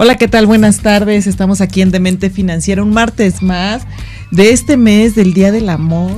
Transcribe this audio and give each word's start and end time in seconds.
Hola, 0.00 0.16
¿qué 0.16 0.28
tal? 0.28 0.46
Buenas 0.46 0.78
tardes. 0.78 1.26
Estamos 1.26 1.60
aquí 1.60 1.82
en 1.82 1.90
Demente 1.90 2.30
Financiera, 2.30 2.84
un 2.84 2.92
martes 2.92 3.42
más 3.42 3.82
de 4.30 4.52
este 4.52 4.76
mes 4.76 5.16
del 5.16 5.34
Día 5.34 5.50
del 5.50 5.68
Amor, 5.68 6.12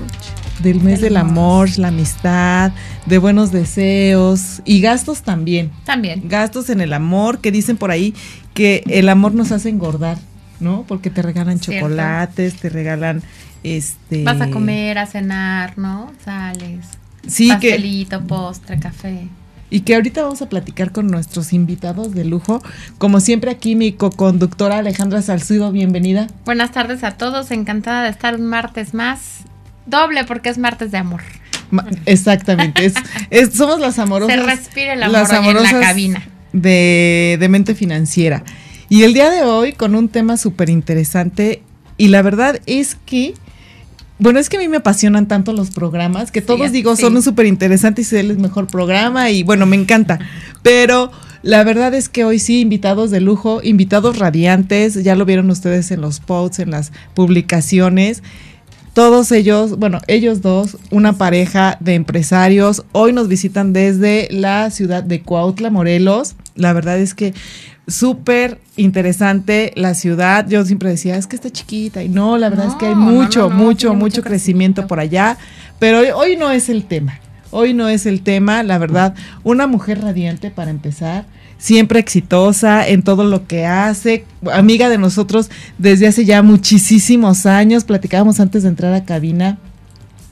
del 0.63 0.83
mes 0.83 1.01
del 1.01 1.17
amor, 1.17 1.71
la 1.79 1.89
amistad, 1.89 2.73
de 3.07 3.17
buenos 3.17 3.53
deseos 3.53 4.61
y 4.67 4.83
gastos 4.83 5.23
también. 5.23 5.71
También. 5.87 6.29
Gastos 6.29 6.69
en 6.69 6.83
el 6.83 6.93
amor, 6.93 7.39
que 7.39 7.51
dicen 7.51 7.79
por 7.79 7.91
ahí 7.91 8.13
que 8.53 8.85
el 8.87 9.09
amor 9.09 9.33
nos 9.33 9.51
hace 9.51 9.71
engordar, 9.71 10.19
¿no? 10.61 10.85
Porque 10.87 11.09
te 11.09 11.23
regalan 11.23 11.59
Cierto. 11.59 11.87
chocolates, 11.87 12.57
te 12.57 12.69
regalan 12.69 13.23
este 13.63 14.25
Vas 14.25 14.43
a 14.43 14.51
comer, 14.51 14.99
a 14.99 15.07
cenar, 15.07 15.79
¿no? 15.79 16.13
Sales. 16.23 16.85
Sí, 17.27 17.49
que 17.59 17.71
Pastelito, 17.71 18.21
postre, 18.27 18.79
café. 18.79 19.29
Y 19.71 19.81
que 19.81 19.95
ahorita 19.95 20.23
vamos 20.25 20.43
a 20.43 20.49
platicar 20.49 20.91
con 20.91 21.07
nuestros 21.07 21.53
invitados 21.53 22.13
de 22.13 22.25
lujo. 22.25 22.61
Como 22.99 23.21
siempre 23.21 23.51
aquí 23.53 23.77
mi 23.77 23.93
co-conductora 23.93 24.79
Alejandra 24.79 25.23
Salcido, 25.23 25.71
bienvenida. 25.71 26.27
Buenas 26.45 26.73
tardes 26.73 27.05
a 27.05 27.13
todos. 27.13 27.51
Encantada 27.53 28.03
de 28.03 28.11
estar 28.11 28.35
un 28.35 28.47
martes 28.47 28.95
más. 28.95 29.45
Doble 29.87 30.25
porque 30.25 30.49
es 30.49 30.59
martes 30.59 30.91
de 30.91 30.99
amor. 30.99 31.21
Ma- 31.71 31.87
Exactamente, 32.05 32.85
es, 32.85 32.95
es- 33.31 33.55
somos 33.55 33.79
las 33.79 33.99
amorosas. 34.01 34.35
Se 34.35 34.43
respira 34.43 34.95
el 34.95 35.03
amor 35.05 35.13
las 35.21 35.31
en 35.33 35.55
la 35.63 35.81
cabina. 35.81 36.23
De, 36.53 37.37
de 37.39 37.49
mente 37.49 37.77
financiera. 37.77 38.43
Y 38.89 39.05
el 39.05 39.15
día 39.15 39.31
de 39.31 39.43
hoy 39.45 39.73
con 39.73 39.95
un 39.95 40.09
tema 40.09 40.37
súper 40.37 40.69
interesante. 40.69 41.63
Y 41.97 42.09
la 42.09 42.23
verdad 42.23 42.61
es 42.67 42.97
que, 43.07 43.35
bueno, 44.21 44.39
es 44.39 44.49
que 44.49 44.59
a 44.59 44.61
mí 44.61 44.69
me 44.69 44.77
apasionan 44.79 45.27
tanto 45.27 45.53
los 45.53 45.71
programas 45.71 46.31
que 46.31 46.41
Sí, 46.41 46.47
todos 46.47 46.73
digo 46.73 46.95
sí. 46.95 47.03
son 47.03 47.21
súper 47.23 47.47
interesantes 47.47 48.13
y 48.13 48.17
es 48.17 48.25
el 48.25 48.39
mejor 48.39 48.67
programa 48.67 49.31
y 49.31 49.43
bueno, 49.43 49.67
me 49.67 49.77
encanta. 49.77 50.19
Pero 50.63 51.11
la 51.43 51.65
verdad 51.65 51.95
es 51.95 52.09
que 52.11 52.25
hoy 52.25 52.39
sí, 52.39 52.61
invitados 52.61 53.11
de 53.11 53.21
lujo, 53.21 53.61
invitados 53.63 54.19
radiantes, 54.19 55.03
ya 55.03 55.15
lo 55.15 55.25
vieron 55.25 55.51
ustedes 55.51 55.91
en 55.91 56.03
los 56.03 56.21
posts, 56.21 56.59
en 56.59 56.71
las 56.71 56.93
publicaciones. 57.15 58.23
Todos 58.93 59.31
ellos, 59.31 59.79
bueno, 59.79 60.01
ellos 60.09 60.43
dos, 60.43 60.77
una 60.91 61.13
pareja 61.13 61.77
de 61.81 61.95
empresarios, 61.95 62.85
hoy 62.93 63.13
nos 63.13 63.29
visitan 63.29 63.73
desde 63.73 64.27
la 64.31 64.71
ciudad 64.71 65.05
de 65.05 65.23
Cuautla, 65.23 65.71
Morelos. 65.71 66.35
La 66.57 66.73
verdad 66.73 66.99
es 66.99 67.15
que 67.15 67.33
súper 67.87 68.59
interesante 68.77 69.73
la 69.77 69.95
ciudad. 69.95 70.49
Yo 70.49 70.65
siempre 70.65 70.91
decía, 70.91 71.17
es 71.17 71.27
que 71.27 71.37
está 71.37 71.51
chiquita. 71.51 72.03
Y 72.03 72.09
no, 72.09 72.37
la 72.37 72.49
verdad 72.49 72.67
es 72.67 72.75
que 72.75 72.87
hay 72.87 72.95
mucho, 72.95 73.43
no, 73.43 73.51
no, 73.51 73.55
mucho, 73.55 73.55
mucho 73.55 73.95
mucho 73.95 74.23
crecimiento 74.23 74.83
crecimiento. 74.83 74.87
por 74.87 75.01
allá. 75.01 75.39
Pero 75.79 76.01
hoy, 76.01 76.09
hoy 76.15 76.37
no 76.37 76.51
es 76.51 76.69
el 76.69 76.85
tema. 76.85 77.21
Hoy 77.53 77.75
no 77.75 77.89
es 77.89 78.07
el 78.07 78.23
tema, 78.23 78.63
la 78.63 78.79
verdad. 78.79 79.15
Una 79.43 79.67
mujer 79.67 80.01
radiante 80.03 80.51
para 80.51 80.71
empezar. 80.71 81.27
Siempre 81.61 82.01
exitosa 82.01 82.89
en 82.89 83.03
todo 83.03 83.25
lo 83.25 83.47
que 83.47 83.67
hace, 83.67 84.25
amiga 84.53 84.89
de 84.89 84.97
nosotros 84.97 85.51
desde 85.77 86.07
hace 86.09 86.25
ya 86.25 86.43
muchísimos 86.43 87.45
años. 87.45 87.85
Platicábamos 87.85 88.41
antes 88.41 88.63
de 88.63 88.71
entrar 88.71 88.95
a 88.95 89.05
cabina 89.05 89.59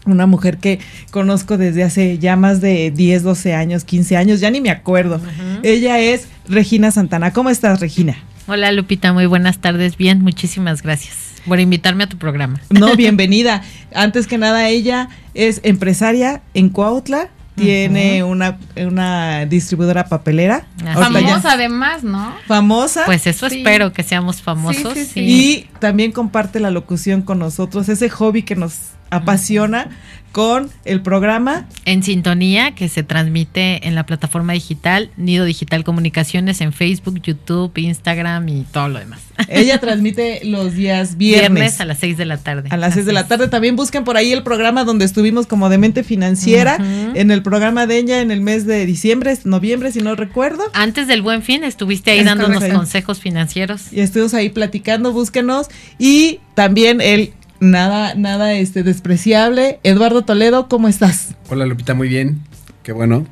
una 0.06 0.26
mujer 0.26 0.56
que 0.56 0.80
conozco 1.10 1.58
desde 1.58 1.84
hace 1.84 2.18
ya 2.18 2.36
más 2.36 2.62
de 2.62 2.90
10, 2.90 3.22
12 3.22 3.54
años, 3.54 3.84
15 3.84 4.16
años, 4.16 4.40
ya 4.40 4.50
ni 4.50 4.60
me 4.62 4.70
acuerdo. 4.70 5.20
Ella 5.62 5.98
es 6.00 6.28
Regina 6.48 6.90
Santana. 6.90 7.32
¿Cómo 7.32 7.50
estás, 7.50 7.80
Regina? 7.80 8.16
Hola 8.46 8.72
Lupita, 8.72 9.12
muy 9.12 9.26
buenas 9.26 9.58
tardes. 9.58 9.98
Bien, 9.98 10.22
muchísimas 10.22 10.82
gracias 10.82 11.28
por 11.46 11.60
invitarme 11.60 12.04
a 12.04 12.08
tu 12.08 12.16
programa. 12.16 12.60
No, 12.70 12.94
bienvenida. 12.96 13.62
Antes 13.94 14.26
que 14.26 14.38
nada, 14.38 14.68
ella 14.68 15.10
es 15.34 15.60
empresaria 15.62 16.40
en 16.54 16.70
Cuautla, 16.70 17.28
tiene 17.58 18.22
una, 18.24 18.58
una 18.76 19.44
distribuidora 19.46 20.06
papelera. 20.06 20.66
Ya- 20.84 20.94
Famosa 20.94 21.52
además, 21.52 22.02
¿no? 22.04 22.34
famosa. 22.46 23.02
Pues 23.06 23.26
eso 23.26 23.48
Sí. 23.48 23.58
espero 23.58 23.92
que 23.92 24.02
seamos 24.02 24.40
famosos. 24.42 24.94
Sí, 24.94 25.04
sí, 25.04 25.10
sí. 25.14 25.20
y 25.20 25.68
también 25.80 26.12
comparte 26.12 26.60
la 26.60 26.70
locución 26.70 27.22
con 27.22 27.38
nosotros, 27.38 27.88
ese 27.88 28.08
hobby 28.08 28.42
que 28.42 28.56
nos 28.56 28.74
apasiona 29.10 29.88
con 30.32 30.68
el 30.84 31.00
programa 31.00 31.66
En 31.86 32.02
sintonía 32.02 32.72
que 32.74 32.88
se 32.90 33.02
transmite 33.02 33.88
en 33.88 33.94
la 33.94 34.04
plataforma 34.04 34.52
digital 34.52 35.10
Nido 35.16 35.46
Digital 35.46 35.84
Comunicaciones 35.84 36.60
en 36.60 36.74
Facebook, 36.74 37.20
YouTube, 37.22 37.72
Instagram 37.76 38.46
y 38.48 38.64
todo 38.70 38.88
lo 38.88 38.98
demás. 38.98 39.20
Ella 39.48 39.80
transmite 39.80 40.40
los 40.44 40.74
días 40.74 41.16
viernes. 41.16 41.50
Viernes 41.52 41.80
a 41.80 41.86
las 41.86 41.98
6 41.98 42.18
de 42.18 42.24
la 42.26 42.36
tarde. 42.36 42.68
A 42.70 42.76
las 42.76 42.92
6 42.94 43.06
de 43.06 43.12
la 43.14 43.26
tarde 43.26 43.48
también 43.48 43.74
busquen 43.74 44.04
por 44.04 44.18
ahí 44.18 44.30
el 44.32 44.42
programa 44.42 44.84
donde 44.84 45.06
estuvimos 45.06 45.46
como 45.46 45.70
Demente 45.70 46.04
Financiera, 46.04 46.76
Ujú. 46.78 47.16
en 47.16 47.30
el 47.30 47.42
programa 47.42 47.86
de 47.86 47.96
ella 47.98 48.20
en 48.20 48.30
el 48.30 48.42
mes 48.42 48.66
de 48.66 48.84
diciembre, 48.84 49.36
noviembre, 49.44 49.90
si 49.92 50.00
no 50.02 50.14
recuerdo. 50.14 50.62
Antes 50.74 51.06
del 51.08 51.22
buen 51.22 51.42
fin 51.42 51.64
estuviste 51.64 52.10
ahí 52.10 52.18
Es 52.20 52.26
dándonos 52.26 52.58
correcto. 52.58 52.76
consejos 52.76 53.18
financieros. 53.18 53.92
Y 53.92 54.00
estuvimos 54.00 54.34
ahí 54.34 54.50
platicando, 54.50 55.12
búsquenos. 55.12 55.68
Y 55.98 56.40
también 56.54 57.00
el 57.00 57.32
nada, 57.60 58.14
nada 58.14 58.54
este 58.54 58.82
despreciable, 58.82 59.80
Eduardo 59.82 60.22
Toledo, 60.22 60.68
¿cómo 60.68 60.88
estás? 60.88 61.34
Hola 61.48 61.66
Lupita, 61.66 61.94
muy 61.94 62.08
bien. 62.08 62.40
Qué 62.82 62.92
bueno. 62.92 63.26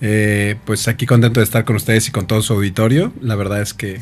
Eh, 0.00 0.56
pues 0.64 0.88
aquí 0.88 1.06
contento 1.06 1.40
de 1.40 1.44
estar 1.44 1.64
con 1.64 1.76
ustedes 1.76 2.08
y 2.08 2.10
con 2.10 2.26
todo 2.26 2.42
su 2.42 2.52
auditorio. 2.52 3.12
La 3.20 3.36
verdad 3.36 3.62
es 3.62 3.72
que, 3.72 4.00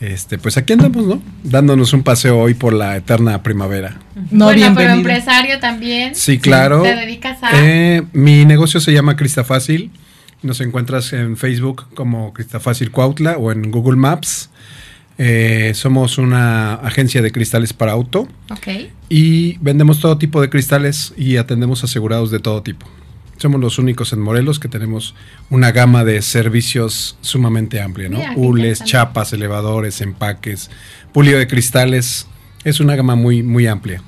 este, 0.00 0.38
pues 0.38 0.56
aquí 0.56 0.72
andamos, 0.72 1.06
¿no? 1.06 1.22
Dándonos 1.44 1.92
un 1.92 2.02
paseo 2.02 2.38
hoy 2.38 2.54
por 2.54 2.72
la 2.72 2.96
eterna 2.96 3.42
primavera. 3.42 3.98
No, 4.30 4.46
bueno, 4.46 4.72
pero 4.76 4.92
empresario 4.92 5.60
también. 5.60 6.14
Sí, 6.14 6.38
claro. 6.38 6.82
¿Te 6.82 6.94
dedicas 6.94 7.38
a...? 7.42 7.50
Eh, 7.54 8.02
mi 8.12 8.44
negocio 8.44 8.80
se 8.80 8.92
llama 8.92 9.16
Crista 9.16 9.44
Fácil. 9.44 9.92
Nos 10.42 10.60
encuentras 10.60 11.12
en 11.12 11.36
Facebook 11.36 11.86
como 11.94 12.32
Crista 12.32 12.60
Fácil 12.60 12.90
Cuautla 12.90 13.38
o 13.38 13.50
en 13.52 13.70
Google 13.70 13.96
Maps. 13.96 14.50
Eh, 15.20 15.72
somos 15.74 16.16
una 16.16 16.74
agencia 16.74 17.20
de 17.22 17.32
cristales 17.32 17.72
para 17.72 17.90
auto 17.90 18.28
y 19.08 19.58
vendemos 19.58 19.98
todo 19.98 20.16
tipo 20.16 20.40
de 20.40 20.48
cristales 20.48 21.12
y 21.16 21.38
atendemos 21.38 21.82
asegurados 21.82 22.30
de 22.30 22.38
todo 22.38 22.62
tipo. 22.62 22.86
Somos 23.36 23.60
los 23.60 23.78
únicos 23.78 24.12
en 24.12 24.20
Morelos 24.20 24.58
que 24.60 24.68
tenemos 24.68 25.14
una 25.50 25.72
gama 25.72 26.04
de 26.04 26.22
servicios 26.22 27.16
sumamente 27.20 27.80
amplia, 27.80 28.08
¿no? 28.08 28.18
Mira, 28.18 28.32
Hules, 28.36 28.82
chapas, 28.84 29.32
elevadores, 29.32 30.00
empaques, 30.00 30.70
pulido 31.12 31.38
de 31.38 31.46
cristales. 31.46 32.26
Es 32.64 32.80
una 32.80 32.96
gama 32.96 33.14
muy, 33.14 33.42
muy 33.42 33.66
amplia. 33.66 34.02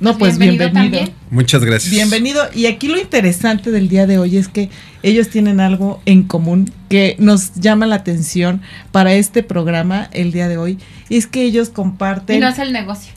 No, 0.00 0.16
pues 0.16 0.38
bienvenido. 0.38 0.72
también. 0.72 1.10
Muchas 1.30 1.64
gracias. 1.64 1.90
Bienvenido. 1.90 2.42
Y 2.54 2.66
aquí 2.66 2.86
lo 2.86 2.98
interesante 3.00 3.70
del 3.72 3.88
día 3.88 4.06
de 4.06 4.18
hoy 4.18 4.36
es 4.36 4.46
que 4.48 4.70
ellos 5.02 5.28
tienen 5.28 5.58
algo 5.58 6.00
en 6.06 6.22
común 6.22 6.70
que 6.88 7.16
nos 7.18 7.54
llama 7.54 7.86
la 7.86 7.96
atención 7.96 8.62
para 8.92 9.12
este 9.14 9.42
programa 9.42 10.08
el 10.12 10.30
día 10.30 10.46
de 10.48 10.56
hoy. 10.56 10.78
Y 11.08 11.16
es 11.16 11.26
que 11.26 11.42
ellos 11.42 11.70
comparten... 11.70 12.36
Y 12.36 12.40
no 12.40 12.48
es 12.48 12.58
el 12.60 12.72
negocio. 12.72 13.12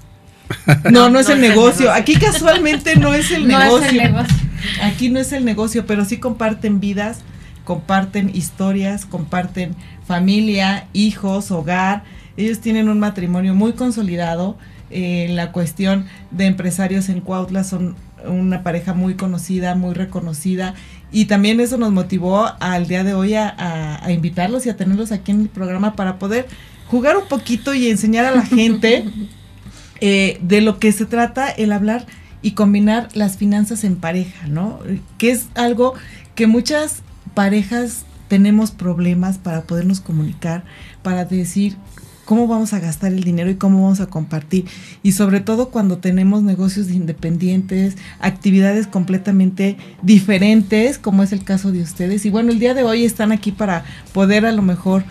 No, 0.92 1.10
no 1.10 1.20
es 1.20 1.28
no 1.28 1.34
el 1.34 1.38
es 1.38 1.44
el 1.46 1.50
negocio. 1.50 1.86
negocio. 1.86 1.92
Aquí 1.94 2.16
casualmente 2.16 2.96
no 2.96 3.14
es 3.14 3.30
el 3.32 3.48
No 3.48 3.60
negocio. 3.60 3.86
es 3.86 3.92
el 3.92 3.98
negocio. 3.98 4.38
Aquí 4.82 5.10
no 5.10 5.20
es 5.20 5.32
el 5.34 5.46
negocio, 5.46 5.86
pero 5.86 6.04
sí 6.04 6.18
comparten 6.18 6.80
vidas, 6.80 7.20
comparten 7.64 8.32
historias, 8.36 9.06
comparten 9.06 9.76
familia, 10.08 10.88
hijos, 10.94 11.52
hogar. 11.52 12.04
Ellos 12.38 12.60
tienen 12.60 12.90
un 12.90 13.00
matrimonio 13.00 13.54
muy 13.54 13.74
consolidado. 13.74 14.58
Eh, 14.92 15.26
en 15.30 15.36
la 15.36 15.52
cuestión 15.52 16.06
de 16.32 16.46
empresarios 16.46 17.10
en 17.10 17.22
Cuautla 17.22 17.64
son 17.64 17.96
una 18.26 18.62
pareja 18.64 18.94
muy 18.94 19.16
conocida, 19.16 19.74
muy 19.76 19.94
reconocida. 19.94 20.76
Y 21.12 21.26
también 21.26 21.60
eso 21.60 21.78
nos 21.78 21.92
motivó 21.92 22.48
al 22.60 22.88
día 22.88 23.04
de 23.04 23.14
hoy 23.14 23.34
a, 23.34 23.50
a- 23.50 24.06
a 24.06 24.12
invitarlos 24.12 24.66
y 24.66 24.70
a 24.70 24.78
tenerlos 24.78 25.12
aquí 25.12 25.32
en 25.32 25.42
el 25.42 25.50
programa 25.50 25.96
para 25.96 26.20
poder 26.20 26.48
jugar 26.88 27.18
un 27.18 27.28
poquito 27.28 27.74
y 27.74 27.90
enseñar 27.90 28.26
a 28.26 28.32
la 28.32 28.46
gente 28.46 29.06
eh, 30.00 30.40
de 30.42 30.62
lo 30.62 30.80
que 30.80 30.92
se 30.92 31.06
trata 31.06 31.50
el 31.50 31.72
hablar 31.72 32.06
y 32.42 32.52
combinar 32.52 33.10
las 33.14 33.38
finanzas 33.38 33.84
en 33.84 33.96
pareja, 33.98 34.48
¿no? 34.48 34.80
Que 35.18 35.32
es 35.32 35.48
algo 35.56 35.94
que 36.36 36.48
muchas 36.48 37.04
parejas 37.34 38.04
tenemos 38.28 38.72
problemas 38.72 39.38
para 39.38 39.62
podernos 39.64 40.00
comunicar, 40.00 40.64
para 41.04 41.26
decir 41.26 41.76
cómo 42.26 42.48
vamos 42.48 42.74
a 42.74 42.80
gastar 42.80 43.12
el 43.12 43.24
dinero 43.24 43.50
y 43.50 43.56
cómo 43.56 43.84
vamos 43.84 44.00
a 44.00 44.08
compartir. 44.08 44.66
Y 45.04 45.14
sobre 45.14 45.40
todo 45.40 45.70
cuando 45.70 45.98
tenemos 45.98 46.44
negocios 46.44 46.90
independientes, 46.90 47.98
actividades 48.20 48.88
completamente 48.88 49.78
diferentes, 50.02 50.98
como 50.98 51.24
es 51.24 51.32
el 51.32 51.44
caso 51.44 51.72
de 51.72 51.82
ustedes. 51.82 52.26
Y 52.26 52.30
bueno, 52.30 52.52
el 52.52 52.60
día 52.60 52.74
de 52.74 52.84
hoy 52.84 53.06
están 53.06 53.32
aquí 53.32 53.52
para 53.52 53.86
poder 54.14 54.46
a 54.46 54.52
lo 54.52 54.62
mejor 54.62 55.04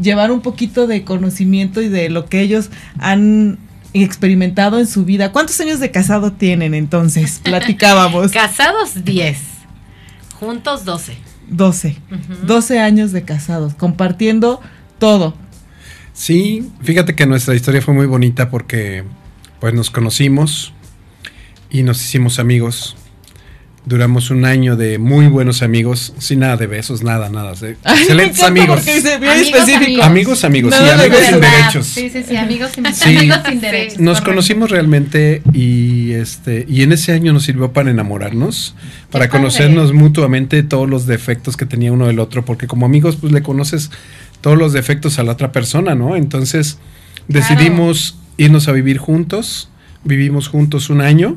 llevar 0.00 0.30
un 0.30 0.40
poquito 0.40 0.86
de 0.86 1.04
conocimiento 1.04 1.82
y 1.82 1.88
de 1.88 2.08
lo 2.08 2.26
que 2.26 2.40
ellos 2.40 2.70
han 2.98 3.58
experimentado 3.92 4.78
en 4.78 4.86
su 4.86 5.04
vida. 5.04 5.32
¿Cuántos 5.32 5.60
años 5.60 5.80
de 5.80 5.90
casado 5.90 6.32
tienen 6.32 6.74
entonces? 6.74 7.40
Platicábamos. 7.44 8.32
Casados 8.32 9.04
10, 9.04 9.38
juntos 10.38 10.84
12. 10.84 11.16
12. 11.48 11.96
12 12.42 12.78
años 12.78 13.12
de 13.12 13.22
casados, 13.22 13.74
compartiendo 13.74 14.60
todo. 14.98 15.34
Sí, 16.18 16.68
fíjate 16.82 17.14
que 17.14 17.26
nuestra 17.26 17.54
historia 17.54 17.80
fue 17.80 17.94
muy 17.94 18.06
bonita 18.06 18.50
porque 18.50 19.04
pues 19.60 19.72
nos 19.72 19.88
conocimos 19.88 20.72
y 21.70 21.84
nos 21.84 22.02
hicimos 22.04 22.40
amigos. 22.40 22.96
Duramos 23.86 24.30
un 24.30 24.44
año 24.44 24.74
de 24.76 24.98
muy 24.98 25.28
buenos 25.28 25.62
amigos, 25.62 26.12
sin 26.18 26.40
nada 26.40 26.56
de 26.56 26.66
besos, 26.66 27.04
nada, 27.04 27.28
nada. 27.30 27.52
Ay, 27.84 28.00
excelentes 28.00 28.42
amigos. 28.42 28.84
dice 28.84 29.16
bien 29.18 29.30
Amigos, 29.30 29.58
específico. 29.60 30.02
Amigos, 30.02 30.44
amigos, 30.44 30.74
sí, 30.74 30.82
Nada 30.82 31.02
amigos 31.04 31.20
sin 31.24 31.40
derechos. 31.40 31.86
Sí, 31.86 32.10
sí, 32.10 32.22
sí, 32.28 32.36
amigos 32.36 32.70
sin, 32.74 32.92
Sí. 32.92 33.16
amigos 33.16 33.38
sin 33.48 33.60
derechos. 33.60 34.00
Nos 34.00 34.14
correcto. 34.16 34.30
conocimos 34.30 34.70
realmente 34.72 35.40
y 35.54 36.12
este 36.14 36.66
y 36.68 36.82
en 36.82 36.90
ese 36.92 37.12
año 37.12 37.32
nos 37.32 37.44
sirvió 37.44 37.72
para 37.72 37.90
enamorarnos, 37.92 38.74
para 39.12 39.28
conocernos 39.28 39.92
mutuamente 39.92 40.64
todos 40.64 40.90
los 40.90 41.06
defectos 41.06 41.56
que 41.56 41.64
tenía 41.64 41.92
uno 41.92 42.08
del 42.08 42.18
otro, 42.18 42.44
porque 42.44 42.66
como 42.66 42.84
amigos 42.86 43.16
pues 43.16 43.32
le 43.32 43.40
conoces 43.42 43.92
todos 44.40 44.56
los 44.56 44.72
defectos 44.72 45.18
a 45.18 45.24
la 45.24 45.32
otra 45.32 45.52
persona, 45.52 45.94
¿no? 45.94 46.16
Entonces 46.16 46.78
decidimos 47.26 48.18
irnos 48.36 48.68
a 48.68 48.72
vivir 48.72 48.98
juntos, 48.98 49.68
vivimos 50.04 50.48
juntos 50.48 50.90
un 50.90 51.00
año 51.00 51.36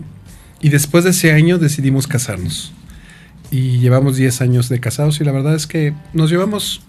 y 0.61 0.69
después 0.69 1.03
de 1.03 1.09
ese 1.11 1.31
año 1.31 1.57
decidimos 1.57 2.07
casarnos. 2.07 2.73
Y 3.49 3.79
llevamos 3.79 4.15
10 4.15 4.41
años 4.41 4.69
de 4.69 4.79
casados 4.79 5.19
y 5.19 5.25
la 5.25 5.31
verdad 5.31 5.55
es 5.55 5.67
que 5.67 5.93
nos 6.13 6.29
llevamos 6.29 6.81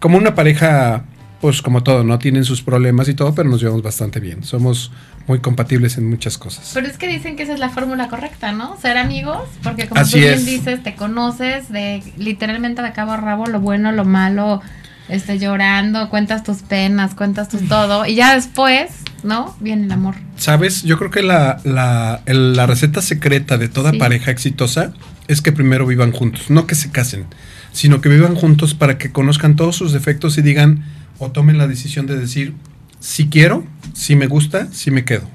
como 0.00 0.16
una 0.16 0.34
pareja, 0.34 1.04
pues 1.40 1.60
como 1.60 1.82
todo, 1.82 2.04
¿no? 2.04 2.18
Tienen 2.18 2.44
sus 2.44 2.62
problemas 2.62 3.08
y 3.08 3.14
todo, 3.14 3.34
pero 3.34 3.50
nos 3.50 3.60
llevamos 3.60 3.82
bastante 3.82 4.20
bien. 4.20 4.42
Somos 4.42 4.92
muy 5.26 5.40
compatibles 5.40 5.98
en 5.98 6.08
muchas 6.08 6.38
cosas. 6.38 6.70
Pero 6.72 6.86
es 6.86 6.96
que 6.96 7.08
dicen 7.08 7.36
que 7.36 7.42
esa 7.42 7.52
es 7.52 7.58
la 7.60 7.68
fórmula 7.68 8.08
correcta, 8.08 8.52
¿no? 8.52 8.78
Ser 8.80 8.96
amigos, 8.96 9.42
porque 9.62 9.88
como 9.88 10.00
Así 10.00 10.12
tú 10.12 10.18
bien 10.20 10.34
es. 10.34 10.46
dices, 10.46 10.82
te 10.82 10.94
conoces 10.94 11.70
de 11.70 12.02
literalmente 12.16 12.80
de 12.80 12.92
cabo 12.92 13.12
a 13.12 13.16
rabo, 13.16 13.46
lo 13.46 13.60
bueno, 13.60 13.92
lo 13.92 14.04
malo, 14.04 14.62
este, 15.08 15.38
llorando, 15.38 16.08
cuentas 16.10 16.42
tus 16.42 16.58
penas, 16.62 17.14
cuentas 17.14 17.48
tus 17.48 17.66
todo, 17.68 18.06
y 18.06 18.14
ya 18.16 18.34
después, 18.34 18.90
¿no? 19.22 19.56
Viene 19.60 19.84
el 19.84 19.92
amor. 19.92 20.14
¿Sabes? 20.36 20.82
Yo 20.82 20.98
creo 20.98 21.10
que 21.10 21.22
la, 21.22 21.58
la, 21.64 22.22
el- 22.26 22.54
la 22.56 22.66
receta 22.66 23.00
secreta 23.02 23.56
de 23.58 23.68
toda 23.68 23.92
Sí. 23.92 23.98
pareja 23.98 24.30
exitosa 24.30 24.92
es 25.28 25.40
que 25.40 25.52
primero 25.52 25.86
vivan 25.86 26.12
juntos, 26.12 26.50
no 26.50 26.66
que 26.66 26.74
se 26.74 26.90
casen, 26.90 27.24
sino 27.72 28.00
que 28.00 28.08
vivan 28.08 28.34
juntos 28.34 28.74
para 28.74 28.98
que 28.98 29.12
conozcan 29.12 29.56
todos 29.56 29.76
sus 29.76 29.92
defectos 29.92 30.38
y 30.38 30.42
digan 30.42 30.84
o 31.18 31.30
tomen 31.30 31.58
la 31.58 31.66
decisión 31.68 32.06
de 32.06 32.16
decir, 32.18 32.54
si 33.00 33.28
quiero, 33.28 33.64
si 33.94 34.16
me 34.16 34.26
gusta, 34.26 34.68
si 34.72 34.90
me 34.90 35.04
quedo. 35.04 35.28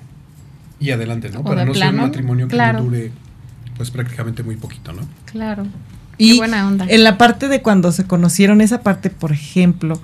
Y 0.80 0.92
adelante, 0.92 1.30
¿no? 1.30 1.42
O 1.42 1.44
Para 1.44 1.64
no 1.66 1.74
ser 1.74 1.90
un 1.90 1.98
matrimonio 1.98 2.48
que 2.48 2.54
claro. 2.56 2.80
no 2.80 2.86
dure 2.86 3.12
pues 3.78 3.90
prácticamente 3.92 4.44
muy 4.44 4.56
poquito, 4.58 4.94
¿no? 4.94 5.02
Claro. 5.26 5.66
Y 6.22 6.34
Qué 6.34 6.38
buena 6.38 6.68
onda. 6.68 6.86
en 6.88 7.04
la 7.04 7.18
parte 7.18 7.48
de 7.48 7.62
cuando 7.62 7.92
se 7.92 8.06
conocieron, 8.06 8.62
esa 8.62 8.82
parte, 8.82 9.10
por 9.10 9.32
ejemplo, 9.32 10.00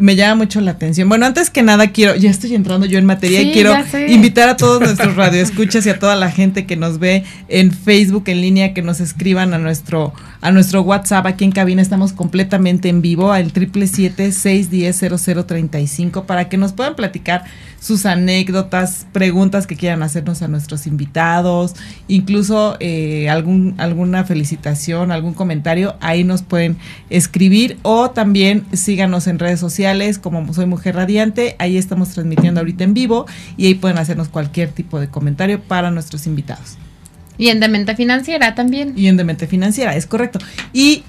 me 0.00 0.16
llama 0.16 0.36
mucho 0.36 0.60
la 0.60 0.72
atención. 0.72 1.08
Bueno, 1.08 1.26
antes 1.26 1.50
que 1.50 1.62
nada 1.62 1.88
quiero, 1.88 2.16
ya 2.16 2.30
estoy 2.30 2.54
entrando 2.54 2.86
yo 2.86 2.98
en 2.98 3.06
materia 3.06 3.40
Sí, 3.40 3.50
y 3.50 3.52
quiero 3.52 3.74
invitar 4.08 4.48
a 4.48 4.56
todos 4.56 4.80
nuestros 4.80 5.16
radioescuchas 5.16 5.86
y 5.86 5.90
a 5.90 5.98
toda 5.98 6.16
la 6.16 6.30
gente 6.30 6.64
que 6.66 6.76
nos 6.76 6.98
ve 6.98 7.24
en 7.48 7.72
Facebook 7.72 8.24
en 8.26 8.40
línea 8.40 8.72
que 8.74 8.82
nos 8.82 9.00
escriban 9.00 9.54
a 9.54 9.58
nuestro 9.58 10.12
a 10.40 10.52
nuestro 10.52 10.82
WhatsApp. 10.82 11.26
Aquí 11.26 11.44
en 11.44 11.50
cabina 11.52 11.82
estamos 11.82 12.12
completamente 12.12 12.88
en 12.88 13.02
vivo 13.02 13.32
al 13.32 13.52
777-610-0035 13.52 16.26
para 16.26 16.48
que 16.48 16.56
nos 16.56 16.72
puedan 16.72 16.94
platicar 16.94 17.44
sus 17.80 18.06
anécdotas, 18.06 19.06
preguntas 19.12 19.68
que 19.68 19.76
quieran 19.76 20.02
hacernos 20.02 20.42
a 20.42 20.48
nuestros 20.48 20.88
invitados, 20.88 21.76
incluso 22.08 22.76
eh, 22.80 23.28
algún, 23.28 23.74
alguna 23.78 24.24
felicitación, 24.24 25.12
algún 25.12 25.34
comentario, 25.34 25.94
ahí 26.00 26.24
nos 26.24 26.42
pueden 26.42 26.76
escribir 27.08 27.78
o 27.82 28.10
también 28.10 28.64
síganos 28.72 29.28
en 29.28 29.38
redes 29.38 29.60
sociales 29.60 29.87
como 30.18 30.52
Soy 30.52 30.66
Mujer 30.66 30.96
Radiante, 30.96 31.56
ahí 31.58 31.76
estamos 31.76 32.10
transmitiendo 32.10 32.60
ahorita 32.60 32.84
en 32.84 32.94
vivo 32.94 33.26
y 33.56 33.66
ahí 33.66 33.74
pueden 33.74 33.98
hacernos 33.98 34.28
cualquier 34.28 34.70
tipo 34.70 35.00
de 35.00 35.08
comentario 35.08 35.60
para 35.60 35.90
nuestros 35.90 36.26
invitados. 36.26 36.76
Y 37.38 37.48
en 37.48 37.60
Demente 37.60 37.94
Financiera 37.94 38.54
también. 38.54 38.94
Y 38.96 39.06
en 39.06 39.16
Demente 39.16 39.46
Financiera, 39.46 39.94
es 39.94 40.06
correcto. 40.06 40.40
Y 40.72 41.04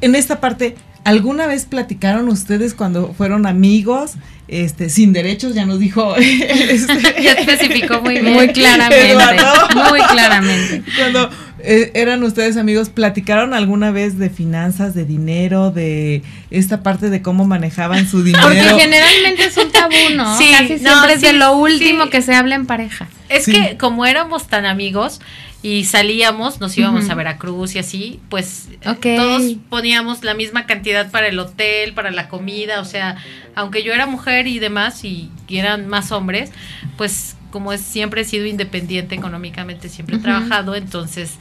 en 0.00 0.14
esta 0.14 0.40
parte, 0.40 0.74
¿alguna 1.04 1.46
vez 1.46 1.66
platicaron 1.66 2.28
ustedes 2.28 2.74
cuando 2.74 3.14
fueron 3.14 3.46
amigos, 3.46 4.14
este, 4.48 4.88
sin 4.88 5.12
derechos? 5.12 5.54
Ya 5.54 5.66
nos 5.66 5.78
dijo. 5.78 6.16
este, 6.16 6.98
Ya 7.22 7.32
especificó 7.32 8.00
muy 8.00 8.18
bien. 8.20 8.32
Muy 8.32 8.48
claramente. 8.48 9.10
Eduardo. 9.12 9.68
Muy 9.90 10.00
claramente. 10.00 10.82
Cuando 10.96 11.30
eh, 11.60 11.90
eran 11.94 12.22
ustedes 12.22 12.56
amigos, 12.56 12.88
¿platicaron 12.88 13.52
alguna 13.52 13.90
vez 13.90 14.18
de 14.18 14.30
finanzas, 14.30 14.94
de 14.94 15.04
dinero, 15.04 15.70
de 15.70 16.22
esta 16.50 16.82
parte 16.82 17.10
de 17.10 17.20
cómo 17.22 17.44
manejaban 17.44 18.08
su 18.08 18.22
dinero? 18.22 18.44
Porque 18.44 18.62
generalmente 18.62 19.44
es 19.44 19.56
un 19.56 19.70
tabú, 19.70 19.94
¿no? 20.16 20.38
Sí, 20.38 20.50
Casi 20.52 20.74
no, 20.74 20.90
siempre 20.90 21.12
es 21.14 21.20
sí, 21.20 21.26
de 21.26 21.32
lo 21.34 21.56
último 21.56 22.04
sí. 22.04 22.10
que 22.10 22.22
se 22.22 22.34
habla 22.34 22.54
en 22.54 22.66
pareja. 22.66 23.08
Es 23.28 23.44
Sí. 23.44 23.52
que 23.52 23.76
como 23.76 24.06
éramos 24.06 24.46
tan 24.46 24.64
amigos 24.66 25.20
y 25.60 25.84
salíamos, 25.84 26.60
nos 26.60 26.78
íbamos 26.78 27.10
a 27.10 27.14
Veracruz 27.16 27.74
y 27.74 27.80
así, 27.80 28.20
pues 28.28 28.68
Ok. 28.86 29.06
todos 29.16 29.42
poníamos 29.68 30.22
la 30.22 30.34
misma 30.34 30.66
cantidad 30.66 31.10
para 31.10 31.26
el 31.26 31.38
hotel, 31.40 31.94
para 31.94 32.12
la 32.12 32.28
comida, 32.28 32.80
o 32.80 32.84
sea, 32.84 33.16
aunque 33.56 33.82
yo 33.82 33.92
era 33.92 34.06
mujer 34.06 34.37
y 34.46 34.58
demás 34.58 35.04
y, 35.04 35.30
y 35.48 35.58
eran 35.58 35.88
más 35.88 36.12
hombres, 36.12 36.52
pues 36.96 37.36
como 37.50 37.72
es, 37.72 37.80
siempre 37.80 38.22
he 38.22 38.24
sido 38.24 38.46
independiente 38.46 39.14
económicamente, 39.14 39.88
siempre 39.88 40.16
he 40.16 40.18
trabajado, 40.18 40.74
entonces 40.74 41.36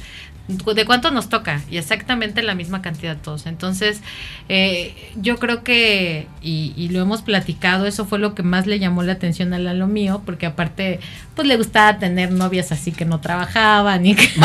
de 0.48 0.86
cuánto 0.86 1.12
nos 1.12 1.28
toca 1.28 1.62
y 1.70 1.78
exactamente 1.78 2.42
la 2.42 2.56
misma 2.56 2.82
cantidad 2.82 3.18
todos. 3.18 3.46
Entonces, 3.48 4.00
eh, 4.48 4.96
yo 5.16 5.38
creo 5.38 5.62
que, 5.64 6.28
y, 6.42 6.74
y 6.78 6.88
lo 6.90 7.02
hemos 7.02 7.22
platicado, 7.22 7.86
eso 7.86 8.06
fue 8.06 8.18
lo 8.18 8.34
que 8.34 8.44
más 8.44 8.66
le 8.66 8.80
llamó 8.80 9.04
la 9.04 9.12
atención 9.14 9.54
a 9.54 9.60
Lalo 9.60 9.88
mío, 9.88 10.22
porque 10.26 10.46
aparte, 10.46 11.00
pues 11.36 11.48
le 11.48 11.58
gustaba 11.58 12.00
tener 12.00 12.32
novias 12.32 12.72
así 12.72 12.92
que 12.94 13.04
no 13.06 13.20
trabajaban 13.20 14.06
y 14.06 14.16
que... 14.16 14.30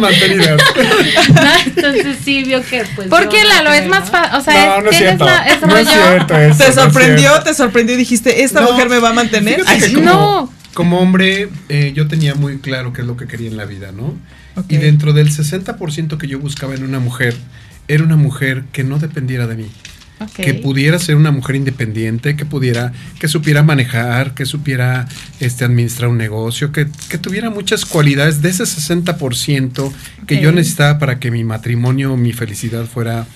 Mantenidas. 0.00 0.60
¿no? 1.34 1.42
Entonces 1.66 2.16
sí 2.24 2.42
vio 2.44 2.62
que 2.62 2.84
pues... 2.96 3.08
Porque 3.08 3.38
yo 3.42 3.48
Lalo 3.48 3.72
es 3.72 3.86
más 3.88 4.10
fácil, 4.10 4.36
o 4.36 4.40
sea, 4.42 4.66
No, 4.66 4.76
es- 4.78 4.84
no 4.84 4.90
es 4.90 4.96
cierto. 4.96 5.24
la- 5.24 5.46
es 5.46 5.60
No 5.62 5.76
es 5.76 5.88
cierto 5.88 6.36
eso. 6.38 6.58
¿Te 6.58 6.64
no 6.64 6.68
es 6.70 6.74
sorprendió? 6.74 7.28
cierto. 7.30 7.44
¿Te 7.44 7.54
sorprendió? 7.54 7.96
Dijiste, 7.96 8.42
esta 8.42 8.60
No, 8.60 8.72
mujer 8.72 8.88
me 8.88 8.98
va 8.98 9.10
a 9.10 9.12
mantener. 9.12 9.62
Ay, 9.66 9.92
no. 10.00 10.52
Como 10.74 11.00
hombre, 11.00 11.48
eh, 11.68 11.92
yo 11.94 12.06
tenía 12.06 12.34
muy 12.34 12.58
claro 12.58 12.92
qué 12.92 13.02
es 13.02 13.06
lo 13.06 13.16
que 13.16 13.26
quería 13.26 13.48
en 13.48 13.56
la 13.56 13.64
vida, 13.64 13.92
¿no? 13.92 14.16
Y 14.68 14.76
dentro 14.76 15.12
del 15.12 15.30
60% 15.30 16.18
que 16.18 16.26
yo 16.26 16.38
buscaba 16.38 16.74
en 16.74 16.84
una 16.84 17.00
mujer, 17.00 17.34
era 17.88 18.04
una 18.04 18.16
mujer 18.16 18.64
que 18.72 18.84
no 18.84 18.98
dependiera 18.98 19.46
de 19.46 19.56
mí. 19.56 19.66
Que 20.36 20.52
pudiera 20.52 20.98
ser 20.98 21.16
una 21.16 21.30
mujer 21.30 21.56
independiente, 21.56 22.36
que 22.36 22.44
pudiera, 22.44 22.92
que 23.18 23.26
supiera 23.26 23.62
manejar, 23.62 24.34
que 24.34 24.44
supiera 24.44 25.08
este, 25.40 25.64
administrar 25.64 26.10
un 26.10 26.18
negocio, 26.18 26.72
que, 26.72 26.88
que 27.08 27.16
tuviera 27.16 27.48
muchas 27.48 27.86
cualidades 27.86 28.42
de 28.42 28.50
ese 28.50 28.64
60% 28.64 29.90
que 30.26 30.42
yo 30.42 30.52
necesitaba 30.52 30.98
para 30.98 31.18
que 31.18 31.30
mi 31.30 31.42
matrimonio, 31.42 32.18
mi 32.18 32.34
felicidad 32.34 32.84
fuera 32.84 33.26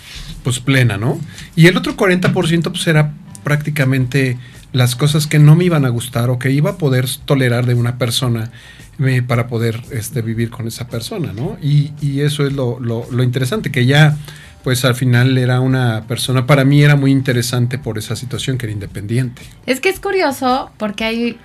pues 0.42 0.60
plena, 0.60 0.98
¿no? 0.98 1.18
Y 1.56 1.68
el 1.68 1.76
otro 1.78 1.96
40% 1.96 2.62
pues 2.64 2.86
era 2.86 3.14
prácticamente 3.44 4.36
las 4.74 4.94
cosas 4.96 5.26
que 5.26 5.38
no 5.38 5.56
me 5.56 5.64
iban 5.64 5.86
a 5.86 5.88
gustar 5.88 6.28
o 6.28 6.38
que 6.38 6.50
iba 6.50 6.72
a 6.72 6.76
poder 6.76 7.06
tolerar 7.24 7.64
de 7.64 7.72
una 7.74 7.96
persona 7.96 8.50
eh, 8.98 9.22
para 9.26 9.46
poder 9.48 9.80
este, 9.90 10.20
vivir 10.20 10.50
con 10.50 10.66
esa 10.68 10.86
persona, 10.88 11.32
¿no? 11.32 11.56
Y, 11.62 11.92
y 12.02 12.20
eso 12.20 12.46
es 12.46 12.52
lo, 12.52 12.78
lo- 12.80 13.06
lo 13.10 13.22
interesante, 13.22 13.70
que 13.72 13.86
ya 13.86 14.16
pues 14.62 14.84
al 14.84 14.94
final 14.94 15.36
era 15.38 15.60
una 15.60 16.04
persona, 16.08 16.46
para 16.46 16.64
mí 16.64 16.82
era 16.82 16.96
muy 16.96 17.10
interesante 17.12 17.78
por 17.78 17.98
esa 17.98 18.16
situación 18.16 18.56
que 18.58 18.66
era 18.66 18.72
independiente. 18.72 19.42
Es 19.66 19.80
que 19.80 19.90
es 19.90 20.00
curioso 20.00 20.70
porque 20.78 21.04
hay, 21.04 21.38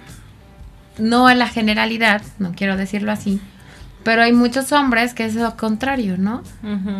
no 0.98 1.28
a 1.28 1.36
la 1.36 1.48
generalidad, 1.48 2.22
no 2.40 2.54
quiero 2.54 2.78
decirlo 2.78 3.12
así, 3.12 3.40
pero 4.04 4.22
hay 4.22 4.32
muchos 4.34 4.72
hombres 4.72 5.14
que 5.14 5.26
es 5.26 5.36
lo 5.36 5.58
contrario, 5.58 6.18
¿no? 6.18 6.42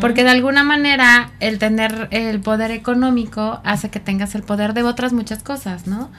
Porque 0.00 0.22
de 0.22 0.30
alguna 0.30 0.64
manera 0.64 1.30
el 1.40 1.58
tener 1.58 2.08
el 2.10 2.40
poder 2.40 2.70
económico 2.70 3.60
hace 3.64 3.88
que 3.88 4.00
tengas 4.00 4.34
el 4.34 4.42
poder 4.42 4.74
de 4.74 4.82
otras 4.82 5.12
muchas 5.12 5.42
cosas, 5.42 5.86
¿no? 5.86 6.10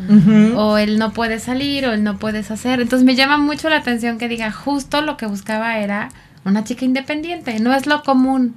O 0.58 0.78
el 0.78 0.98
no 0.98 1.12
puedes 1.14 1.44
salir 1.44 1.86
o 1.86 1.94
el 1.94 2.04
no 2.04 2.18
puedes 2.18 2.52
hacer. 2.52 2.82
Entonces 2.82 3.06
me 3.06 3.16
llama 3.16 3.38
mucho 3.38 3.70
la 3.70 3.78
atención 3.78 4.18
que 4.18 4.28
diga 4.28 4.52
justo 4.52 5.02
lo 5.02 5.18
que 5.18 5.26
buscaba 5.28 5.78
era 5.78 6.10
una 6.46 6.64
chica 6.64 6.86
independiente, 6.86 7.60
no 7.60 7.74
es 7.74 7.86
lo 7.86 8.02
común. 8.04 8.56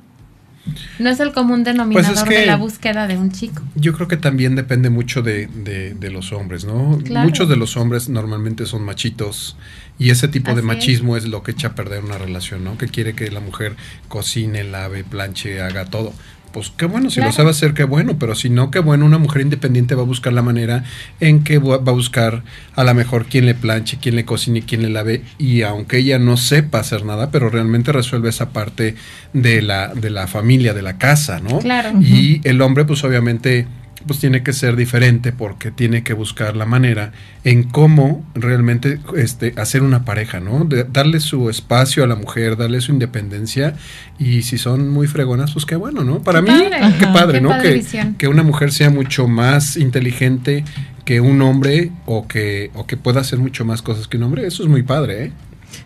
No 0.98 1.10
es 1.10 1.20
el 1.20 1.32
común 1.32 1.62
denominador 1.64 2.06
Pues 2.14 2.22
es 2.22 2.28
que- 2.28 2.40
de 2.40 2.46
la 2.46 2.56
búsqueda 2.56 3.06
de 3.06 3.18
un 3.18 3.30
chico. 3.32 3.62
Yo 3.74 3.92
creo 3.92 4.08
que 4.08 4.16
también 4.16 4.54
depende 4.56 4.88
mucho 4.90 5.22
de, 5.22 5.46
de- 5.46 5.94
de 5.94 6.10
los 6.10 6.32
hombres, 6.32 6.64
¿no? 6.64 6.98
Claro. 7.04 7.26
Muchos 7.26 7.48
de 7.48 7.56
los 7.56 7.76
hombres 7.76 8.08
normalmente 8.08 8.64
son 8.66 8.82
machitos 8.82 9.56
y 9.98 10.10
ese 10.10 10.28
tipo 10.28 10.46
de 10.48 10.52
Así 10.52 10.60
es. 10.60 10.64
machismo 10.64 11.16
es. 11.16 11.24
lo 11.26 11.42
que 11.42 11.52
echa 11.52 11.68
a 11.68 11.74
perder 11.74 12.02
una 12.04 12.18
relación, 12.18 12.64
¿no? 12.64 12.78
Que 12.78 12.88
quiere 12.88 13.14
que 13.14 13.30
la 13.30 13.40
mujer 13.40 13.76
cocine, 14.08 14.64
lave, 14.64 15.04
planche, 15.04 15.60
haga 15.62 15.84
todo. 15.86 16.12
Pues 16.54 16.72
qué 16.76 16.86
bueno, 16.86 17.10
si 17.10 17.16
Claro. 17.16 17.30
lo 17.30 17.36
sabe 17.36 17.50
hacer, 17.50 17.74
qué 17.74 17.82
bueno, 17.84 18.16
pero 18.18 18.34
si 18.36 18.48
no, 18.48 18.70
qué 18.70 18.78
bueno, 18.78 19.04
una 19.04 19.18
mujer 19.18 19.42
independiente 19.42 19.94
va 19.96 20.02
a 20.02 20.06
buscar 20.06 20.32
la 20.32 20.40
manera 20.40 20.84
en 21.18 21.42
que 21.42 21.58
va 21.58 21.74
a 21.74 21.78
buscar 21.78 22.44
a 22.76 22.84
lo 22.84 22.94
mejor 22.94 23.26
quién 23.26 23.44
le 23.44 23.54
planche, 23.54 23.98
quién 24.00 24.14
le 24.14 24.24
cocine, 24.24 24.62
quién 24.62 24.82
le 24.82 24.88
lave, 24.88 25.22
y 25.36 25.62
aunque 25.62 25.98
ella 25.98 26.18
no 26.20 26.36
sepa 26.36 26.78
hacer 26.78 27.04
nada, 27.04 27.30
pero 27.32 27.50
realmente 27.50 27.90
resuelve 27.90 28.28
esa 28.28 28.50
parte 28.50 28.94
de 29.32 29.60
la, 29.62 29.88
de 29.88 30.10
la 30.10 30.28
familia, 30.28 30.72
de 30.74 30.82
la 30.82 30.96
casa, 30.96 31.40
¿no? 31.40 31.58
Claro. 31.58 31.90
Y 32.00 32.40
el 32.44 32.62
hombre, 32.62 32.84
pues 32.84 33.02
obviamente, 33.02 33.66
pues 34.06 34.18
tiene 34.20 34.42
que 34.42 34.52
ser 34.52 34.76
diferente 34.76 35.32
porque 35.32 35.70
tiene 35.70 36.02
que 36.02 36.12
buscar 36.12 36.56
la 36.56 36.66
manera 36.66 37.12
en 37.44 37.64
cómo 37.64 38.24
realmente 38.34 38.98
este, 39.16 39.54
hacer 39.56 39.82
una 39.82 40.04
pareja, 40.04 40.40
¿no? 40.40 40.64
De 40.64 40.84
darle 40.84 41.20
su 41.20 41.50
espacio 41.50 42.04
a 42.04 42.06
la 42.06 42.16
mujer, 42.16 42.56
darle 42.56 42.80
su 42.80 42.92
independencia 42.92 43.74
y 44.18 44.42
si 44.42 44.58
son 44.58 44.88
muy 44.88 45.06
fregonas, 45.06 45.52
pues 45.52 45.64
qué 45.66 45.76
bueno, 45.76 46.04
¿no? 46.04 46.22
Para 46.22 46.42
Qué 46.42 46.50
mí, 46.52 46.58
padre. 46.58 46.70
qué 46.98 47.04
Ajá. 47.04 47.12
padre, 47.12 47.38
Qué 47.38 47.42
¿no? 47.42 47.48
padre 47.50 47.82
Que, 47.90 48.12
que 48.18 48.28
una 48.28 48.42
mujer 48.42 48.72
sea 48.72 48.90
mucho 48.90 49.28
más 49.28 49.76
inteligente 49.76 50.64
que 51.04 51.20
un 51.20 51.42
hombre 51.42 51.90
o 52.06 52.26
que, 52.26 52.70
o 52.74 52.86
que 52.86 52.96
pueda 52.96 53.20
hacer 53.20 53.38
mucho 53.38 53.64
más 53.64 53.82
cosas 53.82 54.08
que 54.08 54.16
un 54.16 54.22
hombre, 54.24 54.46
eso 54.46 54.62
es 54.62 54.68
muy 54.68 54.82
padre, 54.82 55.24
¿eh? 55.24 55.32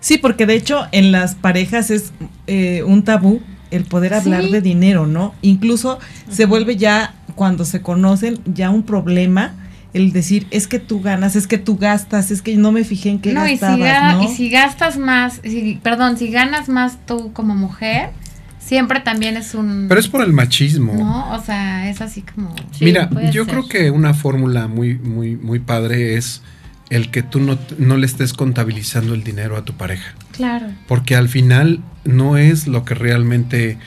Sí, 0.01 0.19
porque 0.19 0.47
de 0.47 0.55
hecho 0.55 0.87
en 0.93 1.13
las 1.13 1.35
parejas 1.35 1.91
es 1.91 2.13
eh, 2.47 2.83
un 2.85 3.03
tabú 3.05 3.41
el 3.71 3.85
poder 3.85 4.15
hablar 4.15 4.45
Sí. 4.45 4.51
de 4.53 4.61
dinero, 4.61 5.07
¿no? 5.07 5.35
Incluso 5.43 5.99
se 6.31 6.47
vuelve 6.47 6.77
ya, 6.77 7.15
cuando 7.35 7.65
se 7.65 7.83
conocen, 7.83 8.39
ya 8.47 8.71
un 8.71 8.83
problema 8.83 9.55
el 9.95 10.13
decir, 10.13 10.47
es 10.51 10.67
que 10.67 10.79
tú 10.79 11.01
ganas, 11.01 11.35
es 11.35 11.47
que 11.47 11.57
tú 11.57 11.79
gastas, 11.79 12.31
es 12.31 12.43
que 12.43 12.57
no 12.57 12.73
me 12.73 12.85
fijé 12.85 13.09
en 13.09 13.21
qué 13.21 13.33
No, 13.33 13.47
y 13.47 13.51
si, 13.57 13.59
gastabas, 13.59 13.79
ga- 13.89 14.13
¿no? 14.17 14.23
y 14.25 14.29
si 14.29 14.51
gastas 14.51 14.99
más, 14.99 15.41
si- 15.43 15.81
perdón, 15.83 16.19
si 16.19 16.29
ganas 16.31 16.69
más 16.69 16.99
tú 17.07 17.33
como 17.33 17.55
mujer, 17.55 18.11
siempre 18.59 19.01
también 19.01 19.37
es 19.39 19.55
un... 19.55 19.87
Pero 19.89 19.99
es 19.99 20.07
por 20.09 20.23
el 20.23 20.33
machismo. 20.35 20.93
No, 20.93 21.33
o 21.35 21.43
sea, 21.43 21.89
es 21.89 22.03
así 22.03 22.21
como... 22.23 22.55
Sí, 22.73 22.85
Mira, 22.85 23.09
yo 23.33 23.45
ser. 23.45 23.55
creo 23.55 23.69
que 23.69 23.91
una 23.91 24.13
fórmula 24.13 24.69
muy, 24.69 24.95
muy, 24.99 25.37
muy 25.37 25.59
padre 25.59 26.17
es 26.17 26.43
el 26.90 27.11
que 27.11 27.23
tú 27.23 27.40
no, 27.40 27.59
no 27.78 27.97
le 27.97 28.07
estés 28.07 28.33
contabilizando 28.33 29.14
el 29.14 29.23
dinero 29.25 29.57
a 29.57 29.64
tu 29.64 29.75
pareja. 29.75 30.14
Claro. 30.33 30.66
Porque 30.87 31.16
al 31.16 31.28
final 31.28 31.80
no 32.04 32.37
es 32.38 32.66
lo 32.66 32.85
que 32.85 32.95
realmente 32.95 33.78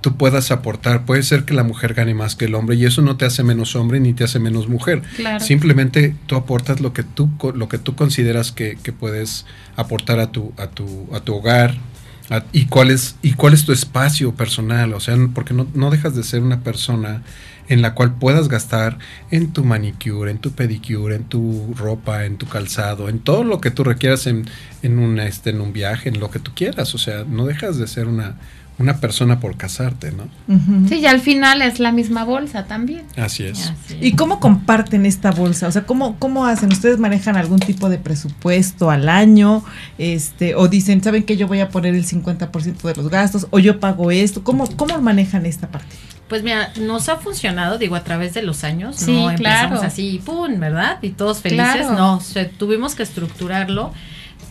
tú 0.00 0.16
puedas 0.16 0.50
aportar. 0.50 1.04
Puede 1.04 1.22
ser 1.22 1.44
que 1.44 1.52
la 1.54 1.64
mujer 1.64 1.92
gane 1.94 2.14
más 2.14 2.36
que 2.36 2.44
el 2.46 2.54
hombre 2.54 2.76
y 2.76 2.84
eso 2.84 3.02
no 3.02 3.16
te 3.16 3.24
hace 3.24 3.42
menos 3.42 3.74
hombre 3.76 3.98
ni 4.00 4.12
te 4.14 4.24
hace 4.24 4.38
menos 4.38 4.68
mujer. 4.68 5.02
Claro. 5.16 5.44
Simplemente 5.44 6.14
tú 6.26 6.36
aportas 6.36 6.80
lo 6.80 6.92
que 6.92 7.02
tú, 7.02 7.28
lo 7.54 7.68
que 7.68 7.78
tú 7.78 7.94
consideras 7.96 8.52
que, 8.52 8.78
que 8.82 8.92
puedes 8.92 9.46
aportar 9.76 10.20
a 10.20 10.30
tu, 10.32 10.52
a 10.56 10.68
tu, 10.68 11.08
a 11.12 11.20
tu 11.20 11.34
hogar. 11.34 11.76
a- 12.30 12.44
y 12.52 12.66
cuál 12.66 12.90
es 12.90 13.16
y 13.22 13.32
cuál 13.34 13.52
es 13.54 13.64
tu 13.64 13.72
espacio 13.72 14.34
personal 14.34 14.92
o 14.94 15.00
sea 15.00 15.16
porque 15.32 15.54
no, 15.54 15.66
no 15.74 15.90
dejas 15.90 16.14
de 16.16 16.22
ser 16.24 16.42
una 16.42 16.60
persona 16.60 17.22
en 17.68 17.82
la 17.82 17.94
cual 17.94 18.14
puedas 18.14 18.48
gastar 18.48 18.98
en 19.30 19.52
tu 19.52 19.64
manicure, 19.64 20.30
en 20.30 20.38
tu 20.38 20.52
pedicure, 20.52 21.16
en 21.16 21.24
tu 21.24 21.74
ropa, 21.76 22.24
en 22.24 22.36
tu 22.36 22.46
calzado, 22.46 23.08
en 23.08 23.18
todo 23.18 23.44
lo 23.44 23.60
que 23.60 23.70
tú 23.70 23.84
requieras 23.84 24.26
en, 24.26 24.46
en, 24.82 24.98
un, 24.98 25.18
este, 25.20 25.50
en 25.50 25.60
un 25.60 25.72
viaje, 25.72 26.08
en 26.08 26.20
lo 26.20 26.30
que 26.30 26.38
tú 26.38 26.52
quieras. 26.54 26.94
O 26.94 26.98
sea, 26.98 27.24
no 27.24 27.46
dejas 27.46 27.78
de 27.78 27.86
ser 27.86 28.06
una, 28.06 28.36
una 28.78 28.98
persona 28.98 29.40
por 29.40 29.56
casarte, 29.56 30.12
¿no? 30.12 30.28
Sí, 30.88 30.96
y 30.96 31.06
al 31.06 31.20
final 31.20 31.62
es 31.62 31.80
la 31.80 31.92
misma 31.92 32.24
bolsa 32.24 32.66
también. 32.66 33.04
Así 33.16 33.44
es. 33.44 33.70
Así 33.70 33.96
¿Y 34.00 34.12
cómo 34.12 34.38
comparten 34.38 35.06
esta 35.06 35.30
bolsa? 35.30 35.66
O 35.66 35.72
sea, 35.72 35.86
¿cómo, 35.86 36.18
¿cómo 36.18 36.44
hacen? 36.46 36.70
¿Ustedes 36.70 36.98
manejan 36.98 37.36
algún 37.36 37.58
tipo 37.58 37.88
de 37.88 37.98
presupuesto 37.98 38.90
al 38.90 39.08
año? 39.08 39.64
este 39.96 40.54
O 40.54 40.68
dicen, 40.68 41.02
¿saben 41.02 41.22
que 41.22 41.36
yo 41.38 41.48
voy 41.48 41.60
a 41.60 41.70
poner 41.70 41.94
el 41.94 42.06
50% 42.06 42.82
de 42.82 42.94
los 42.94 43.08
gastos? 43.08 43.46
¿O 43.50 43.58
yo 43.58 43.80
pago 43.80 44.10
esto? 44.10 44.44
¿Cómo, 44.44 44.68
cómo 44.76 45.00
manejan 45.00 45.46
esta 45.46 45.68
parte? 45.68 45.96
Pues 46.28 46.42
mira, 46.42 46.72
nos 46.80 47.08
ha 47.08 47.16
funcionado, 47.18 47.78
digo, 47.78 47.94
a 47.94 48.02
través 48.02 48.34
de 48.34 48.42
los 48.42 48.64
años. 48.64 48.96
Sí, 48.96 49.12
no 49.12 49.30
empezamos 49.30 49.78
claro. 49.78 49.86
así, 49.86 50.20
¡pum! 50.24 50.58
¿Verdad? 50.58 50.98
Y 51.02 51.10
todos 51.10 51.40
felices. 51.40 51.64
Claro. 51.76 51.92
No, 51.94 52.20
se- 52.20 52.46
tuvimos 52.46 52.94
que 52.96 53.02
estructurarlo. 53.04 53.92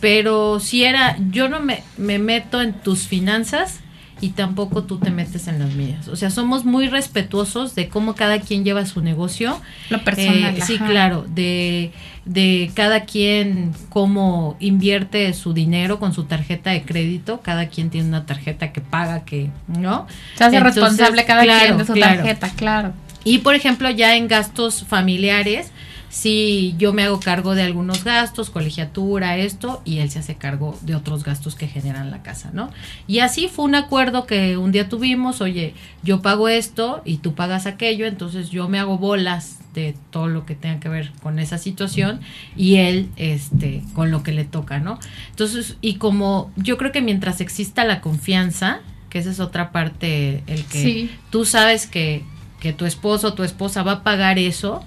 Pero 0.00 0.60
si 0.60 0.84
era, 0.84 1.16
yo 1.30 1.48
no 1.48 1.60
me, 1.60 1.82
me 1.96 2.18
meto 2.18 2.60
en 2.62 2.72
tus 2.74 3.06
finanzas 3.06 3.80
y 4.20 4.30
tampoco 4.30 4.84
tú 4.84 4.98
te 4.98 5.10
metes 5.10 5.46
en 5.46 5.58
las 5.58 5.74
mías. 5.74 6.08
O 6.08 6.16
sea, 6.16 6.30
somos 6.30 6.64
muy 6.64 6.88
respetuosos 6.88 7.74
de 7.74 7.88
cómo 7.88 8.14
cada 8.14 8.40
quien 8.40 8.64
lleva 8.64 8.86
su 8.86 9.02
negocio. 9.02 9.60
Lo 9.90 10.02
personal. 10.02 10.56
Eh, 10.56 10.62
sí, 10.62 10.78
claro, 10.78 11.26
de, 11.28 11.92
de 12.24 12.70
cada 12.74 13.04
quien 13.04 13.72
cómo 13.90 14.56
invierte 14.58 15.32
su 15.34 15.52
dinero 15.52 15.98
con 15.98 16.14
su 16.14 16.24
tarjeta 16.24 16.70
de 16.70 16.82
crédito, 16.82 17.40
cada 17.42 17.68
quien 17.68 17.90
tiene 17.90 18.08
una 18.08 18.24
tarjeta 18.24 18.72
que 18.72 18.80
paga, 18.80 19.24
que, 19.24 19.50
¿no? 19.66 20.06
Se 20.36 20.44
hace 20.44 20.56
Entonces, 20.56 20.82
responsable 20.82 21.24
cada 21.26 21.42
claro, 21.42 21.64
quien 21.66 21.78
de 21.78 21.84
su 21.84 21.92
claro. 21.92 22.16
tarjeta, 22.16 22.48
claro. 22.56 22.92
Y 23.22 23.38
por 23.38 23.54
ejemplo, 23.54 23.90
ya 23.90 24.16
en 24.16 24.28
gastos 24.28 24.84
familiares, 24.84 25.72
si 26.08 26.74
yo 26.78 26.92
me 26.92 27.02
hago 27.04 27.20
cargo 27.20 27.54
de 27.54 27.62
algunos 27.62 28.04
gastos, 28.04 28.50
colegiatura, 28.50 29.36
esto, 29.36 29.82
y 29.84 29.98
él 29.98 30.10
se 30.10 30.18
hace 30.20 30.36
cargo 30.36 30.78
de 30.82 30.94
otros 30.94 31.24
gastos 31.24 31.54
que 31.54 31.66
generan 31.68 32.10
la 32.10 32.22
casa, 32.22 32.50
¿no? 32.52 32.70
Y 33.06 33.18
así 33.18 33.48
fue 33.48 33.64
un 33.64 33.74
acuerdo 33.74 34.26
que 34.26 34.56
un 34.56 34.72
día 34.72 34.88
tuvimos, 34.88 35.40
oye, 35.40 35.74
yo 36.02 36.22
pago 36.22 36.48
esto 36.48 37.02
y 37.04 37.18
tú 37.18 37.34
pagas 37.34 37.66
aquello, 37.66 38.06
entonces 38.06 38.50
yo 38.50 38.68
me 38.68 38.78
hago 38.78 38.98
bolas 38.98 39.58
de 39.74 39.94
todo 40.10 40.28
lo 40.28 40.46
que 40.46 40.54
tenga 40.54 40.80
que 40.80 40.88
ver 40.88 41.12
con 41.22 41.38
esa 41.38 41.58
situación 41.58 42.20
y 42.56 42.76
él 42.76 43.10
este 43.16 43.82
con 43.92 44.10
lo 44.10 44.22
que 44.22 44.32
le 44.32 44.44
toca, 44.44 44.78
¿no? 44.78 44.98
Entonces, 45.30 45.76
y 45.82 45.96
como 45.96 46.50
yo 46.56 46.78
creo 46.78 46.92
que 46.92 47.02
mientras 47.02 47.42
exista 47.42 47.84
la 47.84 48.00
confianza, 48.00 48.80
que 49.10 49.18
esa 49.18 49.30
es 49.30 49.38
otra 49.40 49.72
parte 49.72 50.42
el 50.46 50.64
que 50.64 50.82
Sí. 50.82 51.10
tú 51.30 51.44
sabes 51.44 51.86
que, 51.86 52.22
que 52.60 52.72
tu 52.72 52.86
esposo 52.86 53.28
o 53.28 53.34
tu 53.34 53.42
esposa 53.42 53.82
va 53.82 53.92
a 53.92 54.02
pagar 54.02 54.38
eso, 54.38 54.82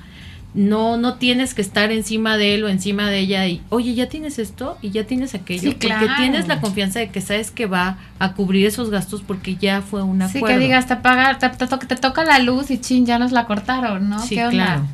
no, 0.54 0.98
no 0.98 1.16
tienes 1.16 1.54
que 1.54 1.62
estar 1.62 1.92
encima 1.92 2.36
de 2.38 2.56
él 2.56 2.64
o 2.64 2.70
encima 2.70 3.10
de 3.10 3.20
ella 3.20 3.46
y, 3.48 3.62
oye, 3.70 3.94
ya 3.94 4.10
tienes 4.10 4.40
esto 4.40 4.78
y 4.82 4.90
ya 4.90 5.06
tienes 5.06 5.36
aquello, 5.36 5.62
Sí, 5.62 5.78
porque 5.80 5.88
claro. 5.88 6.14
tienes 6.18 6.48
la 6.48 6.60
confianza 6.60 7.00
de 7.00 7.10
que 7.10 7.22
sabes 7.22 7.52
que 7.52 7.68
va 7.68 7.98
a 8.18 8.34
cubrir 8.34 8.66
esos 8.66 8.90
gastos 8.90 9.22
porque 9.22 9.56
ya 9.58 9.82
fue 9.82 10.02
un 10.02 10.20
Sí, 10.28 10.38
acuerdo. 10.40 10.58
que 10.58 10.64
digas, 10.64 10.88
te, 10.88 10.96
paga, 10.96 11.38
te, 11.38 11.50
te 11.50 11.68
to- 11.68 11.78
te 11.78 11.96
toca 11.96 12.24
la 12.24 12.40
luz 12.40 12.72
y 12.72 12.80
chin, 12.80 13.06
ya 13.06 13.20
nos 13.20 13.32
la 13.32 13.46
cortaron, 13.46 14.10
¿no? 14.10 14.20
Sí, 14.20 14.36
¿Qué 14.36 14.46
onda? 14.46 14.52
claro. 14.52 14.88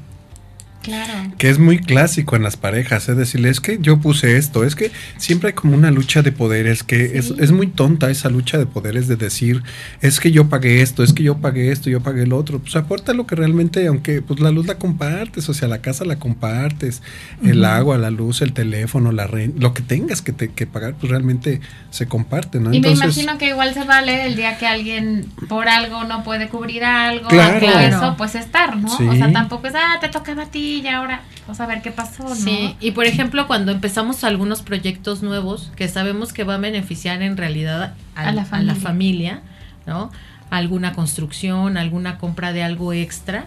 Claro. 0.86 1.14
Que 1.38 1.50
es 1.50 1.60
muy 1.60 1.80
clásico 1.80 2.36
en 2.36 2.44
las 2.44 2.58
parejas, 2.58 3.10
es 3.10 3.18
decirle, 3.18 3.50
es 3.50 3.60
que 3.60 3.80
yo 3.82 4.00
puse 4.00 4.38
esto, 4.38 4.64
es 4.64 4.76
que 4.76 4.92
siempre 5.18 5.50
hay 5.50 5.54
como 5.54 5.74
una 5.76 5.92
lucha 5.92 6.22
de 6.22 6.32
poderes, 6.32 6.84
que 6.84 7.18
es, 7.18 7.26
Sí. 7.26 7.36
es 7.40 7.52
muy 7.52 7.68
tonta 7.68 8.10
esa 8.12 8.30
lucha 8.30 8.58
de 8.58 8.66
poderes 8.66 9.08
de 9.08 9.16
decir, 9.16 9.64
es 10.02 10.20
que 10.20 10.32
yo 10.32 10.48
pagué 10.48 10.82
esto, 10.82 11.04
es 11.04 11.12
que 11.14 11.24
yo 11.24 11.38
pagué 11.40 11.72
esto, 11.72 11.90
yo 11.90 12.02
pagué 12.02 12.24
el 12.24 12.34
otro. 12.34 12.60
Pues 12.60 12.76
aporta 12.76 13.14
lo 13.14 13.26
que 13.26 13.36
realmente, 13.36 13.88
aunque 13.88 14.22
pues 14.22 14.40
la 14.40 14.52
luz 14.52 14.68
la 14.68 14.76
compartes, 14.78 15.50
o 15.50 15.54
sea, 15.54 15.68
la 15.68 15.80
casa 15.82 16.06
la 16.06 16.18
compartes, 16.18 17.02
el 17.44 17.66
agua, 17.66 17.98
la 17.98 18.12
luz, 18.12 18.42
el 18.42 18.54
teléfono, 18.54 19.12
la 19.12 19.28
renta, 19.28 19.60
lo 19.60 19.74
que 19.74 19.82
tengas 19.82 20.22
que, 20.22 20.32
te, 20.32 20.52
que 20.52 20.68
pagar, 20.68 20.94
pues 20.96 21.10
realmente 21.10 21.62
se 21.90 22.08
comparte, 22.08 22.60
¿no? 22.60 22.74
Y 22.74 22.80
me 22.82 22.92
imagino 22.92 23.38
que 23.38 23.50
igual 23.50 23.74
se 23.74 23.84
vale 23.86 24.26
el 24.28 24.36
día 24.36 24.58
que 24.58 24.68
alguien 24.68 25.26
por 25.50 25.68
algo 25.68 26.04
no 26.04 26.24
puede 26.24 26.48
cubrir 26.50 26.84
algo, 26.84 27.28
Claro. 27.30 27.66
eso, 27.80 28.16
pues 28.18 28.36
estar, 28.36 28.78
¿no? 28.78 28.96
Sí. 28.96 29.08
O 29.08 29.16
sea, 29.16 29.32
tampoco 29.32 29.68
es, 29.68 29.74
ah, 29.76 29.98
te 30.00 30.10
tocaba 30.10 30.44
a 30.44 30.46
ti 30.48 30.75
y 30.84 30.88
ahora, 30.88 31.22
pues 31.46 31.60
a 31.60 31.66
ver 31.68 31.82
qué 31.82 31.92
pasó, 31.92 32.24
¿no? 32.24 32.36
Sí, 32.36 32.76
y 32.80 32.92
por 32.92 33.06
ejemplo, 33.06 33.48
cuando 33.48 33.72
empezamos 33.72 34.24
algunos 34.24 34.62
proyectos 34.62 35.22
nuevos 35.24 35.72
que 35.76 35.88
sabemos 35.88 36.34
que 36.34 36.44
va 36.44 36.56
a 36.56 36.58
beneficiar 36.58 37.22
en 37.22 37.38
realidad 37.38 37.94
al- 38.16 38.28
A 38.28 38.32
la 38.32 38.46
familia. 38.46 38.76
familia, 38.76 39.42
¿no? 39.86 40.12
Alguna 40.50 40.94
construcción, 40.94 41.78
alguna 41.78 42.18
compra 42.18 42.54
de 42.54 42.64
algo 42.64 42.94
extra, 42.94 43.46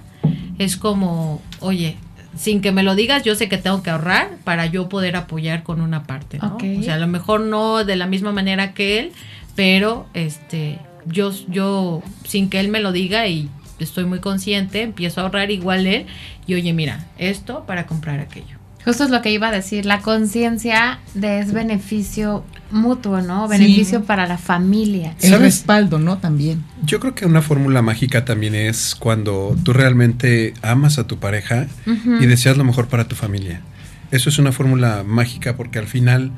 es 0.58 0.76
como, 0.76 1.40
oye, 1.61 1.97
sin 2.37 2.61
que 2.61 2.73
me 2.73 2.82
lo 2.82 2.94
digas, 2.94 3.23
yo 3.25 3.35
sé 3.35 3.49
que 3.49 3.56
tengo 3.58 3.82
que 3.82 3.90
ahorrar 3.90 4.30
para 4.44 4.66
yo 4.66 4.88
poder 4.88 5.16
apoyar 5.16 5.62
con 5.62 5.80
una 5.80 6.04
parte, 6.04 6.38
¿no? 6.38 6.56
O 6.56 6.82
sea, 6.82 6.94
a 6.94 6.99
lo 6.99 7.06
mejor 7.08 7.40
no 7.40 7.85
de 7.85 7.97
la 7.97 8.06
misma 8.06 8.32
manera 8.32 8.75
que 8.75 8.99
él, 8.99 9.12
pero 9.56 10.06
este 10.14 10.78
yo 11.06 11.32
yo 11.49 12.02
sin 12.25 12.50
que 12.50 12.61
él 12.61 12.68
me 12.68 12.80
lo 12.80 12.92
diga 12.92 13.26
y 13.28 13.49
estoy 13.78 14.04
muy 14.04 14.20
consciente, 14.20 14.82
empiezo 14.82 15.20
a 15.20 15.25
ahorrar 15.25 15.50
igual 15.50 15.87
él 15.87 16.06
y 16.47 16.54
oye, 16.54 16.73
mira, 16.73 17.06
esto 17.18 17.64
para 17.66 17.87
comprar 17.87 18.20
aquello. 18.20 18.56
Justo 18.85 19.04
es 19.04 19.11
lo 19.11 19.20
que 19.20 19.30
iba 19.30 19.49
a 19.49 19.52
decir, 19.52 19.85
la 19.85 20.00
conciencia 20.00 21.00
de 21.14 21.40
es 21.40 21.52
beneficio 21.52 22.44
mutuo, 22.70 23.20
¿no? 23.20 23.47
Beneficio 23.49 23.99
Sí. 23.99 24.04
para 24.06 24.26
la 24.26 24.38
familia. 24.38 25.14
El 25.20 25.30
¿Sabes? 25.30 25.40
respaldo, 25.42 25.99
¿no? 25.99 26.18
También. 26.18 26.64
Yo 26.85 26.99
creo 27.00 27.14
que 27.14 27.26
una 27.26 27.42
fórmula 27.42 27.82
mágica 27.82 28.25
también 28.25 28.54
es 28.54 28.94
cuando 28.94 29.56
tú 29.62 29.73
realmente 29.73 30.54
amas 30.62 30.99
a 30.99 31.06
tu 31.06 31.18
pareja 31.18 31.66
y 31.87 32.26
deseas 32.26 32.56
lo 32.56 32.64
mejor 32.64 32.87
para 32.88 33.06
tu 33.08 33.14
familia. 33.16 33.61
Eso 34.11 34.30
es 34.30 34.38
una 34.38 34.52
fórmula 34.52 35.02
mágica 35.04 35.54
porque 35.56 35.78
al 35.78 35.87
final, 35.87 36.30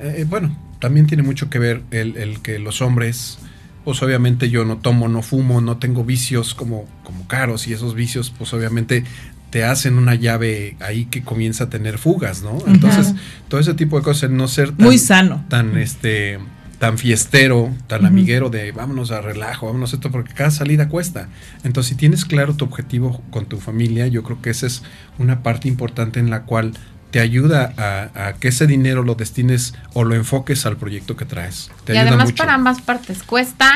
eh, 0.00 0.24
bueno, 0.28 0.56
también 0.78 1.06
tiene 1.06 1.24
mucho 1.24 1.50
que 1.50 1.58
ver 1.58 1.82
el, 1.90 2.16
el 2.18 2.40
que 2.40 2.58
los 2.60 2.82
hombres 2.82 3.38
pues 3.86 4.02
obviamente 4.02 4.50
yo 4.50 4.64
no 4.64 4.78
tomo, 4.78 5.06
no 5.06 5.22
fumo, 5.22 5.60
no 5.60 5.76
tengo 5.76 6.02
vicios 6.02 6.56
como, 6.56 6.86
como 7.04 7.28
caros 7.28 7.68
y 7.68 7.72
esos 7.72 7.94
vicios 7.94 8.34
pues 8.36 8.52
obviamente 8.52 9.04
te 9.50 9.62
hacen 9.62 9.96
una 9.96 10.16
llave 10.16 10.76
ahí 10.80 11.04
que 11.04 11.22
comienza 11.22 11.64
a 11.64 11.70
tener 11.70 11.96
fugas, 11.96 12.42
¿no? 12.42 12.58
Entonces, 12.66 13.14
todo 13.46 13.60
ese 13.60 13.74
tipo 13.74 13.96
de 13.96 14.02
cosas, 14.02 14.28
no 14.28 14.48
ser 14.48 14.72
tan, 14.72 14.86
Muy 14.86 14.98
sano. 14.98 15.44
tan 15.48 15.78
este 15.78 16.40
tan 16.80 16.98
fiestero, 16.98 17.72
tan 17.86 18.04
amiguero 18.04 18.50
de 18.50 18.72
vámonos 18.72 19.12
a 19.12 19.20
relajo, 19.20 19.66
vámonos 19.66 19.92
a 19.92 19.96
esto, 19.96 20.10
porque 20.10 20.34
cada 20.34 20.50
salida 20.50 20.88
cuesta. 20.88 21.28
Entonces, 21.62 21.90
si 21.90 21.94
tienes 21.94 22.24
claro 22.24 22.54
tu 22.54 22.64
objetivo 22.64 23.22
con 23.30 23.46
tu 23.46 23.58
familia, 23.58 24.08
yo 24.08 24.24
creo 24.24 24.42
que 24.42 24.50
esa 24.50 24.66
es 24.66 24.82
una 25.20 25.44
parte 25.44 25.68
importante 25.68 26.18
en 26.18 26.28
la 26.28 26.42
cual 26.42 26.72
te 27.10 27.20
ayuda 27.20 27.72
a, 27.76 28.28
a 28.28 28.32
que 28.34 28.48
ese 28.48 28.66
dinero 28.66 29.02
lo 29.02 29.14
destines 29.14 29.74
o 29.94 30.04
lo 30.04 30.14
enfoques 30.14 30.66
al 30.66 30.76
proyecto 30.76 31.16
que 31.16 31.24
traes. 31.24 31.70
Te 31.84 31.94
y 31.94 31.96
ayuda 31.96 32.08
además 32.10 32.26
mucho. 32.30 32.36
para 32.42 32.54
ambas 32.54 32.80
partes 32.82 33.22
cuesta 33.22 33.70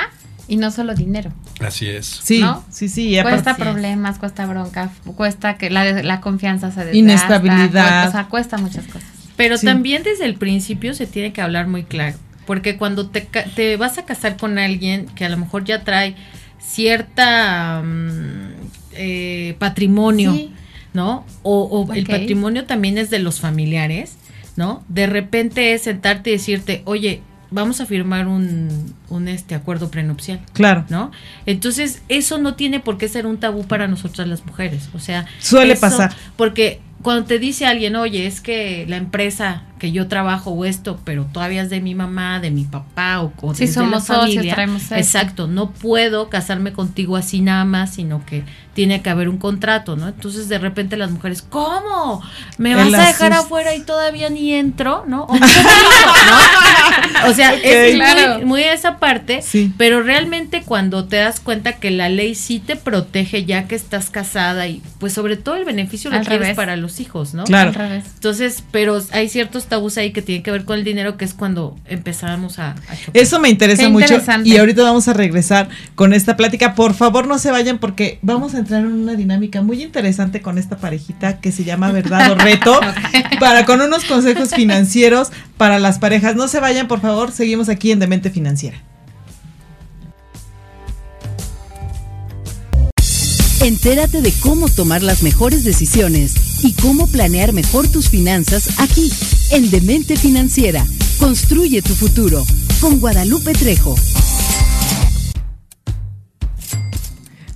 y 0.49 0.57
no 0.57 0.71
solo 0.73 0.95
dinero. 0.95 1.33
Así 1.61 1.87
es. 1.89 2.07
Sí, 2.07 2.41
¿No? 2.41 2.65
sí, 2.71 2.89
sí. 2.89 3.17
Cuesta 3.23 3.53
es. 3.53 3.57
problemas, 3.57 4.19
cuesta 4.19 4.47
bronca, 4.47 4.91
cuesta 5.17 5.57
que 5.57 5.71
la, 5.71 6.03
la 6.03 6.21
confianza 6.21 6.69
se 6.71 6.81
desgasta. 6.81 6.97
Inestabilidad. 6.99 8.09
O 8.09 8.11
sea, 8.11 8.27
cuesta 8.27 8.59
muchas 8.59 8.85
cosas. 8.87 9.09
Pero 9.37 9.57
Sí. 9.57 9.67
también 9.67 10.03
desde 10.03 10.25
el 10.27 10.35
principio 10.35 10.93
se 10.95 11.07
tiene 11.07 11.33
que 11.33 11.41
hablar 11.41 11.67
muy 11.69 11.85
claro, 11.85 12.17
porque 12.47 12.77
cuando 12.77 13.09
te, 13.09 13.27
ca- 13.27 13.45
te 13.45 13.77
vas 13.77 13.97
a 13.99 14.05
casar 14.05 14.37
con 14.37 14.59
alguien 14.59 15.07
que 15.15 15.25
a 15.25 15.29
lo 15.29 15.37
mejor 15.39 15.65
ya 15.65 15.83
trae 15.85 16.15
cierta 16.59 17.83
mm, 17.83 18.49
eh, 18.95 19.57
patrimonio, 19.59 20.33
Sí. 20.35 20.53
¿No? 20.95 21.25
O, 21.43 21.63
o 21.65 21.93
el 21.93 22.07
patrimonio 22.07 22.65
también 22.67 22.99
es 22.99 23.11
de 23.11 23.19
los 23.19 23.41
familiares, 23.41 24.17
¿no? 24.57 24.83
De 24.89 25.07
repente 25.07 25.73
es 25.73 25.83
sentarte 25.83 26.31
y 26.31 26.35
decirte, 26.35 26.83
oye, 26.85 27.23
vamos 27.53 27.81
a 27.81 27.87
firmar 27.87 28.29
un, 28.29 28.95
un 29.09 29.29
este 29.29 29.55
acuerdo 29.55 29.91
prenupcial. 29.91 30.41
Claro. 30.53 30.85
¿No? 30.89 31.11
Entonces, 31.47 32.03
eso 32.09 32.39
no 32.39 32.55
tiene 32.55 32.81
por 32.81 32.97
qué 32.99 33.09
ser 33.09 33.27
un 33.27 33.39
tabú 33.39 33.65
para 33.65 33.89
nosotras 33.89 34.29
las 34.29 34.45
mujeres. 34.47 34.89
O 34.95 34.99
sea, 34.99 35.27
Suele 35.41 35.73
eso- 35.75 35.81
pasar. 35.81 36.15
Porque 36.37 36.81
cuando 37.03 37.25
te 37.25 37.39
dice 37.39 37.67
alguien, 37.67 37.97
oye, 37.97 38.27
es 38.27 38.41
que 38.41 38.85
la 38.89 38.97
empresa 38.97 39.63
que 39.81 39.91
yo 39.91 40.07
trabajo 40.07 40.51
o 40.53 40.65
esto, 40.65 41.01
pero 41.05 41.25
todavía 41.33 41.63
es 41.63 41.71
de 41.71 41.81
mi 41.81 41.97
mamá, 41.97 42.39
de 42.39 42.53
mi 42.53 42.63
papá 42.65 43.21
o, 43.23 43.33
o 43.41 43.55
Sí, 43.55 43.67
somos 43.67 43.91
la 43.91 44.01
socios, 44.01 44.35
familia. 44.37 44.55
traemos 44.55 44.83
esto. 44.83 44.95
Exacto, 44.95 45.47
no 45.49 45.73
puedo 45.73 46.29
casarme 46.29 46.73
contigo 46.73 47.17
así 47.17 47.41
nada 47.41 47.65
más, 47.65 47.95
sino 47.95 48.25
que 48.25 48.45
tiene 48.75 49.03
que 49.03 49.11
haber 49.11 49.29
un 49.29 49.37
contrato, 49.39 49.97
¿no? 49.97 50.07
Entonces 50.09 50.49
de 50.49 50.59
repente 50.59 50.97
las 50.97 51.11
mujeres, 51.11 51.43
¿cómo? 51.43 52.23
¿Me 52.57 52.77
vas 52.77 52.95
a 52.95 53.07
dejar 53.09 53.33
afuera 53.33 53.75
y 53.75 53.81
todavía 53.81 54.31
ni 54.31 54.55
entro? 54.55 55.05
¿No? 55.09 55.27
O, 57.27 57.35
sea, 57.35 57.55
es 57.63 57.95
Claro. 57.97 58.37
muy, 58.39 58.45
muy 58.47 58.63
esa 58.63 58.99
parte, 58.99 59.43
Sí. 59.43 59.73
pero 59.77 60.03
realmente 60.03 60.63
cuando 60.63 61.05
te 61.07 61.17
das 61.17 61.41
cuenta 61.41 61.73
que 61.75 61.91
la 61.91 62.09
ley 62.09 62.35
sí 62.35 62.61
te 62.61 62.77
protege 62.77 63.45
ya 63.45 63.67
que 63.67 63.75
estás 63.75 64.11
casada 64.11 64.67
y 64.69 64.83
pues 64.99 65.13
sobre 65.13 65.37
todo 65.37 65.57
el 65.57 65.65
beneficio 65.65 66.11
lo 66.11 66.21
quieres 66.21 66.55
para 66.57 66.77
los 66.77 67.01
hijos, 67.01 67.35
¿no? 67.35 67.45
Claro. 67.45 67.73
Entonces, 68.15 68.63
pero 68.71 69.01
hay 69.13 69.29
ciertos 69.29 69.67
tabús 69.71 69.97
ahí 69.97 70.13
que 70.13 70.21
tienen 70.21 70.43
que 70.43 70.51
ver 70.51 70.67
con 70.67 70.79
el 70.79 70.85
dinero, 70.85 71.17
que 71.17 71.25
es 71.25 71.33
cuando 71.33 71.79
empezamos 71.87 72.59
a. 72.59 72.75
Eso 73.15 73.41
me 73.41 73.49
interesa 73.49 73.85
Qué 73.85 73.89
mucho 73.89 74.21
y 74.45 74.59
ahorita 74.59 74.83
vamos 74.83 75.09
a 75.09 75.15
regresar 75.15 75.71
con 75.95 76.13
esta 76.13 76.37
plática. 76.37 76.75
Por 76.75 76.93
favor, 76.93 77.27
no 77.27 77.39
se 77.39 77.51
vayan 77.51 77.79
porque 77.79 78.19
vamos 78.21 78.55
a 78.55 78.59
entrar 78.59 78.83
en 78.83 78.93
una 78.93 79.15
dinámica 79.15 79.63
muy 79.63 79.83
interesante 79.83 80.43
con 80.43 80.59
esta 80.59 80.77
parejita 80.77 81.41
que 81.41 81.53
se 81.53 81.65
llama 81.65 81.91
Verdad 81.93 82.33
o 82.33 82.35
Reto 82.35 82.79
para 83.41 83.65
con 83.65 83.81
unos 83.81 84.05
consejos 84.05 84.51
financieros 84.51 85.29
para 85.57 85.79
las 85.79 85.99
parejas. 85.99 86.37
No 86.37 86.49
se 86.49 86.61
vayan, 86.61 86.87
por 86.87 87.01
favor, 87.01 87.33
seguimos 87.33 87.71
aquí 87.71 87.93
en 87.93 88.01
Demente 88.01 88.29
Financiera. 88.29 88.83
Entérate 93.61 94.23
de 94.23 94.33
cómo 94.41 94.69
tomar 94.69 95.03
las 95.03 95.23
mejores 95.23 95.65
decisiones 95.65 96.50
y 96.63 96.73
cómo 96.75 97.07
planear 97.07 97.53
mejor 97.53 97.89
tus 97.89 98.09
finanzas 98.09 98.79
aquí, 98.79 99.11
en 99.51 99.71
Demente 99.71 100.17
Financiera. 100.17 100.85
Construye 101.19 101.83
tu 101.83 101.95
futuro 101.95 102.45
con 102.81 103.01
Guadalupe 103.01 103.53
Trejo. 103.53 103.95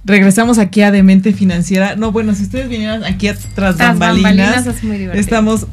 Regresamos 0.05 0.59
aquí 0.59 0.83
a 0.83 0.91
Demente 0.91 1.33
Financiera. 1.33 1.97
No, 1.97 2.13
bueno, 2.13 2.35
si 2.35 2.43
ustedes 2.43 2.69
vinieran 2.69 3.05
aquí 3.05 3.29
a 3.29 3.37
tras, 3.37 3.79
bambalinas, 3.79 4.23
bambalinas 4.23 4.67
es 4.67 4.85
muy 4.85 4.99
divertido. 4.99 5.21
estamos 5.21 5.67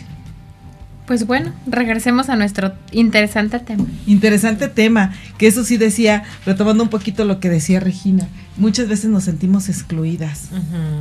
Pues 1.07 1.25
bueno, 1.25 1.53
regresemos 1.65 2.27
a 2.29 2.35
nuestro 2.35 2.73
interesante 2.91 3.59
tema. 3.59 3.85
Interesante 4.05 4.67
tema, 4.67 5.13
que 5.37 5.47
eso 5.47 5.63
sí 5.63 5.77
decía, 5.77 6.23
retomando 6.45 6.83
un 6.83 6.89
poquito 6.89 7.23
lo 7.23 7.39
que 7.39 7.49
decía 7.49 7.79
Regina, 7.79 8.27
muchas 8.57 8.89
veces 8.89 9.09
nos 9.09 9.23
sentimos 9.23 9.69
excluidas. 9.69 10.49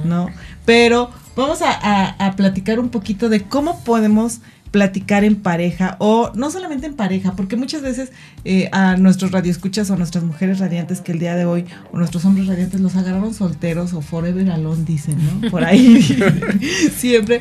¿no? 0.05 0.29
Pero 0.65 1.11
vamos 1.35 1.61
a, 1.61 1.73
a- 1.73 2.27
a 2.27 2.37
platicar 2.37 2.79
un 2.79 2.91
poquito 2.91 3.29
de 3.29 3.43
cómo 3.43 3.83
podemos 3.83 4.41
platicar 4.71 5.25
en 5.25 5.37
pareja 5.37 5.97
o 6.01 6.31
no 6.35 6.51
solamente 6.51 6.87
en 6.87 6.95
pareja, 6.95 7.33
porque 7.35 7.57
muchas 7.57 7.83
veces 7.83 8.13
eh, 8.45 8.69
a 8.73 8.97
nuestros 8.97 9.31
radioescuchas 9.33 9.89
o 9.91 9.95
a 9.95 9.97
nuestras 9.97 10.23
mujeres 10.23 10.59
radiantes 10.59 11.01
que 11.01 11.13
el 11.13 11.19
día 11.19 11.35
de 11.35 11.47
hoy 11.47 11.65
o 11.93 11.99
nuestros 11.99 12.25
hombres 12.27 12.47
radiantes 12.47 12.81
los 12.81 12.95
agarraron 12.95 13.33
solteros 13.33 13.93
o 13.95 14.03
forever 14.03 14.51
alone 14.51 14.85
dicen, 14.85 15.17
¿no? 15.43 15.51
Por 15.51 15.65
ahí 15.65 16.03
siempre. 16.97 17.41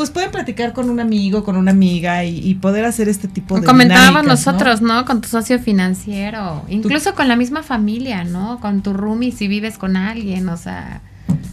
Pues 0.00 0.08
pueden 0.10 0.30
platicar 0.30 0.72
con 0.72 0.88
un 0.88 0.98
amigo, 0.98 1.44
con 1.44 1.58
una 1.58 1.72
amiga 1.72 2.24
y, 2.24 2.38
y 2.38 2.54
poder 2.54 2.86
hacer 2.86 3.10
este 3.10 3.28
tipo 3.28 3.60
de 3.60 3.66
Comentábamos 3.66 4.24
nosotros, 4.24 4.80
¿no? 4.80 5.04
Con 5.04 5.20
tu 5.20 5.28
socio 5.28 5.58
financiero, 5.58 6.64
incluso 6.70 7.14
con 7.14 7.28
la 7.28 7.36
misma 7.36 7.62
familia, 7.62 8.24
¿no? 8.24 8.60
Con 8.60 8.80
tu 8.80 8.94
roomie 8.94 9.30
si 9.30 9.46
vives 9.46 9.76
con 9.76 9.98
alguien, 9.98 10.48
o 10.48 10.56
sea, 10.56 11.02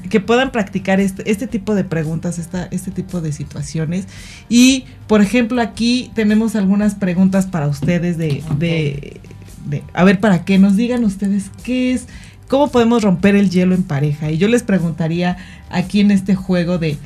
que 0.10 0.22
puedan 0.22 0.54
practicar 0.54 1.02
este, 1.02 1.30
este 1.30 1.48
tipo 1.48 1.76
de 1.76 1.84
preguntas, 1.84 2.40
esta, 2.40 2.70
este 2.72 2.90
tipo 2.90 3.20
de 3.20 3.34
situaciones. 3.34 4.06
Y, 4.48 4.86
por 5.08 5.22
ejemplo, 5.22 5.62
aquí 5.62 6.10
tenemos 6.16 6.56
algunas 6.56 6.96
preguntas 6.96 7.48
para 7.48 7.68
ustedes 7.68 8.18
de, 8.18 8.42
de, 8.58 9.20
de- 9.66 9.84
a 9.94 10.06
ver, 10.06 10.22
para 10.22 10.46
que 10.46 10.58
nos 10.58 10.78
digan 10.78 11.04
ustedes 11.04 11.52
qué 11.66 11.92
es, 11.92 12.08
cómo 12.48 12.70
podemos 12.72 13.04
romper 13.04 13.36
el 13.36 13.50
hielo 13.50 13.76
en 13.76 13.84
pareja. 13.84 14.32
Y 14.32 14.38
yo 14.38 14.48
les 14.48 14.64
preguntaría 14.64 15.36
aquí 15.70 16.00
en 16.00 16.12
este 16.12 16.34
juego 16.36 16.78
de, 16.78 16.98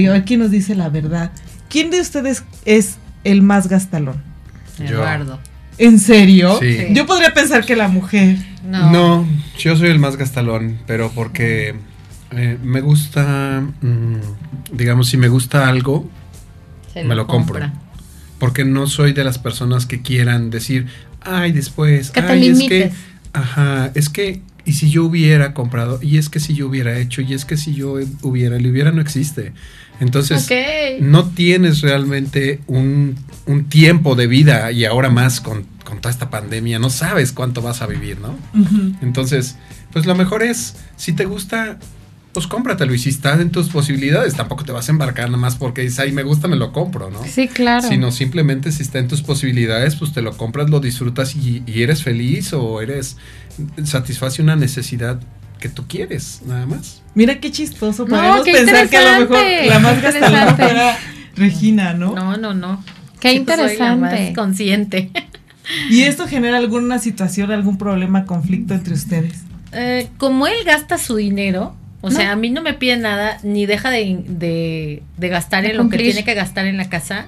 de 0.00 0.08
a 0.08 0.12
ver 0.12 0.24
quién 0.24 0.40
nos 0.40 0.50
dice 0.50 0.74
la 0.74 0.88
verdad. 0.88 1.30
¿Quién 1.68 1.90
de 1.90 2.00
ustedes 2.00 2.44
es 2.64 2.96
el 3.24 3.42
más 3.42 3.68
gastalón? 3.68 4.22
Eduardo. 4.78 5.38
¿En 5.78 5.98
serio? 5.98 6.58
Sí. 6.60 6.88
Yo 6.92 7.06
podría 7.06 7.32
pensar 7.32 7.64
que 7.64 7.76
la 7.76 7.88
mujer. 7.88 8.36
No. 8.64 8.90
No. 8.90 9.26
yo 9.58 9.76
soy 9.76 9.88
el 9.88 9.98
más 9.98 10.16
gastalón, 10.16 10.78
pero 10.86 11.10
porque 11.14 11.74
eh, 12.32 12.58
me 12.62 12.80
gusta, 12.80 13.62
mm, 13.80 14.16
digamos, 14.72 15.08
si 15.08 15.16
me 15.16 15.28
gusta 15.28 15.68
algo, 15.68 16.08
Se 16.92 17.04
me 17.04 17.14
lo 17.14 17.26
compro. 17.26 17.60
compra. 17.60 17.72
porque 18.38 18.64
no 18.64 18.86
soy 18.86 19.12
de 19.12 19.22
las 19.24 19.38
personas 19.38 19.86
que 19.86 20.02
quieran 20.02 20.50
decir, 20.50 20.86
ay, 21.20 21.52
después, 21.52 22.10
que 22.10 22.22
te 22.22 22.32
ay, 22.32 22.48
es 22.48 22.58
que, 22.60 22.90
ajá, 23.32 23.90
es 23.94 24.08
que, 24.08 24.42
y 24.64 24.74
si 24.74 24.90
yo 24.90 25.04
hubiera 25.04 25.54
comprado, 25.54 25.98
y 26.02 26.18
es 26.18 26.28
que 26.28 26.40
si 26.40 26.54
yo 26.54 26.68
hubiera 26.68 26.98
hecho, 26.98 27.20
y 27.20 27.34
es 27.34 27.44
que 27.44 27.56
si 27.56 27.74
yo 27.74 27.96
hubiera, 28.22 28.56
el 28.56 28.66
hubiera 28.66 28.92
no 28.92 29.00
existe. 29.00 29.52
Entonces, 30.00 30.48
no 31.00 31.26
tienes 31.30 31.80
realmente 31.80 32.60
un, 32.66 33.16
un 33.46 33.64
tiempo 33.68 34.14
de 34.14 34.26
vida 34.26 34.72
y 34.72 34.84
ahora 34.84 35.10
más 35.10 35.40
con, 35.40 35.64
con 35.84 36.00
toda 36.00 36.10
esta 36.10 36.30
pandemia, 36.30 36.78
no 36.78 36.90
sabes 36.90 37.32
cuánto 37.32 37.62
vas 37.62 37.82
a 37.82 37.86
vivir, 37.86 38.18
¿no? 38.18 38.36
Entonces, 39.00 39.56
pues 39.92 40.06
lo 40.06 40.14
mejor 40.14 40.42
es, 40.42 40.76
si 40.96 41.12
te 41.12 41.24
gusta, 41.24 41.78
pues 42.32 42.46
cómpratelo. 42.46 42.94
Y 42.94 42.98
si 42.98 43.10
estás 43.10 43.40
en 43.40 43.50
tus 43.50 43.68
posibilidades, 43.68 44.34
tampoco 44.34 44.64
te 44.64 44.72
vas 44.72 44.88
a 44.88 44.92
embarcar 44.92 45.26
nada 45.26 45.38
más 45.38 45.56
porque 45.56 45.82
dices, 45.82 45.98
ay, 45.98 46.12
me 46.12 46.22
gusta, 46.22 46.48
me 46.48 46.56
lo 46.56 46.72
compro, 46.72 47.10
¿no? 47.10 47.20
Sí, 47.24 47.48
claro. 47.48 47.86
Sino 47.86 48.10
simplemente 48.10 48.72
si 48.72 48.82
está 48.82 48.98
en 48.98 49.08
tus 49.08 49.22
posibilidades, 49.22 49.96
pues 49.96 50.12
te 50.12 50.22
lo 50.22 50.36
compras, 50.36 50.70
lo 50.70 50.80
disfrutas 50.80 51.36
y, 51.36 51.62
y 51.66 51.82
eres 51.82 52.02
feliz 52.02 52.52
o 52.52 52.80
eres 52.80 53.16
satisface 53.84 54.42
una 54.42 54.56
necesidad 54.56 55.20
que 55.60 55.68
tú 55.68 55.84
quieres, 55.86 56.40
nada 56.46 56.66
más. 56.66 57.02
Mira 57.14 57.38
qué 57.38 57.50
chistoso. 57.52 58.04
No, 58.06 58.16
Podemos 58.16 58.42
qué 58.44 58.52
pensar 58.52 58.88
que 58.88 58.96
a 58.96 59.20
lo 59.20 59.26
mejor 59.28 59.36
interesante, 59.44 59.66
la 59.68 59.78
más 59.78 59.94
qué 59.94 60.00
gastalona 60.00 60.28
interesante. 60.50 60.62
fuera 60.64 60.98
Regina, 61.36 61.94
¿no? 61.94 62.14
No, 62.14 62.36
no, 62.36 62.54
no. 62.54 62.84
Qué 63.20 63.28
Yo 63.28 63.44
soy 63.44 63.46
la 63.46 63.52
interesante. 63.68 63.96
más 64.00 64.34
consciente. 64.34 65.10
¿Y 65.88 66.02
esto 66.02 66.26
genera 66.26 66.58
alguna 66.58 66.98
situación, 66.98 67.52
algún 67.52 67.78
problema, 67.78 68.24
conflicto 68.24 68.74
entre 68.74 68.94
ustedes? 68.94 69.42
Eh, 69.72 70.08
como 70.18 70.46
él 70.46 70.56
gasta 70.66 70.98
su 70.98 71.16
dinero, 71.16 71.76
o 72.02 72.10
No. 72.10 72.16
sea, 72.16 72.32
a 72.32 72.36
mí 72.36 72.50
no 72.50 72.60
me 72.60 72.74
pide 72.74 72.98
nada, 72.98 73.38
ni 73.42 73.64
deja 73.64 73.90
de, 73.90 74.18
de- 74.26 75.02
de 75.16 75.28
gastar 75.28 75.62
De 75.64 75.70
en 75.70 75.78
lo 75.78 75.88
que 75.88 75.96
tiene 75.96 76.22
que 76.24 76.34
gastar 76.34 76.66
en 76.66 76.76
la 76.76 76.90
casa. 76.90 77.26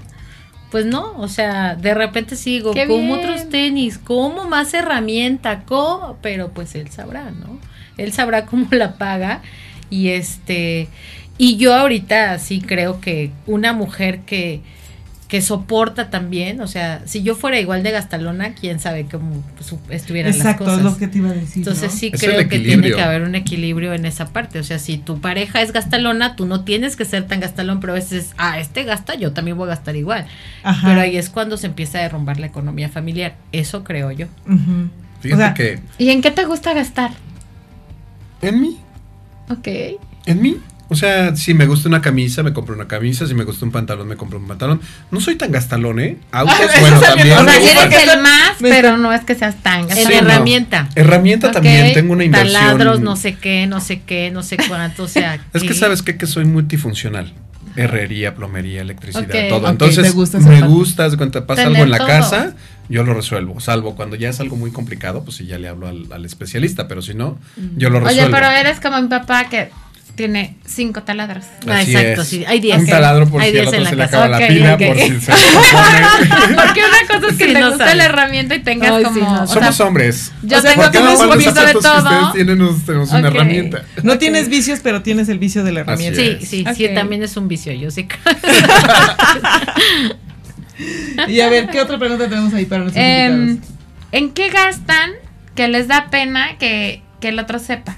Pues 0.71 0.85
no, 0.85 1.17
o 1.19 1.29
sea, 1.29 1.77
de 1.77 1.95
repente 1.95 2.35
sigo, 2.37 2.73
Qué 2.73 2.87
como 2.87 2.99
bien. 2.99 3.13
otros 3.19 3.49
tenis, 3.49 3.97
como 3.97 4.45
más 4.49 4.75
herramienta, 4.75 5.63
como, 5.65 6.19
pero 6.21 6.51
pues 6.51 6.75
él 6.75 6.91
sabrá, 6.91 7.31
¿no? 7.31 7.59
Él 7.97 8.13
sabrá 8.13 8.45
cómo 8.47 8.67
la 8.73 8.99
paga 8.99 9.41
y 9.89 10.09
este, 10.09 10.89
y 11.39 11.57
yo 11.57 11.73
ahorita 11.75 12.39
sí 12.41 12.61
creo 12.61 13.01
que 13.01 13.31
una 13.47 13.73
mujer 13.73 14.21
que, 14.27 14.61
que 15.35 15.41
soporta 15.43 16.11
también, 16.11 16.61
o 16.61 16.69
sea, 16.69 17.03
si 17.07 17.25
yo 17.25 17.35
fuera 17.35 17.59
igual 17.59 17.83
de 17.83 17.91
gastalona, 17.91 18.55
quién 18.55 18.79
sabe 18.79 19.07
cómo 19.11 19.43
estuvieran 19.91 20.33
Exacto, 20.33 20.63
las 20.63 20.75
es 20.75 20.79
cosas. 20.79 20.93
lo 20.93 20.97
que 20.97 21.09
te 21.09 21.19
iba 21.19 21.31
a 21.31 21.33
decir. 21.33 21.57
Entonces 21.57 21.93
¿no? 21.93 21.99
sí 21.99 22.11
Es 22.15 22.21
creo 22.21 22.49
que 22.49 22.61
tiene 22.61 22.93
que 22.93 23.03
haber 23.03 23.23
un 23.23 23.35
equilibrio 23.35 23.95
en 23.95 24.07
esa 24.07 24.27
parte. 24.33 24.61
O 24.61 24.63
sea, 24.63 24.79
si 24.79 24.97
tu 24.97 25.21
pareja 25.21 25.61
es 25.61 25.73
gastalona, 25.73 26.37
tú 26.37 26.47
no 26.47 26.63
tienes 26.63 26.95
que 26.95 27.05
ser 27.05 27.27
tan 27.27 27.41
gastalón, 27.41 27.81
pero 27.81 27.95
a 27.95 27.97
veces, 27.97 28.31
ah, 28.39 28.61
este 28.61 28.85
gasta, 28.85 29.17
yo 29.17 29.33
también 29.33 29.57
voy 29.57 29.67
a 29.67 29.71
gastar 29.71 29.97
igual. 29.97 30.25
Ajá. 30.63 30.87
Pero 30.87 31.01
ahí 31.01 31.17
es 31.17 31.31
cuando 31.31 31.57
se 31.57 31.67
empieza 31.67 31.99
a 31.99 32.03
derrumbar 32.03 32.39
la 32.39 32.47
economía 32.47 32.89
familiar. 32.89 33.35
Eso 33.51 33.83
creo 33.83 34.13
yo. 34.13 34.29
Fíjate 35.19 35.35
O 35.35 35.37
sea, 35.37 35.55
que 35.55 35.81
¿Y 35.99 36.11
en 36.11 36.23
qué 36.23 36.31
te 36.31 36.45
gusta 36.45 36.75
gastar? 36.75 37.11
en 38.41 38.61
mí, 38.61 38.79
Ok. 39.51 39.67
en 40.27 40.41
mí. 40.43 40.59
O 40.95 40.97
sea, 40.97 41.37
si 41.37 41.53
me 41.55 41.67
gusta 41.67 41.89
una 41.89 42.01
camisa, 42.01 42.43
me 42.43 42.53
compro 42.53 42.75
una 42.75 42.89
camisa. 42.89 43.27
Si 43.27 43.35
me 43.35 43.45
gusta 43.45 43.65
un 43.67 43.73
pantalón, 43.73 44.09
me 44.09 44.17
compro 44.17 44.39
un 44.39 44.47
pantalón. 44.49 44.81
No 45.11 45.21
soy 45.21 45.35
tan 45.37 45.53
gastalón, 45.53 46.01
¿eh? 46.01 46.17
Autos, 46.33 46.55
Ah, 46.61 46.81
bueno, 46.81 47.01
también. 47.01 47.33
O 47.37 47.45
sea, 47.45 47.45
me 47.45 47.61
me 47.61 47.95
eres 47.97 48.09
el 48.15 48.21
más, 48.23 48.61
Me- 48.61 48.71
pero 48.71 48.97
no 48.97 49.13
es 49.13 49.23
que 49.23 49.35
seas 49.35 49.57
tan 49.63 49.81
En 49.81 49.89
gastador. 49.89 50.13
Sí, 50.13 50.19
no. 50.23 50.31
herramienta. 50.31 50.89
Herramienta 50.95 51.51
también, 51.51 51.93
tengo 51.93 52.13
una 52.13 52.25
inversión. 52.25 52.53
Taladros, 52.55 53.01
no 53.01 53.17
sé 53.17 53.35
qué, 53.35 53.67
no 53.67 53.81
sé 53.81 54.01
qué, 54.03 54.31
no 54.31 54.43
sé 54.43 54.57
cuánto. 54.69 55.03
O 55.03 55.09
sea, 55.09 55.39
Es 55.53 55.63
que 55.63 55.75
sabes 55.75 56.03
qué? 56.03 56.17
que 56.17 56.27
soy 56.27 56.45
multifuncional. 56.45 57.35
Herrería, 57.77 58.37
plomería, 58.37 58.83
electricidad, 58.83 59.49
todo. 59.49 59.69
Entonces, 59.69 60.05
te 60.05 60.11
gusta 60.11 60.39
esa 60.39 60.49
me 60.49 60.61
gusta, 60.63 61.11
cuenta, 61.17 61.45
pasa 61.45 61.63
Tener 61.65 61.77
algo 61.79 61.85
en 61.85 61.91
la 61.91 61.99
todo. 61.99 62.07
casa, 62.07 62.55
yo 62.89 63.03
lo 63.03 63.15
resuelvo. 63.15 63.59
Salvo 63.59 63.97
cuando 63.97 64.15
ya 64.15 64.29
es 64.29 64.39
algo 64.39 64.55
muy 64.55 64.71
complicado, 64.71 65.25
pues 65.25 65.39
sí, 65.39 65.47
ya 65.47 65.59
le 65.59 65.67
hablo 65.67 65.89
al, 65.89 66.07
al 66.13 66.25
especialista, 66.25 66.87
pero 66.87 67.03
si 67.03 67.15
no, 67.15 67.37
yo 67.77 67.91
lo 67.91 67.99
Oye, 67.99 68.07
resuelvo. 68.11 68.31
pero 68.31 68.47
eres 68.49 68.79
como 68.79 69.03
mi 69.03 69.09
papá 69.09 69.49
que 69.49 69.71
tiene 70.15 70.57
cinco 70.65 71.03
taladros. 71.03 71.45
Ah, 71.67 71.79
Así 71.79 71.95
exacto, 71.97 72.23
es. 72.23 72.29
sí. 72.29 72.45
Hay 72.47 72.61
10. 72.61 72.79
Un 72.79 72.87
taladro 72.87 73.29
por 73.29 73.41
Hay 73.43 73.51
si 73.53 73.59
al 73.59 73.65
10 73.67 73.75
en 73.75 73.81
otro 73.81 73.85
la 73.85 73.91
se 73.91 73.97
le 73.97 74.03
casa. 74.05 74.17
acaba 74.25 74.41
la 74.41 74.47
pila, 74.49 74.79
por 74.79 74.97
si 74.99 75.21
se. 75.21 75.33
Porque 76.55 76.81
una 76.81 77.07
cosa 77.09 77.27
es 77.31 77.37
que 77.37 77.47
Sí, 77.47 77.53
te 77.53 77.61
no 77.61 77.77
sabes. 77.77 77.97
la 77.97 78.05
herramienta 78.05 78.55
y 78.55 78.61
tengas 78.63 78.93
Ay, 78.93 79.05
sí, 79.13 79.21
como. 79.21 79.33
no. 79.35 79.43
o 79.43 79.47
sea, 79.47 79.55
Somos 79.61 79.81
hombres. 79.81 80.33
yo 80.43 80.59
O 80.59 80.61
sea, 80.61 80.71
tengo 80.71 80.83
¿por 80.85 80.93
qué 80.93 80.99
como 80.99 81.11
no 81.11 81.21
un 81.21 81.29
poquito 81.31 81.65
de 81.67 81.73
todo. 81.73 81.99
ustedes 81.99 82.33
tienen 82.35 82.63
una 82.63 83.29
herramienta. 83.29 83.83
No 84.03 84.19
tienes 84.19 84.49
vicios, 84.49 84.81
pero 84.83 85.03
tienes 85.03 85.29
el 85.29 85.39
vicio 85.39 85.65
de 85.65 85.73
la 85.73 85.81
Así 85.81 85.91
herramienta. 86.07 86.21
Sí, 86.21 86.39
es. 86.43 86.49
sí, 86.49 86.65
sí, 86.77 86.89
también 86.95 87.23
es 87.23 87.37
un 87.37 87.49
vicio, 87.49 87.73
yo 87.73 87.91
sí. 87.91 88.07
Y 91.29 91.41
a 91.41 91.49
ver, 91.49 91.69
¿qué 91.69 91.81
otra 91.81 91.99
pregunta 91.99 92.29
tenemos 92.29 92.53
ahí 92.53 92.65
para 92.65 92.83
nuestros 92.83 93.05
Em, 93.05 93.49
invitados? 93.51 93.75
¿En 94.13 94.31
qué 94.33 94.51
gastan 94.51 95.13
que 95.55 95.69
les 95.69 95.87
da 95.89 96.09
pena 96.11 96.59
que, 96.59 97.03
que 97.21 97.29
el 97.29 97.39
otro 97.39 97.59
sepa? 97.61 97.97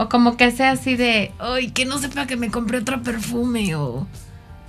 O 0.00 0.08
como 0.08 0.36
que 0.36 0.52
sea 0.52 0.70
así 0.70 0.94
de, 0.94 1.32
ay, 1.40 1.72
que 1.72 1.84
no 1.84 1.98
sepa 1.98 2.28
que 2.28 2.36
me 2.36 2.50
compré 2.52 2.78
otro 2.78 3.02
perfume 3.02 3.74
o... 3.74 4.06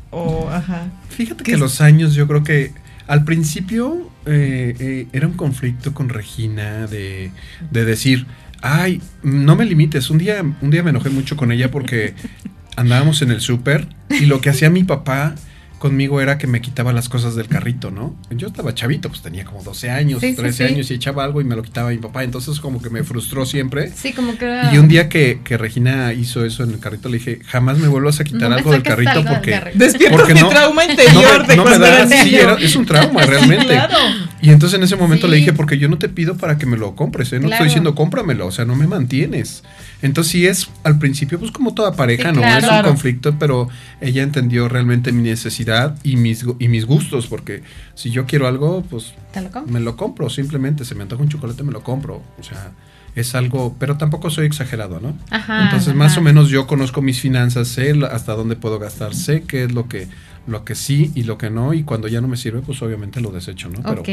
O, 0.09 0.49
ajá. 0.49 0.87
Fíjate 1.09 1.43
¿Qué 1.43 1.51
que 1.51 1.53
es? 1.53 1.59
los 1.59 1.81
años, 1.81 2.15
yo 2.15 2.27
creo 2.27 2.43
que 2.43 2.73
al 3.05 3.23
principio 3.25 4.09
eh, 4.25 4.75
eh, 4.79 5.07
era 5.13 5.27
un 5.27 5.33
conflicto 5.33 5.93
con 5.93 6.09
Regina 6.09 6.87
de, 6.87 7.31
de 7.69 7.85
decir, 7.85 8.25
ay, 8.63 9.03
no 9.21 9.55
me 9.55 9.65
limites. 9.65 10.09
Un 10.09 10.17
día, 10.17 10.41
un 10.61 10.69
día 10.71 10.81
me 10.81 10.89
enojé 10.89 11.11
mucho 11.11 11.37
con 11.37 11.51
ella 11.51 11.69
porque 11.69 12.15
andábamos 12.75 13.21
en 13.21 13.29
el 13.29 13.41
súper 13.41 13.87
y 14.09 14.25
lo 14.25 14.41
que 14.41 14.49
hacía 14.49 14.71
mi 14.71 14.83
papá 14.83 15.35
conmigo 15.79 16.21
era 16.21 16.37
que 16.37 16.45
me 16.45 16.61
quitaba 16.61 16.93
las 16.93 17.09
cosas 17.09 17.35
del 17.35 17.47
carrito, 17.47 17.89
¿no? 17.89 18.15
Yo 18.29 18.47
estaba 18.47 18.75
chavito, 18.75 19.09
pues 19.09 19.21
tenía 19.21 19.45
como 19.45 19.63
12 19.63 19.89
años, 19.89 20.21
Sí, 20.21 20.31
sí, 20.31 20.35
13 20.35 20.67
sí. 20.67 20.73
años 20.73 20.91
y 20.91 20.93
echaba 20.93 21.23
algo 21.23 21.41
y 21.41 21.43
me 21.45 21.55
lo 21.55 21.63
quitaba 21.63 21.89
mi 21.89 21.97
papá. 21.97 22.23
Entonces 22.23 22.59
como 22.59 22.81
que 22.81 22.89
me 22.89 23.03
frustró 23.03 23.45
siempre. 23.45 23.91
Sí, 23.95 24.13
como 24.13 24.37
que... 24.37 24.61
Y 24.73 24.77
un 24.77 24.87
día 24.87 25.09
que, 25.09 25.39
que 25.43 25.57
Regina 25.57 26.13
hizo 26.13 26.45
eso 26.45 26.63
en 26.63 26.71
el 26.71 26.79
carrito, 26.79 27.09
le 27.09 27.17
dije, 27.17 27.39
jamás 27.47 27.79
me 27.79 27.87
vuelvas 27.87 28.19
a 28.19 28.23
quitar 28.23 28.49
No 28.49 28.55
algo 28.57 28.71
del 28.71 28.83
carrito 28.83 29.09
algo 29.11 29.23
del 29.23 29.33
porque... 29.33 29.51
carrito. 29.51 29.77
Despiertas 29.79 30.19
Porque 30.19 30.33
mi 30.35 30.41
no- 30.41 30.49
trauma 30.49 30.83
No 30.85 30.91
interior 30.91 31.41
me, 31.41 31.47
de 31.47 31.55
no 31.55 31.63
me 31.63 31.69
cuando 31.69 31.87
da, 31.87 31.99
era 32.03 32.23
sí, 32.23 32.35
era- 32.35 32.53
es 32.59 32.75
un 32.75 32.85
trauma 32.85 33.25
realmente. 33.25 33.65
Claro. 33.67 33.95
Y 34.41 34.49
entonces 34.51 34.77
en 34.77 34.83
ese 34.83 34.95
momento 34.95 35.27
le 35.27 35.37
dije, 35.37 35.53
porque 35.53 35.77
yo 35.77 35.89
no 35.89 35.97
te 35.97 36.09
pido 36.09 36.37
para 36.37 36.57
que 36.57 36.65
me 36.65 36.77
lo 36.77 36.95
compres, 36.95 37.31
¿eh? 37.33 37.35
no 37.39 37.47
Claro. 37.47 37.53
estoy 37.55 37.67
diciendo 37.67 37.95
cómpramelo, 37.95 38.45
o 38.47 38.51
sea, 38.51 38.65
no 38.65 38.75
me 38.75 38.87
mantienes. 38.87 39.63
Entonces 40.01 40.31
sí 40.31 40.45
es 40.47 40.69
al 40.83 40.97
principio, 40.97 41.39
pues 41.39 41.51
como 41.51 41.73
toda 41.73 41.93
pareja, 41.95 42.29
Sí, 42.29 42.35
¿no? 42.35 42.41
claro. 42.41 42.65
Es 42.67 42.71
un 42.71 42.83
conflicto, 42.91 43.35
pero 43.37 43.67
ella 43.99 44.23
entendió 44.23 44.69
realmente 44.69 45.11
mi 45.11 45.23
necesidad 45.23 45.97
y 46.03 46.15
mis, 46.15 46.45
y 46.57 46.67
mis 46.69 46.85
gustos, 46.85 47.27
porque 47.27 47.63
si 47.95 48.09
yo 48.09 48.25
quiero 48.25 48.47
algo, 48.47 48.81
pues 48.89 49.13
¿Te 49.33 49.41
lo 49.41 49.51
compro? 49.51 49.73
me 49.73 49.79
lo 49.81 49.97
compro, 49.97 50.29
simplemente, 50.29 50.85
se 50.85 50.95
me 50.95 51.03
antoja 51.03 51.21
un 51.23 51.29
chocolate, 51.29 51.63
me 51.63 51.73
lo 51.73 51.83
compro. 51.83 52.23
O 52.39 52.43
sea, 52.43 52.71
es 53.15 53.35
algo, 53.35 53.75
pero 53.77 53.97
tampoco 53.97 54.29
soy 54.29 54.45
exagerado, 54.45 55.01
¿no? 55.01 55.17
Ajá. 55.31 55.63
Entonces, 55.65 55.89
ajá. 55.89 55.97
más 55.97 56.17
o 56.17 56.21
menos 56.21 56.49
yo 56.49 56.65
conozco 56.65 57.01
mis 57.01 57.19
finanzas, 57.19 57.67
sé 57.67 57.93
hasta 58.09 58.33
dónde 58.35 58.55
puedo 58.55 58.79
gastar, 58.79 59.13
sé 59.13 59.41
qué 59.43 59.65
es 59.65 59.73
lo 59.73 59.89
que, 59.89 60.07
lo 60.47 60.63
que 60.63 60.75
sí 60.75 61.11
y 61.13 61.23
lo 61.23 61.37
que 61.37 61.49
no, 61.49 61.73
y 61.73 61.83
cuando 61.83 62.07
ya 62.07 62.21
no 62.21 62.29
me 62.29 62.37
sirve, 62.37 62.61
pues 62.61 62.81
obviamente 62.81 63.19
lo 63.19 63.31
desecho, 63.31 63.67
¿no? 63.67 63.81
Pero 63.83 63.99
Ok. 64.01 64.09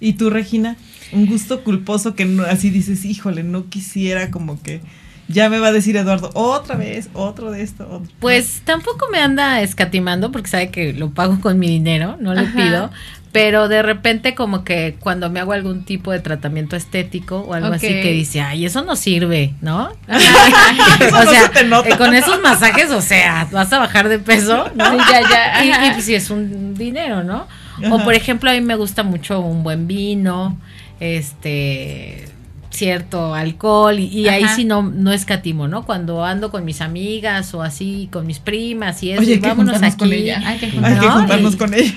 ¿Y 0.00 0.12
tú, 0.14 0.28
Regina? 0.28 0.76
Un 1.12 1.24
gusto 1.24 1.64
culposo 1.64 2.14
que 2.14 2.26
no, 2.26 2.42
así 2.42 2.68
dices, 2.68 3.06
híjole, 3.06 3.42
no 3.44 3.70
quisiera 3.70 4.30
como 4.30 4.60
que 4.62 4.82
ya 5.32 5.48
me 5.48 5.58
va 5.58 5.68
a 5.68 5.72
decir 5.72 5.96
Eduardo, 5.96 6.30
otra 6.34 6.76
vez, 6.76 7.08
otro 7.14 7.50
de 7.50 7.62
esto. 7.62 7.84
otro". 7.90 8.12
Pues 8.20 8.62
tampoco 8.64 9.06
me 9.10 9.18
anda 9.18 9.60
escatimando 9.62 10.30
porque 10.30 10.48
sabe 10.48 10.70
que 10.70 10.92
lo 10.92 11.10
pago 11.10 11.40
con 11.40 11.58
mi 11.58 11.68
dinero, 11.68 12.16
no 12.20 12.34
le 12.34 12.42
Ajá. 12.42 12.56
pido. 12.56 12.90
Pero 13.32 13.68
de 13.68 13.80
repente 13.80 14.34
como 14.34 14.62
que 14.62 14.96
cuando 15.00 15.30
me 15.30 15.40
hago 15.40 15.52
algún 15.54 15.86
tipo 15.86 16.12
de 16.12 16.20
tratamiento 16.20 16.76
estético 16.76 17.38
o 17.40 17.54
algo 17.54 17.72
así 17.72 17.86
que 17.86 18.12
dice, 18.12 18.42
ay, 18.42 18.66
eso 18.66 18.84
no 18.84 18.94
sirve, 18.94 19.54
¿no? 19.62 19.90
Eso 21.00 21.16
o 21.16 21.24
no 21.24 21.30
sea, 21.30 21.42
se 21.44 21.48
te 21.48 21.64
nota. 21.64 21.88
eh, 21.88 21.96
con 21.96 22.12
esos 22.14 22.42
masajes, 22.42 22.90
o 22.90 23.00
sea, 23.00 23.48
vas 23.50 23.72
a 23.72 23.78
bajar 23.78 24.10
de 24.10 24.18
peso, 24.18 24.68
¿no? 24.74 24.90
Sí, 24.90 24.98
ya, 25.10 25.20
ya, 25.30 25.64
Y, 25.64 25.68
y, 25.88 25.90
pues 25.92 26.04
sí 26.04 26.14
es 26.14 26.28
un 26.28 26.74
dinero, 26.74 27.24
¿no? 27.24 27.46
Ajá. 27.78 27.94
O 27.94 28.04
por 28.04 28.12
ejemplo, 28.12 28.50
a 28.50 28.52
mí 28.52 28.60
me 28.60 28.76
gusta 28.76 29.02
mucho 29.02 29.40
un 29.40 29.62
buen 29.62 29.86
vino, 29.86 30.58
este 31.00 32.28
cierto 32.72 33.34
alcohol 33.34 33.98
y, 34.00 34.06
y 34.06 34.28
ahí 34.28 34.44
sí 34.56 34.64
no 34.64 34.82
no 34.82 35.12
escatimo, 35.12 35.68
¿no? 35.68 35.84
Cuando 35.84 36.24
ando 36.24 36.50
con 36.50 36.64
mis 36.64 36.80
amigas 36.80 37.52
o 37.54 37.62
así 37.62 38.08
con 38.10 38.26
mis 38.26 38.38
primas 38.38 39.02
y 39.02 39.12
eso, 39.12 39.20
Oye, 39.20 39.30
y 39.30 39.34
hay 39.34 39.40
que 39.40 39.48
vámonos 39.48 39.72
juntarnos 39.74 39.94
aquí 39.94 39.98
con 39.98 40.12
ella. 40.12 40.42
Hay 40.44 40.58
que 40.58 40.66
Hay 40.66 40.72
juntar. 40.72 40.98
que 41.00 41.06
¿no? 41.06 41.12
juntarnos 41.12 41.54
Y- 41.54 41.56
con 41.58 41.74
ella. 41.74 41.94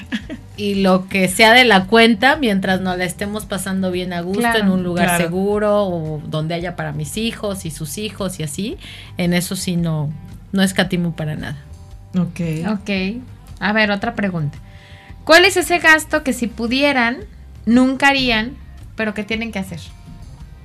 y 0.57 0.75
lo 0.75 1.07
que 1.07 1.27
sea 1.27 1.53
de 1.53 1.65
la 1.65 1.85
cuenta 1.85 2.35
mientras 2.35 2.81
nos 2.81 2.97
la 2.97 3.05
estemos 3.05 3.45
pasando 3.45 3.89
bien 3.91 4.13
a 4.13 4.21
gusto 4.21 4.39
Claro, 4.41 4.59
en 4.59 4.69
un 4.69 4.83
lugar 4.83 5.05
claro. 5.07 5.23
seguro 5.23 5.83
o 5.85 6.21
donde 6.27 6.53
haya 6.55 6.75
para 6.75 6.91
mis 6.91 7.17
hijos 7.17 7.65
y 7.65 7.71
sus 7.71 7.97
hijos 7.97 8.39
y 8.39 8.43
así, 8.43 8.77
en 9.17 9.33
eso 9.33 9.55
sí 9.55 9.75
no 9.77 10.11
no 10.51 10.61
escatimo 10.63 11.15
para 11.15 11.35
nada. 11.35 11.57
Ok. 12.17 12.39
Ok. 12.71 13.21
A 13.59 13.73
ver, 13.73 13.91
otra 13.91 14.13
pregunta. 14.15 14.57
¿Cuál 15.25 15.43
es 15.45 15.57
ese 15.57 15.79
gasto 15.79 16.23
que 16.23 16.31
si 16.33 16.47
pudieran, 16.47 17.17
nunca 17.65 18.07
harían, 18.09 18.53
pero 18.95 19.13
que 19.13 19.23
tienen 19.23 19.51
que 19.51 19.59
hacer? 19.59 19.79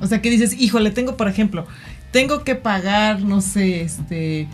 O 0.00 0.06
sea, 0.06 0.20
que 0.22 0.30
dices, 0.30 0.54
híjole, 0.58 0.90
tengo, 0.90 1.16
por 1.16 1.28
ejemplo, 1.28 1.66
tengo 2.10 2.42
que 2.44 2.54
pagar, 2.54 3.20
no 3.22 3.40
sé, 3.40 3.82
este, 3.82 4.48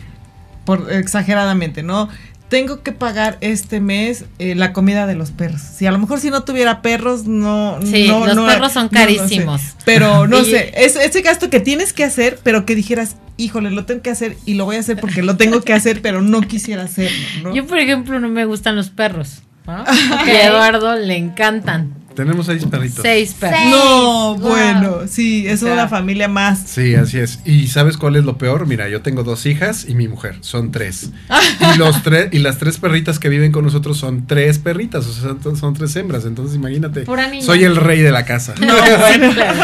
por 0.65 0.91
exageradamente, 0.91 1.83
¿no? 1.83 2.09
Tengo 2.49 2.81
que 2.81 2.93
pagar 2.93 3.37
este 3.41 3.81
mes 3.81 4.23
eh, 4.39 4.55
la 4.55 4.71
comida 4.71 5.05
de 5.05 5.15
los 5.15 5.31
perros. 5.31 5.59
Si 5.61 5.85
a 5.85 5.91
lo 5.91 5.99
mejor 5.99 6.21
si 6.21 6.29
no 6.29 6.43
tuviera 6.43 6.81
perros, 6.81 7.25
no. 7.25 7.77
Sí, 7.83 8.07
no- 8.07 8.25
los 8.25 8.35
no- 8.37 8.45
perros 8.45 8.71
son 8.71 8.89
no 8.89 8.99
lo 8.99 9.05
sé. 9.09 9.15
carísimos. 9.17 9.61
Pero 9.83 10.27
no 10.29 10.39
Y- 10.39 10.45
sé, 10.45 10.71
es, 10.77 10.95
ese 10.95 11.21
gasto 11.21 11.49
que 11.49 11.59
tienes 11.59 11.91
que 11.91 12.05
hacer, 12.05 12.39
pero 12.43 12.65
que 12.65 12.73
dijeras, 12.73 13.17
híjole, 13.35 13.69
lo 13.71 13.85
tengo 13.85 14.01
que 14.01 14.11
hacer 14.11 14.37
y 14.45 14.53
lo 14.53 14.63
voy 14.63 14.77
a 14.77 14.79
hacer 14.79 14.97
porque 14.99 15.23
lo 15.23 15.35
tengo 15.35 15.61
que 15.61 15.73
hacer, 15.73 16.01
pero 16.01 16.21
no 16.21 16.39
quisiera 16.41 16.83
hacerlo, 16.83 17.17
¿no? 17.43 17.53
Yo, 17.53 17.67
por 17.67 17.79
ejemplo, 17.79 18.17
no 18.21 18.29
me 18.29 18.45
gustan 18.45 18.77
los 18.77 18.89
perros. 18.91 19.41
¿no? 19.65 19.83
A 19.85 20.23
Eduardo 20.31 20.95
le 20.95 21.17
encantan. 21.17 21.93
Tenemos 22.17 22.47
seis 22.47 22.65
perritos. 22.65 22.99
Seis 23.01 23.33
perros. 23.39 23.57
Seis. 23.59 23.71
No, 23.71 24.35
Wow. 24.35 24.39
bueno, 24.49 24.97
sí, 25.07 25.47
es 25.47 25.61
O 25.63 25.65
sea, 25.67 25.73
una 25.75 25.87
familia 25.87 26.27
más. 26.27 26.59
Sí, 26.65 26.95
así 26.95 27.19
es. 27.19 27.39
¿Y 27.45 27.67
sabes 27.67 27.95
cuál 27.95 28.15
es 28.17 28.25
lo 28.25 28.37
peor? 28.37 28.65
Mira, 28.67 28.89
yo 28.89 29.01
tengo 29.01 29.23
dos 29.23 29.45
hijas 29.45 29.85
y 29.87 29.93
mi 29.95 30.07
mujer, 30.09 30.35
son 30.41 30.71
tres. 30.71 31.11
Y 31.73 31.77
los 31.77 32.01
tres 32.03 32.29
y 32.33 32.39
las 32.39 32.57
tres 32.57 32.77
perritas 32.79 33.19
que 33.19 33.29
viven 33.29 33.51
con 33.51 33.63
nosotros 33.63 33.97
son 33.97 34.27
tres 34.27 34.59
perritas, 34.59 35.05
o 35.05 35.13
sea, 35.13 35.35
son- 35.41 35.55
son 35.55 35.73
tres 35.75 35.95
hembras, 35.95 36.25
entonces 36.25 36.55
imagínate. 36.57 37.01
Pura 37.01 37.27
niña. 37.27 37.45
Soy 37.45 37.63
el 37.63 37.75
rey 37.75 38.01
de 38.01 38.11
la 38.11 38.25
casa. 38.25 38.53
Sí, 38.57 38.65
claro. 39.33 39.59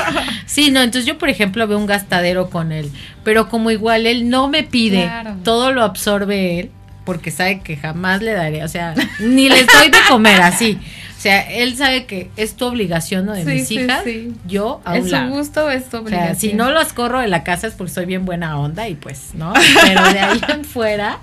Sí, 0.46 0.70
no, 0.72 0.82
entonces 0.82 1.06
yo, 1.08 1.18
por 1.18 1.30
ejemplo, 1.30 1.68
veo 1.68 1.78
un 1.80 1.88
gastadero 1.88 2.50
con 2.52 2.72
él, 2.72 2.92
pero 3.24 3.50
como 3.50 3.72
igual 3.72 4.06
él 4.06 4.30
no 4.30 4.48
me 4.48 4.62
pide, 4.64 5.04
Claro. 5.04 5.36
todo 5.44 5.72
lo 5.72 5.84
absorbe 5.84 6.60
él, 6.60 6.72
porque 7.06 7.32
sabe 7.32 7.62
que 7.62 7.76
jamás 7.78 8.22
le 8.22 8.34
daré, 8.34 8.64
o 8.64 8.68
sea, 8.68 8.94
ni 9.20 9.50
les 9.50 9.66
doy 9.68 9.90
de 9.90 9.98
comer 10.10 10.42
así. 10.42 10.78
O 11.24 11.26
sea, 11.26 11.50
él 11.50 11.78
sabe 11.78 12.06
que 12.06 12.30
es 12.36 12.56
tu 12.58 12.66
obligación 12.66 13.30
o 13.30 13.32
de 13.34 13.44
Sí, 13.46 13.50
mis 13.50 13.68
sí, 13.70 13.80
hijas, 13.80 14.02
sí. 14.04 14.34
yo 14.46 14.82
a 14.84 14.98
¿Es 14.98 15.04
un 15.04 15.10
su 15.10 15.16
lado. 15.16 15.30
gusto 15.30 15.66
o 15.68 15.70
es 15.70 15.88
tu 15.90 15.96
O 15.96 16.00
obligación? 16.02 16.36
sea, 16.36 16.50
si 16.50 16.54
no 16.54 16.70
los 16.72 16.92
corro 16.92 17.22
de 17.22 17.30
la 17.30 17.46
casa 17.46 17.68
es 17.68 17.76
porque 17.76 17.94
soy 17.94 18.06
bien 18.06 18.26
buena 18.26 18.60
onda 18.60 18.90
y 18.90 18.96
pues, 18.96 19.30
¿no? 19.34 19.54
Pero 19.86 20.04
de 20.12 20.20
ahí 20.20 20.42
en 20.50 20.66
fuera, 20.66 21.20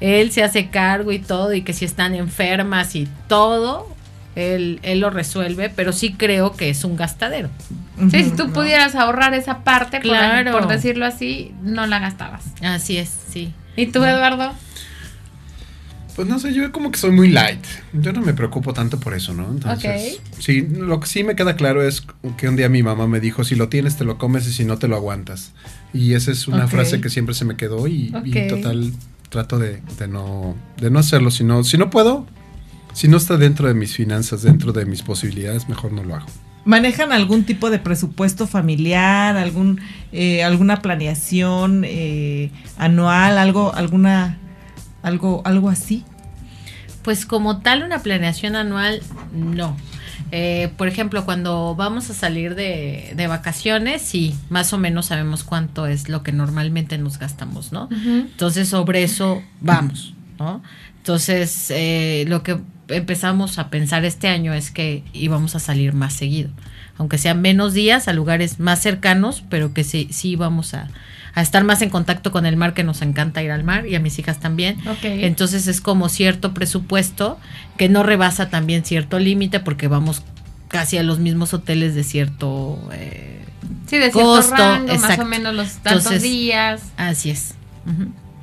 él 0.00 0.32
se 0.32 0.42
hace 0.42 0.66
cargo 0.70 1.12
y 1.12 1.20
todo, 1.20 1.54
y 1.54 1.62
que 1.62 1.74
si 1.74 1.84
están 1.84 2.16
enfermas 2.16 2.96
y 2.96 3.06
todo, 3.28 3.86
él, 4.34 4.80
él 4.82 4.98
lo 4.98 5.10
resuelve, 5.10 5.70
pero 5.70 5.92
sí 5.92 6.12
creo 6.14 6.56
que 6.56 6.68
es 6.68 6.82
un 6.82 6.96
gastadero. 6.96 7.48
Sí, 8.10 8.24
si 8.24 8.30
tú 8.32 8.52
pudieras 8.52 8.96
ahorrar 8.96 9.32
esa 9.34 9.58
parte, 9.62 9.98
por- 10.00 10.08
Claro. 10.08 10.50
por, 10.50 10.66
decirlo 10.66 11.06
así, 11.06 11.54
no 11.62 11.86
la 11.86 12.00
gastabas. 12.00 12.42
Así 12.62 12.98
es, 12.98 13.14
sí. 13.30 13.54
¿Y 13.76 13.86
tú, 13.86 14.02
Eduardo? 14.02 14.52
Pues 16.16 16.26
no 16.26 16.38
sé, 16.38 16.54
yo 16.54 16.72
como 16.72 16.90
que 16.90 16.98
soy 16.98 17.10
muy 17.10 17.28
light. 17.28 17.62
Yo 17.92 18.12
no 18.12 18.22
me 18.22 18.32
preocupo 18.32 18.72
tanto 18.72 18.98
por 18.98 19.12
eso, 19.12 19.34
¿no? 19.34 19.48
Entonces, 19.50 20.18
sí, 20.38 20.62
lo 20.62 20.98
que 20.98 21.06
sí 21.06 21.22
me 21.22 21.36
queda 21.36 21.56
claro 21.56 21.86
es 21.86 22.06
que 22.38 22.48
un 22.48 22.56
día 22.56 22.70
mi 22.70 22.82
mamá 22.82 23.06
me 23.06 23.20
dijo, 23.20 23.44
si 23.44 23.54
lo 23.54 23.68
tienes 23.68 23.96
te 23.96 24.04
lo 24.04 24.16
comes 24.16 24.46
y 24.48 24.52
si 24.52 24.64
no 24.64 24.78
te 24.78 24.88
lo 24.88 24.96
aguantas. 24.96 25.52
Y 25.92 26.14
esa 26.14 26.32
es 26.32 26.48
una 26.48 26.68
frase 26.68 27.00
que 27.02 27.10
siempre 27.10 27.34
se 27.34 27.44
me 27.44 27.56
quedó 27.56 27.86
y, 27.86 28.10
total 28.48 28.92
trato 29.28 29.58
de, 29.58 29.82
de 29.98 30.08
no, 30.08 30.56
de 30.80 30.90
no 30.90 30.98
hacerlo. 30.98 31.30
Si 31.30 31.44
no, 31.44 31.62
si 31.64 31.76
no 31.76 31.90
puedo, 31.90 32.26
si 32.94 33.08
no 33.08 33.18
está 33.18 33.36
dentro 33.36 33.68
de 33.68 33.74
mis 33.74 33.94
finanzas, 33.94 34.42
dentro 34.42 34.72
de 34.72 34.86
mis 34.86 35.02
posibilidades, 35.02 35.68
mejor 35.68 35.92
no 35.92 36.02
lo 36.02 36.14
hago. 36.14 36.26
¿Manejan 36.64 37.12
algún 37.12 37.44
tipo 37.44 37.70
de 37.70 37.78
presupuesto 37.78 38.46
familiar, 38.46 39.36
algún 39.36 39.80
eh, 40.12 40.42
alguna 40.42 40.82
planeación 40.82 41.82
eh, 41.84 42.50
anual, 42.76 43.38
algo, 43.38 43.72
alguna, 43.74 44.38
algo, 45.02 45.42
algo 45.44 45.68
así? 45.68 46.04
Pues 47.02 47.26
como 47.26 47.58
tal 47.60 47.82
una 47.82 48.00
planeación 48.00 48.56
anual, 48.56 49.00
no. 49.32 49.76
Eh, 50.32 50.72
por 50.76 50.88
ejemplo, 50.88 51.24
cuando 51.24 51.74
vamos 51.76 52.10
a 52.10 52.14
salir 52.14 52.54
de, 52.54 53.12
de 53.14 53.26
vacaciones, 53.28 54.02
sí, 54.02 54.34
más 54.50 54.72
o 54.72 54.78
menos 54.78 55.06
sabemos 55.06 55.44
cuánto 55.44 55.86
es 55.86 56.08
lo 56.08 56.22
que 56.22 56.32
normalmente 56.32 56.98
nos 56.98 57.18
gastamos, 57.18 57.70
¿no? 57.72 57.88
Entonces 57.90 58.68
sobre 58.68 59.04
eso 59.04 59.42
vamos, 59.60 60.14
¿no? 60.38 60.62
Entonces 60.98 61.70
eh, 61.70 62.24
lo 62.26 62.42
que 62.42 62.58
empezamos 62.88 63.58
a 63.58 63.70
pensar 63.70 64.04
este 64.04 64.26
año 64.26 64.52
es 64.52 64.72
que 64.72 65.04
íbamos 65.12 65.54
a 65.54 65.60
salir 65.60 65.92
más 65.92 66.14
seguido, 66.14 66.50
aunque 66.98 67.18
sean 67.18 67.40
menos 67.40 67.72
días 67.72 68.08
a 68.08 68.12
lugares 68.12 68.58
más 68.58 68.82
cercanos, 68.82 69.44
pero 69.48 69.72
que 69.72 69.84
sí, 69.84 70.08
sí 70.10 70.30
íbamos 70.30 70.74
a, 70.74 70.88
a 71.36 71.42
estar 71.42 71.62
más 71.62 71.82
en 71.82 71.90
contacto 71.90 72.32
con 72.32 72.46
el 72.46 72.56
mar, 72.56 72.74
que 72.74 72.82
nos 72.82 73.02
encanta 73.02 73.42
ir 73.42 73.52
al 73.52 73.62
mar 73.62 73.86
y 73.86 73.94
a 73.94 74.00
mis 74.00 74.18
hijas 74.18 74.40
también. 74.40 74.78
Entonces 75.02 75.68
es 75.68 75.80
como 75.80 76.08
cierto 76.08 76.52
presupuesto 76.54 77.38
que 77.76 77.88
no 77.88 78.02
rebasa 78.02 78.48
también 78.48 78.84
cierto 78.84 79.18
límite 79.20 79.60
porque 79.60 79.86
vamos 79.86 80.22
casi 80.68 80.98
a 80.98 81.02
los 81.04 81.18
mismos 81.20 81.54
hoteles 81.54 81.94
de 81.94 82.02
cierto... 82.02 82.78
eh, 82.92 83.44
Sí, 83.86 83.96
de 83.98 84.10
cierto 84.10 84.18
costo, 84.20 84.56
rango, 84.56 84.94
más 84.98 85.18
o 85.18 85.24
menos 85.24 85.54
los 85.54 85.68
tantos 85.74 86.04
Entonces, 86.06 86.22
días. 86.22 86.82
así 86.96 87.30
es. 87.30 87.54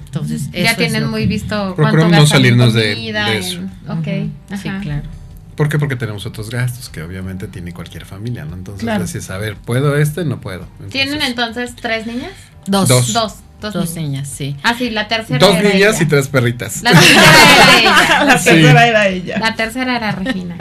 Entonces, 0.06 0.52
Ya 0.52 0.76
tienen 0.76 1.08
muy 1.10 1.22
que- 1.22 1.28
visto 1.28 1.74
cuánto 1.76 1.98
Procuramos 1.98 2.12
no 2.18 2.28
salirnos 2.28 2.74
de- 2.74 2.94
comida, 2.94 3.30
de 3.30 3.38
eso. 3.40 3.58
en- 3.60 3.72
Ok. 3.90 4.58
Sí, 4.62 4.70
claro. 4.82 5.04
¿Por 5.56 5.70
qué? 5.70 5.78
Porque 5.80 5.96
tenemos 5.96 6.26
otros 6.26 6.50
gastos 6.50 6.90
que 6.90 7.02
obviamente 7.04 7.48
tiene 7.48 7.74
cualquier 7.74 8.06
familia, 8.06 8.46
¿no? 8.46 8.56
Entonces 8.56 8.84
Claro. 8.84 9.06
decís, 9.06 9.30
a 9.30 9.38
ver, 9.38 9.56
¿puedo 9.56 9.98
este? 9.98 10.24
No 10.26 10.40
puedo. 10.42 10.68
¿Tienen 10.90 11.22
Entonces, 11.22 11.30
entonces 11.30 11.76
tres 11.82 12.08
niñas? 12.08 12.32
Dos. 12.68 12.88
Dos. 12.90 13.14
Dos. 13.14 13.34
Dos, 13.62 13.74
Dos 13.74 13.96
niñas. 13.96 14.28
sí. 14.28 14.58
Ah, 14.62 14.76
sí, 14.78 14.90
la 14.90 15.08
tercera 15.08 15.40
Dos 15.40 15.56
era 15.56 15.70
niñas 15.70 15.96
ella. 15.96 16.04
y 16.04 16.06
tres 16.08 16.28
perritas. 16.28 16.84
La 16.84 16.92
tercera 16.92 17.22
era 17.22 17.80
ella. 17.80 18.24
La 18.26 18.38
Sí. 18.38 18.50
tercera 18.50 18.88
era 18.88 19.08
ella. 19.08 19.40
La 19.40 19.56
tercera 19.56 19.96
era 19.96 20.12
Regina. 20.12 20.58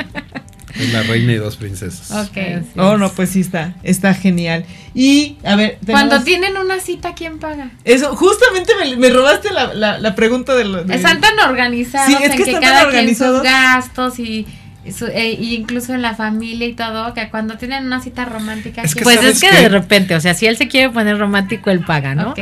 Una 0.88 1.02
reina 1.02 1.32
y 1.32 1.36
dos 1.36 1.56
princesas. 1.56 2.10
Ok. 2.28 2.36
Oh, 2.78 2.96
no, 2.96 3.10
pues 3.10 3.30
sí 3.30 3.40
está, 3.40 3.74
está 3.82 4.14
genial. 4.14 4.64
Y, 4.94 5.36
a 5.44 5.54
ver, 5.56 5.78
Cuando 5.84 6.16
tenemos- 6.20 6.24
tienen 6.24 6.56
una 6.56 6.80
cita, 6.80 7.14
¿quién 7.14 7.38
paga? 7.38 7.70
Eso, 7.84 8.16
justamente 8.16 8.72
me, 8.80 8.96
me 8.96 9.10
robaste 9.10 9.50
la, 9.52 9.74
la, 9.74 9.98
la 9.98 10.14
pregunta 10.14 10.54
de 10.54 10.64
lo 10.64 10.82
de- 10.84 10.94
Están 10.94 11.20
tan 11.20 11.38
organizados 11.40 12.06
Sí, 12.08 12.16
es 12.22 12.30
en 12.30 12.36
que 12.38 12.44
que, 12.44 12.50
están 12.52 12.62
tan 12.62 12.72
cada 12.72 12.90
quien 12.90 13.14
sus 13.16 13.42
gastos 13.42 14.18
y 14.18 14.46
su- 14.90 15.06
e- 15.06 15.32
y 15.40 15.54
incluso 15.54 15.94
en 15.94 16.02
la 16.02 16.14
familia 16.14 16.66
y 16.66 16.72
todo, 16.74 17.14
que 17.14 17.28
cuando 17.30 17.56
tienen 17.56 17.86
una 17.86 18.00
cita 18.00 18.24
romántica, 18.24 18.82
Es 18.82 18.94
¿quién 18.94 19.00
que 19.00 19.04
Pues 19.04 19.16
¿sabes 19.16 19.34
es 19.36 19.40
que 19.40 19.50
qué? 19.56 19.62
de 19.62 19.68
repente, 19.68 20.14
o 20.16 20.20
sea, 20.20 20.34
si 20.34 20.46
él 20.46 20.56
se 20.56 20.66
quiere 20.68 20.90
poner 20.90 21.18
romántico, 21.18 21.70
él 21.70 21.80
paga, 21.80 22.14
¿no? 22.14 22.30
Ok. 22.30 22.38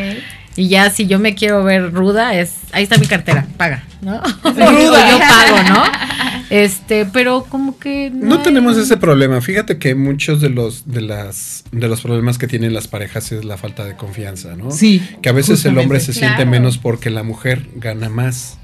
Y 0.57 0.68
ya 0.68 0.90
si 0.90 1.07
yo 1.07 1.18
me 1.18 1.35
quiero 1.35 1.62
ver 1.62 1.92
ruda, 1.92 2.35
es 2.35 2.55
ahí 2.72 2.83
está 2.83 2.98
mi 2.98 3.07
cartera, 3.07 3.46
paga, 3.57 3.85
¿no? 4.03 4.20
Ruda. 4.44 5.11
Yo 5.11 5.18
pago, 5.18 5.68
¿no? 5.68 5.85
Este, 6.50 7.07
pero 7.07 7.44
como 7.48 7.79
que 7.79 8.11
No 8.12 8.35
hay- 8.38 8.42
tenemos 8.42 8.76
ese 8.76 8.96
problema. 8.96 9.40
Fíjate 9.40 9.79
que 9.79 9.94
muchos 9.94 10.40
de 10.40 10.50
los 10.50 10.90
de 10.90 11.00
las 11.00 11.62
de 11.70 11.87
los 11.87 12.00
problemas 12.00 12.38
que 12.38 12.48
tienen 12.48 12.74
las 12.74 12.88
parejas 12.88 13.31
es 13.31 13.44
la 13.44 13.57
falta 13.57 13.85
de 13.85 13.94
confianza, 13.94 14.57
¿no? 14.57 14.72
Sí. 14.72 15.00
Que 15.22 15.29
a 15.29 15.33
veces 15.33 15.64
el 15.64 15.79
hombre 15.79 16.00
se 16.00 16.12
siente 16.12 16.44
menos 16.46 16.76
porque 16.79 17.09
la 17.11 17.22
mujer 17.22 17.66
gana 17.76 18.09
más. 18.09 18.59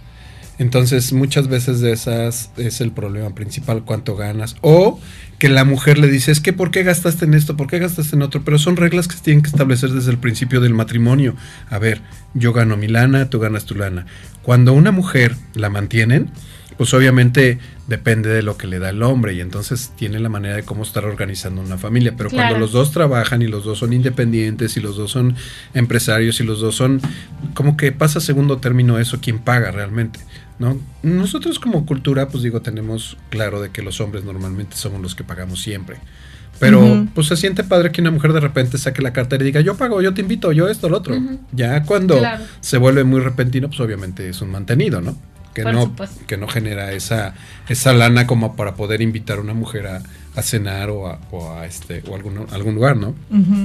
Entonces, 0.58 1.12
muchas 1.12 1.48
veces 1.48 1.80
de 1.80 1.92
esas 1.92 2.50
es 2.56 2.80
el 2.80 2.90
problema 2.92 3.34
principal, 3.34 3.82
cuánto 3.84 4.16
ganas. 4.16 4.56
O 4.62 4.98
que 5.38 5.48
la 5.50 5.64
mujer 5.64 5.98
le 5.98 6.08
dice, 6.08 6.32
es 6.32 6.40
que 6.40 6.52
¿por 6.54 6.70
qué 6.70 6.82
gastaste 6.82 7.26
en 7.26 7.34
esto? 7.34 7.56
¿Por 7.56 7.66
qué 7.66 7.78
gastaste 7.78 8.16
en 8.16 8.22
otro? 8.22 8.42
Pero 8.42 8.58
son 8.58 8.76
reglas 8.76 9.06
que 9.06 9.16
se 9.16 9.22
tienen 9.22 9.42
que 9.42 9.50
establecer 9.50 9.90
desde 9.90 10.10
el 10.10 10.18
principio 10.18 10.60
del 10.60 10.72
matrimonio. 10.72 11.36
A 11.68 11.78
ver, 11.78 12.00
yo 12.32 12.52
gano 12.54 12.76
mi 12.76 12.88
lana, 12.88 13.28
tú 13.28 13.38
ganas 13.38 13.66
tu 13.66 13.74
lana. 13.74 14.06
Cuando 14.42 14.72
una 14.72 14.92
mujer 14.92 15.36
la 15.54 15.68
mantienen, 15.68 16.30
pues 16.78 16.92
obviamente 16.94 17.58
depende 17.86 18.28
de 18.28 18.42
lo 18.42 18.56
que 18.56 18.66
le 18.66 18.78
da 18.78 18.90
el 18.90 19.02
hombre 19.02 19.34
y 19.34 19.40
entonces 19.40 19.92
tiene 19.96 20.18
la 20.20 20.28
manera 20.28 20.56
de 20.56 20.62
cómo 20.62 20.82
estar 20.82 21.04
organizando 21.04 21.60
una 21.60 21.78
familia. 21.78 22.14
Pero 22.16 22.30
Claro. 22.30 22.48
cuando 22.48 22.58
los 22.60 22.72
dos 22.72 22.92
trabajan 22.92 23.42
y 23.42 23.46
los 23.46 23.64
dos 23.64 23.78
son 23.78 23.92
independientes 23.92 24.76
y 24.76 24.80
los 24.80 24.96
dos 24.96 25.10
son 25.10 25.36
empresarios 25.74 26.40
y 26.40 26.44
los 26.44 26.60
dos 26.60 26.74
son, 26.74 27.00
como 27.54 27.76
que 27.76 27.92
pasa 27.92 28.20
segundo 28.20 28.58
término 28.58 28.98
eso, 28.98 29.18
quién 29.20 29.38
paga 29.38 29.70
realmente. 29.70 30.20
¿No? 30.58 30.78
Nosotros 31.02 31.58
como 31.58 31.84
cultura, 31.86 32.28
pues 32.28 32.42
digo, 32.42 32.60
tenemos 32.62 33.16
claro 33.30 33.60
de 33.60 33.70
que 33.70 33.82
los 33.82 34.00
hombres 34.00 34.24
normalmente 34.24 34.76
somos 34.76 35.00
los 35.00 35.14
que 35.14 35.24
pagamos 35.24 35.60
siempre. 35.62 35.96
Pero 36.58 37.06
pues 37.14 37.26
se 37.26 37.36
siente 37.36 37.64
padre 37.64 37.92
que 37.92 38.00
una 38.00 38.10
mujer 38.10 38.32
de 38.32 38.40
repente 38.40 38.78
saque 38.78 39.02
la 39.02 39.12
cartera 39.12 39.42
y 39.42 39.46
diga, 39.46 39.60
yo 39.60 39.76
pago, 39.76 40.00
yo 40.00 40.14
te 40.14 40.22
invito, 40.22 40.52
yo 40.52 40.68
esto, 40.68 40.88
lo 40.88 40.96
otro. 40.96 41.14
Ya 41.52 41.82
cuando 41.82 42.16
Claro. 42.18 42.44
se 42.60 42.78
vuelve 42.78 43.04
muy 43.04 43.20
repentino, 43.20 43.68
pues 43.68 43.78
obviamente 43.80 44.26
es 44.30 44.40
un 44.40 44.50
mantenido, 44.50 45.02
¿no? 45.02 45.14
Que 45.52 45.62
Por 45.64 45.74
no, 45.74 45.82
supuesto. 45.82 46.20
que 46.26 46.38
no 46.38 46.48
genera 46.48 46.92
esa, 46.92 47.34
esa 47.68 47.92
lana 47.92 48.26
como 48.26 48.56
para 48.56 48.74
poder 48.74 49.02
invitar 49.02 49.36
a 49.36 49.40
una 49.42 49.52
mujer 49.54 49.86
a, 49.86 50.02
a 50.34 50.42
cenar 50.42 50.88
o 50.88 51.08
a, 51.08 51.18
o 51.30 51.52
a 51.52 51.66
este 51.66 52.02
o 52.08 52.14
algún, 52.14 52.46
algún 52.50 52.74
lugar, 52.74 52.96
¿no? 52.96 53.14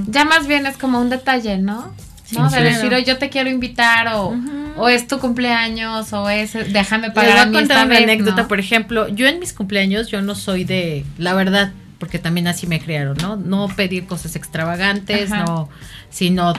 Ya 0.07 0.25
más 0.25 0.47
bien 0.47 0.65
es 0.65 0.75
como 0.77 0.99
un 0.99 1.09
detalle, 1.09 1.57
¿no? 1.59 1.93
¿No? 2.33 2.49
Sí, 2.49 2.55
de 2.57 2.63
decir, 2.63 2.93
"Oye, 2.93 3.03
yo 3.05 3.17
te 3.17 3.29
quiero 3.29 3.49
invitar, 3.49 4.07
o, 4.13 4.33
o 4.77 4.89
es 4.89 5.07
tu 5.07 5.19
cumpleaños, 5.19 6.13
o 6.13 6.29
es 6.29 6.53
déjame 6.71 7.07
Les 7.07 7.15
pagar 7.15 7.31
voy 7.31 7.39
a 7.39 7.43
contar 7.45 7.61
esta 7.63 7.75
una 7.85 7.85
vez", 7.95 8.03
anécdota, 8.03 8.41
¿no? 8.43 8.47
por 8.47 8.59
ejemplo, 8.59 9.07
yo 9.07 9.27
en 9.27 9.39
mis 9.39 9.53
cumpleaños 9.53 10.07
yo 10.09 10.21
no 10.21 10.35
soy 10.35 10.63
de, 10.63 11.05
la 11.17 11.33
verdad, 11.33 11.71
porque 11.99 12.19
también 12.19 12.47
así 12.47 12.65
me 12.67 12.79
criaron, 12.79 13.17
¿no? 13.17 13.35
No 13.35 13.67
pedir 13.67 14.05
cosas 14.07 14.35
extravagantes, 14.35 15.31
Ajá. 15.31 15.43
no, 15.45 15.69
sino 16.09 16.53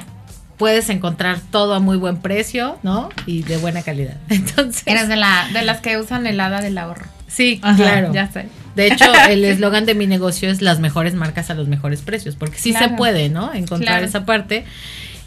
puedes 0.56 0.88
encontrar 0.90 1.40
todo 1.50 1.74
a 1.74 1.80
muy 1.80 1.96
buen 1.96 2.18
precio, 2.18 2.78
¿no? 2.84 3.08
Y 3.26 3.42
de 3.42 3.56
buena 3.56 3.82
calidad. 3.82 4.16
Entonces, 4.28 4.82
Eres 4.86 5.08
de, 5.08 5.16
la, 5.16 5.48
de 5.52 5.62
las 5.62 5.80
que 5.80 5.96
usan 5.98 6.26
el 6.26 6.38
hada 6.40 6.60
del 6.60 6.78
ahorro. 6.78 7.06
sí, 7.26 7.58
Ajá. 7.62 7.76
claro. 7.76 8.12
Ya 8.12 8.30
sé. 8.30 8.46
De 8.76 8.86
hecho, 8.86 9.04
el 9.28 9.44
eslogan 9.44 9.84
de 9.86 9.94
mi 9.96 10.06
negocio 10.06 10.48
es 10.48 10.62
las 10.62 10.78
mejores 10.78 11.14
marcas 11.14 11.50
a 11.50 11.54
los 11.54 11.66
mejores 11.66 12.00
precios, 12.02 12.36
porque 12.36 12.58
sí 12.58 12.72
se 12.72 12.78
Claro. 12.78 12.96
puede, 12.96 13.28
¿no? 13.28 13.52
Encontrar 13.52 13.94
Claro. 13.94 14.06
esa 14.06 14.24
parte. 14.24 14.64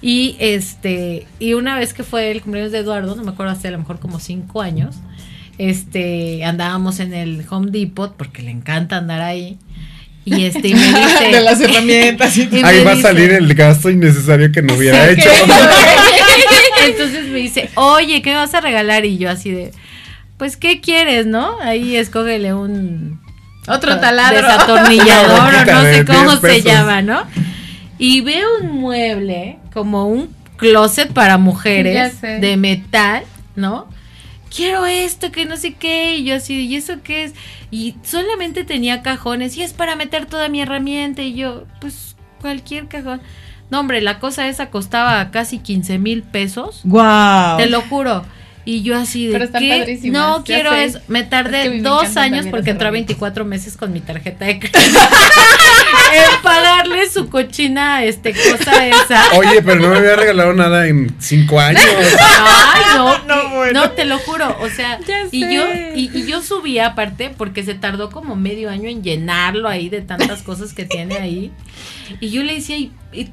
Y 0.01 0.35
este, 0.39 1.25
y 1.39 1.53
una 1.53 1.77
vez 1.79 1.93
que 1.93 2.03
fue 2.03 2.31
el 2.31 2.41
cumpleaños 2.41 2.71
de 2.71 2.79
Eduardo, 2.79 3.15
no 3.15 3.23
me 3.23 3.31
acuerdo 3.31 3.51
hace 3.53 3.69
a 3.69 3.71
lo 3.71 3.79
mejor 3.79 3.99
como 3.99 4.19
cinco 4.19 4.61
años, 4.61 4.95
este, 5.57 6.43
andábamos 6.43 6.99
en 6.99 7.13
el 7.13 7.43
Home 7.49 7.71
Depot, 7.71 8.15
porque 8.15 8.41
le 8.41 8.51
encanta 8.51 8.97
andar 8.97 9.21
ahí. 9.21 9.57
Y 10.25 10.43
este, 10.45 10.69
y 10.69 10.73
me 10.73 10.81
dice. 10.87 11.29
de 11.31 11.41
las 11.41 11.61
herramientas 11.61 12.35
y 12.37 12.41
y 12.51 12.61
me 12.61 12.63
Ahí 12.67 12.83
va 12.83 12.93
a 12.93 13.01
salir 13.01 13.31
el 13.31 13.53
gasto 13.53 13.89
innecesario 13.89 14.51
que 14.51 14.61
no 14.61 14.73
hubiera 14.73 15.05
Sí, 15.07 15.13
hecho. 15.13 15.29
que- 15.29 16.85
Entonces 16.91 17.27
me 17.27 17.37
dice, 17.39 17.69
oye, 17.75 18.21
¿qué 18.21 18.31
me 18.31 18.35
vas 18.37 18.53
a 18.53 18.61
regalar? 18.61 19.05
Y 19.05 19.17
yo 19.17 19.29
así 19.29 19.49
de, 19.51 19.71
pues, 20.37 20.57
¿qué 20.57 20.81
quieres, 20.81 21.25
no? 21.25 21.59
Ahí 21.61 21.95
escógele 21.95 22.53
un 22.53 23.19
Otro 23.67 23.99
taladro. 23.99 24.41
Desatornillador 24.47 25.39
o 25.55 25.65
no 25.73 25.81
sé 25.83 26.05
cómo 26.05 26.35
10 26.35 26.41
se 26.41 26.61
llama, 26.61 27.01
¿no? 27.01 27.23
Y 27.97 28.21
veo 28.21 28.47
un 28.61 28.79
mueble 28.79 29.57
como 29.73 30.07
un 30.07 30.33
closet 30.57 31.11
para 31.13 31.37
mujeres 31.37 32.21
de 32.21 32.57
metal, 32.57 33.23
¿no? 33.55 33.87
Quiero 34.53 34.85
esto, 34.85 35.31
que 35.31 35.45
no 35.45 35.57
sé 35.57 35.73
qué, 35.73 36.15
y 36.17 36.23
yo 36.25 36.35
así, 36.35 36.65
¿y 36.65 36.75
eso 36.75 36.95
qué 37.03 37.25
es? 37.25 37.33
Y 37.71 37.95
solamente 38.03 38.63
tenía 38.63 39.01
cajones, 39.01 39.57
y 39.57 39.63
es 39.63 39.73
para 39.73 39.95
meter 39.97 40.27
toda 40.27 40.47
mi 40.47 40.61
herramienta, 40.61 41.21
y 41.23 41.33
yo, 41.35 41.65
pues, 41.81 42.15
cualquier 42.39 42.87
cajón. 42.87 43.21
No, 43.69 43.81
hombre, 43.81 43.99
la 44.01 44.19
cosa 44.19 44.47
esa 44.47 44.69
costaba 44.69 45.29
casi 45.31 45.59
15 45.59 45.97
mil 45.97 46.23
pesos, 46.23 46.81
Wow. 46.85 47.57
te 47.57 47.65
lo 47.69 47.81
juro. 47.81 48.23
Y 48.65 48.81
yo 48.81 48.97
así 48.97 49.27
de 49.27 49.33
Pero 49.33 49.45
están 49.45 49.61
¿qué? 49.61 49.99
No 50.05 50.39
ya 50.39 50.43
quiero 50.43 50.71
sé. 50.71 50.83
eso. 50.85 50.99
Me 51.07 51.19
Es 51.19 51.29
tardé 51.29 51.71
que 51.71 51.79
dos 51.81 52.17
años 52.17 52.47
porque 52.49 52.71
entró 52.71 52.87
a 52.87 52.89
herramientas. 52.89 53.15
24 53.17 53.45
meses 53.45 53.77
con 53.77 53.93
mi 53.93 53.99
tarjeta 53.99 54.45
de 54.45 54.59
crédito. 54.59 54.79
en 56.13 56.41
pagarle 56.41 57.09
su 57.09 57.29
cochina 57.29 58.03
este 58.03 58.33
cosa 58.33 58.87
esa. 58.87 59.21
Oye, 59.37 59.61
pero 59.61 59.81
no 59.81 59.89
me 59.89 59.97
había 59.97 60.15
regalado 60.15 60.53
nada 60.53 60.87
en 60.87 61.15
cinco 61.19 61.59
años. 61.59 61.81
Ay, 62.19 62.83
no, 62.95 63.15
No, 63.27 63.49
bueno. 63.55 63.81
no, 63.81 63.91
te 63.91 64.05
lo 64.05 64.17
juro, 64.19 64.55
o 64.59 64.69
sea, 64.69 64.99
y 65.31 65.41
yo 65.53 65.63
y, 65.95 66.09
y 66.13 66.25
yo 66.25 66.41
subí 66.41 66.79
aparte 66.79 67.31
porque 67.35 67.63
se 67.63 67.73
tardó 67.75 68.09
como 68.09 68.35
medio 68.35 68.69
año 68.69 68.89
en 68.89 69.03
llenarlo 69.03 69.67
ahí 69.69 69.89
de 69.89 70.01
tantas 70.01 70.41
cosas 70.43 70.73
que 70.73 70.85
tiene 70.85 71.17
ahí. 71.17 71.51
Y 72.19 72.29
yo 72.29 72.43
le 72.43 72.55
decía, 72.55 72.77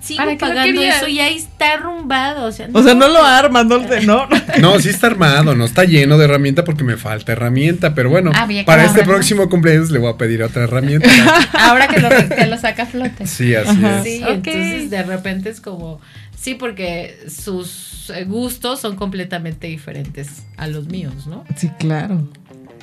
sigo 0.00 0.18
¿Para 0.18 0.38
pagando 0.38 0.82
eso 0.82 1.08
y 1.08 1.20
ahí 1.20 1.36
está 1.36 1.74
arrumbado, 1.74 2.46
o 2.46 2.52
sea, 2.52 2.68
O 2.72 2.82
sea, 2.82 2.94
no 2.94 3.08
lo 3.08 3.22
armas, 3.22 3.66
no, 3.66 3.78
no. 3.78 4.28
No, 4.60 4.78
sí 4.80 4.90
está 4.90 5.08
armado, 5.08 5.54
no 5.54 5.64
está 5.64 5.84
lleno 5.84 6.18
de 6.18 6.24
herramienta 6.24 6.64
porque 6.64 6.84
me 6.84 6.96
falta 6.96 7.32
herramienta, 7.32 7.94
pero 7.94 8.10
bueno, 8.10 8.30
que 8.48 8.64
para 8.64 8.84
este 8.84 9.04
próximo 9.04 9.48
cumpleaños 9.48 9.90
le 9.90 9.98
voy 9.98 10.12
a 10.12 10.16
pedir 10.16 10.42
otra 10.42 10.64
herramienta. 10.64 11.08
Ahora 11.52 11.88
que 11.88 12.00
lo, 12.00 12.08
que 12.36 12.46
lo 12.46 12.58
saca 12.58 12.84
a 12.84 12.86
flote. 12.86 13.26
Sí, 13.26 13.54
así 13.54 13.70
Ajá. 13.70 13.98
es. 13.98 14.04
Sí, 14.04 14.22
entonces 14.26 14.90
de 14.90 15.02
repente 15.02 15.50
es 15.50 15.60
como, 15.60 16.00
sí, 16.36 16.54
porque 16.54 17.18
sus 17.28 18.12
gustos 18.26 18.80
son 18.80 18.96
completamente 18.96 19.66
diferentes 19.66 20.44
a 20.56 20.66
los 20.66 20.86
míos, 20.88 21.26
¿no? 21.26 21.44
Sí, 21.56 21.70
claro. 21.78 22.28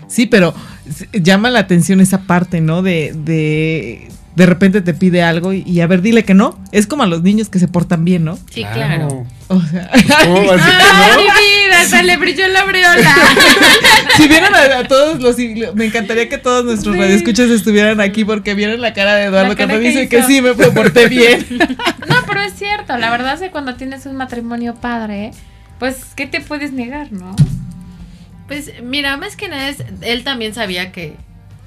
Sí, 0.07 0.25
pero 0.25 0.53
llama 1.13 1.51
la 1.51 1.59
atención 1.59 2.01
esa 2.01 2.21
parte, 2.23 2.62
¿no? 2.62 2.81
De, 2.81 3.13
de, 3.15 4.09
de 4.39 4.45
repente 4.45 4.80
te 4.82 4.93
pide 4.93 5.21
algo 5.21 5.52
y, 5.52 5.63
y 5.65 5.82
a 5.82 5.88
ver, 5.88 6.02
dile 6.02 6.23
que 6.23 6.34
no. 6.34 6.58
Es 6.71 6.88
como 6.88 7.04
a 7.04 7.08
los 7.08 7.21
niños 7.23 7.49
que 7.49 7.60
se 7.60 7.67
portan 7.67 8.06
bien, 8.06 8.23
¿no? 8.23 8.39
Sí, 8.49 8.63
claro. 8.73 9.25
O 9.49 9.62
sea, 9.62 9.89
¿Cómo 10.23 10.45
va 10.45 10.54
a 10.54 10.56
decir 10.56 10.71
¡Ay, 10.93 11.17
mi 11.17 11.23
vida! 11.23 11.84
Se 11.89 12.04
le 12.04 12.15
brilló 12.15 12.47
la 12.47 12.62
aureola. 12.62 13.15
si 14.17 14.28
vieran 14.30 14.56
a, 14.56 14.78
a 14.80 14.88
todos 14.88 15.19
los, 15.19 15.36
me 15.75 15.86
encantaría 15.86 16.30
que 16.30 16.38
todos 16.38 16.63
nuestros 16.63 16.95
Sí. 16.95 17.02
radioescuchas 17.02 17.49
estuvieran 17.49 17.99
aquí 17.99 18.23
porque 18.23 18.54
vieran 18.54 18.80
la 18.80 18.93
cara 18.93 19.15
de 19.15 19.25
Eduardo 19.25 19.56
cara 19.58 19.67
cuando 19.67 19.82
que 19.82 19.88
dice 19.89 20.02
hizo. 20.04 20.10
que 20.10 20.23
sí 20.23 20.41
me 20.41 20.54
porté 20.54 21.08
bien. 21.10 21.45
No, 22.08 22.15
pero 22.25 22.39
es 22.41 22.54
cierto. 22.54 22.97
La 22.97 23.12
verdad 23.12 23.34
es 23.34 23.41
que 23.41 23.52
cuando 23.52 23.75
tienes 23.75 24.06
un 24.06 24.15
matrimonio 24.15 24.73
padre, 24.75 25.32
pues, 25.80 25.97
¿qué 26.15 26.28
te 26.28 26.39
puedes 26.39 26.71
negar, 26.71 27.12
no? 27.12 27.36
Pues 28.47 28.71
mira, 28.82 29.17
más 29.17 29.36
que 29.36 29.49
nada 29.49 29.67
es, 29.67 29.84
él 30.02 30.23
también 30.23 30.54
sabía 30.56 30.91
que, 30.93 31.15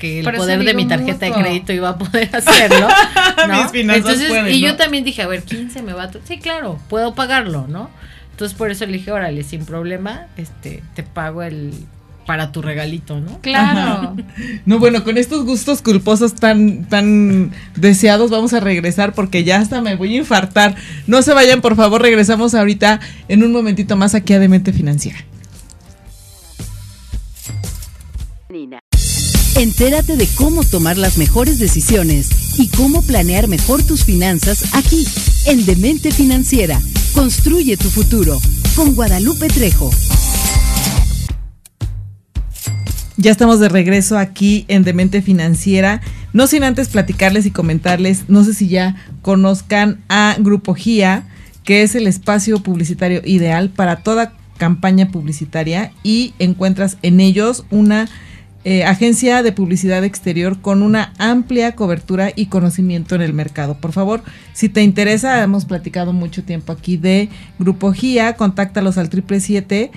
que 0.03 0.19
el 0.19 0.25
Por 0.25 0.35
poder 0.35 0.65
de 0.65 0.75
mi 0.75 0.85
tarjeta 0.89 1.27
mutuo. 1.27 1.39
de 1.39 1.45
crédito 1.45 1.73
iba 1.73 1.91
a 1.91 1.97
poder 1.97 2.29
hacerlo. 2.37 2.89
¿no? 3.49 3.63
Mis 3.63 3.71
finanzas 3.71 4.15
Entonces, 4.15 4.29
pueden, 4.29 4.49
y 4.53 4.61
yo 4.61 4.75
también 4.75 5.05
dije, 5.05 5.23
a 5.23 5.29
ver, 5.29 5.45
15 5.45 5.81
me 5.83 5.93
va 5.93 6.05
a... 6.05 6.11
Sí, 6.25 6.39
claro, 6.39 6.81
puedo 6.89 7.15
pagarlo, 7.15 7.69
¿no? 7.69 7.89
Entonces 8.33 8.59
por 8.59 8.73
eso 8.73 8.85
le 8.85 8.95
dije, 8.95 9.13
órale, 9.13 9.45
sin 9.45 9.65
problema, 9.65 10.27
este, 10.37 10.83
te 10.95 11.05
pago 11.05 11.45
el 11.45 11.73
para 12.27 12.51
tu 12.53 12.63
regalito, 12.63 13.21
¿no? 13.21 13.41
Claro. 13.41 14.17
No, 14.67 14.79
bueno, 14.79 15.05
con 15.05 15.19
estos 15.19 15.45
gustos 15.45 15.83
culposos 15.83 16.35
tan, 16.35 16.85
tan 16.85 17.53
deseados 17.77 18.31
vamos 18.31 18.53
a 18.55 18.61
regresar 18.61 19.13
porque 19.13 19.45
ya 19.45 19.59
hasta 19.59 19.81
me 19.81 19.95
voy 19.95 20.15
a 20.15 20.19
infartar. 20.19 20.75
No 21.07 21.23
se 21.23 21.33
vayan, 21.33 21.61
por 21.61 21.77
favor, 21.77 22.03
regresamos 22.03 22.55
ahorita 22.55 23.01
en 23.29 23.45
un 23.45 23.53
momentito 23.53 23.97
más 23.97 24.15
aquí 24.15 24.33
a 24.33 24.39
Demente 24.39 24.73
Financiera. 24.73 25.19
Entérate 29.57 30.17
de 30.17 30.27
cómo 30.35 30.65
tomar 30.65 30.97
las 30.97 31.19
mejores 31.19 31.59
decisiones 31.59 32.59
y 32.59 32.69
cómo 32.69 33.03
planear 33.03 33.49
mejor 33.49 33.83
tus 33.83 34.05
finanzas 34.05 34.75
aquí, 34.75 35.07
en 35.47 35.67
Demente 35.67 36.11
Financiera. 36.11 36.81
Construye 37.15 37.77
tu 37.77 37.91
futuro 37.91 38.41
con 38.75 38.95
Guadalupe 38.95 39.49
Trejo. 39.49 39.91
Ya 43.19 43.31
estamos 43.31 43.61
de 43.61 43.69
regreso 43.69 44.17
aquí 44.17 44.65
en 44.69 44.85
Demente 44.85 45.21
Financiera. 45.21 46.01
No 46.33 46.47
sin 46.47 46.65
antes 46.65 46.89
platicarles 46.89 47.45
y 47.45 47.51
comentarles, 47.51 48.25
no 48.29 48.45
sé 48.45 48.55
si 48.55 48.69
ya 48.69 48.97
conozcan 49.21 50.03
a 50.09 50.35
Grupo 50.39 50.73
GIA, 50.75 51.29
que 51.63 51.83
es 51.83 51.95
el 51.95 52.07
espacio 52.07 52.63
publicitario 52.63 53.21
ideal 53.25 53.69
para 53.69 53.97
toda 53.97 54.33
campaña 54.57 55.11
publicitaria 55.11 55.93
y 56.03 56.33
encuentras 56.39 56.97
en 57.03 57.21
ellos 57.21 57.65
una 57.71 58.09
eh, 58.65 58.85
agencia 58.85 59.43
de 59.43 59.53
publicidad 59.53 60.05
exterior 60.05 60.61
con 60.61 60.83
una 60.83 61.13
amplia 61.19 61.75
cobertura 61.75 62.31
y 62.35 62.47
conocimiento 62.47 63.15
en 63.15 63.23
el 63.23 63.33
mercado. 63.33 63.75
Por 63.75 63.93
favor, 63.93 64.23
si 64.53 64.69
te 64.69 64.83
interesa, 64.83 65.43
hemos 65.43 65.65
platicado 65.65 66.13
mucho 66.13 66.45
tiempo 66.45 66.73
aquí 66.73 66.97
de 66.97 67.29
Grupo 67.59 67.93
GIA, 67.93 68.37
contáctalos 68.37 68.99
al 68.99 69.07
777 69.07 69.91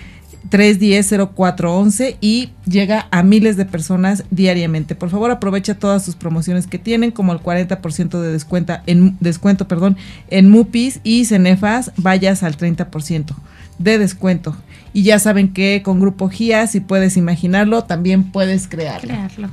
310-0411 0.49 2.17
y 2.21 2.51
llega 2.65 3.07
a 3.11 3.23
miles 3.23 3.57
de 3.57 3.65
personas 3.65 4.23
diariamente. 4.29 4.95
Por 4.95 5.09
favor, 5.09 5.31
aprovecha 5.31 5.75
todas 5.75 6.05
sus 6.05 6.15
promociones 6.15 6.67
que 6.67 6.77
tienen, 6.77 7.11
como 7.11 7.33
el 7.33 7.39
40% 7.39 8.21
de 8.21 8.31
descuento 8.31 8.75
en, 8.85 9.17
descuento 9.19 9.67
perdón, 9.67 9.97
en 10.29 10.49
Mupis 10.49 10.99
y 11.03 11.25
Cenefas, 11.25 11.91
vayas 11.97 12.43
al 12.43 12.57
30% 12.57 13.35
de 13.79 13.97
descuento. 13.97 14.55
Y 14.95 15.03
ya 15.03 15.19
saben 15.19 15.51
que 15.51 15.81
con 15.83 15.99
Grupo 15.99 16.29
GIA, 16.29 16.67
si 16.67 16.79
puedes 16.79 17.17
imaginarlo, 17.17 17.83
también 17.83 18.31
puedes 18.31 18.69
crearlo. 18.69 19.09
Crearlo. 19.09 19.49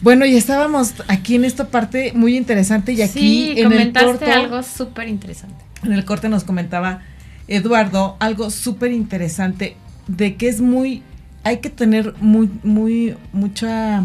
Bueno, 0.00 0.24
y 0.26 0.36
estábamos 0.36 0.94
aquí 1.08 1.34
en 1.34 1.44
esta 1.44 1.66
parte 1.68 2.12
muy 2.14 2.36
interesante 2.36 2.92
y 2.92 3.02
aquí 3.02 3.12
sí, 3.18 3.50
en 3.52 3.58
el 3.58 3.64
comentaste 3.64 4.06
corto, 4.26 4.32
algo 4.32 4.62
súper 4.62 5.08
interesante. 5.08 5.56
en 5.82 5.92
el 5.92 6.04
corte 6.04 6.28
nos 6.28 6.44
comentaba 6.44 7.00
Eduardo 7.48 8.16
algo 8.20 8.50
súper 8.50 8.92
interesante 8.92 9.76
de 10.06 10.36
que 10.36 10.48
es 10.48 10.60
muy, 10.60 11.02
hay 11.42 11.58
que 11.58 11.68
tener 11.70 12.14
muy, 12.20 12.48
muy, 12.62 13.16
mucha, 13.32 14.04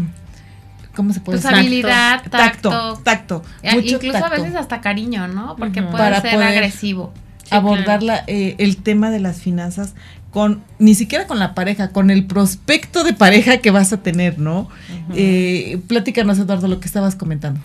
¿cómo 0.96 1.12
se 1.12 1.20
puede 1.20 1.38
Pues 1.38 1.44
decir? 1.44 1.58
habilidad, 1.58 2.22
Tacto, 2.28 2.70
tacto. 2.70 3.00
tacto, 3.04 3.42
Eh, 3.62 3.74
mucho 3.74 3.94
Incluso 3.96 4.24
a 4.24 4.28
veces 4.30 4.56
hasta 4.56 4.80
cariño, 4.80 5.28
¿no? 5.28 5.54
Porque 5.56 5.80
puede 5.82 5.96
Para 5.96 6.20
ser 6.20 6.32
poder- 6.34 6.48
agresivo. 6.48 7.12
Sí, 7.48 7.54
abordar 7.54 8.02
la, 8.02 8.24
eh, 8.26 8.56
el 8.58 8.76
tema 8.76 9.10
de 9.10 9.20
las 9.20 9.40
finanzas 9.40 9.94
con, 10.30 10.62
ni 10.78 10.94
siquiera 10.94 11.26
con 11.26 11.38
la 11.38 11.54
pareja, 11.54 11.90
con 11.90 12.10
el 12.10 12.26
prospecto 12.26 13.04
de 13.04 13.12
pareja 13.12 13.58
que 13.58 13.70
vas 13.70 13.92
a 13.92 14.02
tener, 14.02 14.38
¿no? 14.38 14.68
Eh, 15.14 15.80
platícanos, 15.86 16.38
Eduardo, 16.38 16.68
lo 16.68 16.80
que 16.80 16.86
estabas 16.86 17.16
comentando. 17.16 17.60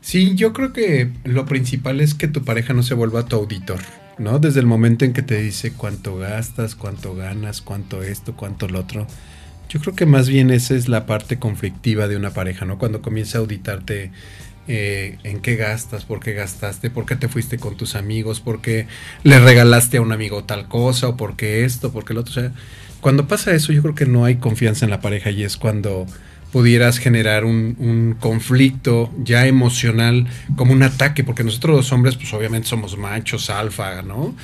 Sí, 0.00 0.34
yo 0.34 0.52
creo 0.52 0.72
que 0.72 1.10
lo 1.24 1.46
principal 1.46 2.00
es 2.00 2.14
que 2.14 2.28
tu 2.28 2.44
pareja 2.44 2.74
no 2.74 2.82
se 2.82 2.92
vuelva 2.92 3.24
tu 3.24 3.36
auditor, 3.36 3.80
¿no? 4.18 4.38
Desde 4.38 4.60
el 4.60 4.66
momento 4.66 5.06
en 5.06 5.14
que 5.14 5.22
te 5.22 5.40
dice 5.40 5.72
cuánto 5.72 6.18
gastas, 6.18 6.74
cuánto 6.74 7.14
ganas, 7.14 7.62
cuánto 7.62 8.02
esto, 8.02 8.36
cuánto 8.36 8.68
lo 8.68 8.80
otro. 8.80 9.06
Yo 9.70 9.80
creo 9.80 9.94
que 9.94 10.04
más 10.04 10.28
bien 10.28 10.50
esa 10.50 10.74
es 10.74 10.88
la 10.88 11.06
parte 11.06 11.38
conflictiva 11.38 12.06
de 12.06 12.16
una 12.16 12.30
pareja, 12.30 12.66
¿no? 12.66 12.76
Cuando 12.76 13.00
comienza 13.00 13.38
a 13.38 13.40
auditarte 13.40 14.12
eh, 14.68 15.18
en 15.24 15.40
qué 15.40 15.56
gastas, 15.56 16.04
por 16.04 16.20
qué 16.20 16.32
gastaste, 16.32 16.90
por 16.90 17.06
qué 17.06 17.16
te 17.16 17.28
fuiste 17.28 17.58
con 17.58 17.76
tus 17.76 17.94
amigos, 17.94 18.40
por 18.40 18.60
qué 18.60 18.86
le 19.22 19.38
regalaste 19.40 19.98
a 19.98 20.00
un 20.02 20.12
amigo 20.12 20.44
tal 20.44 20.68
cosa, 20.68 21.08
o 21.08 21.16
por 21.16 21.36
qué 21.36 21.64
esto, 21.64 21.92
por 21.92 22.04
qué 22.04 22.14
lo 22.14 22.20
otro. 22.20 22.30
O 22.32 22.34
sea, 22.34 22.52
cuando 23.00 23.26
pasa 23.28 23.52
eso, 23.54 23.72
yo 23.72 23.82
creo 23.82 23.94
que 23.94 24.06
no 24.06 24.24
hay 24.24 24.36
confianza 24.36 24.84
en 24.86 24.90
la 24.90 25.00
pareja 25.00 25.30
y 25.30 25.42
es 25.44 25.56
cuando 25.56 26.06
pudieras 26.52 26.98
generar 26.98 27.44
un, 27.44 27.74
un 27.80 28.16
conflicto 28.20 29.12
ya 29.24 29.44
emocional 29.46 30.28
como 30.54 30.72
un 30.72 30.84
ataque, 30.84 31.24
porque 31.24 31.42
nosotros 31.42 31.74
los 31.76 31.90
hombres 31.92 32.14
pues 32.14 32.32
obviamente 32.32 32.68
somos 32.68 32.96
machos, 32.96 33.50
alfa, 33.50 34.02
¿no? 34.02 34.36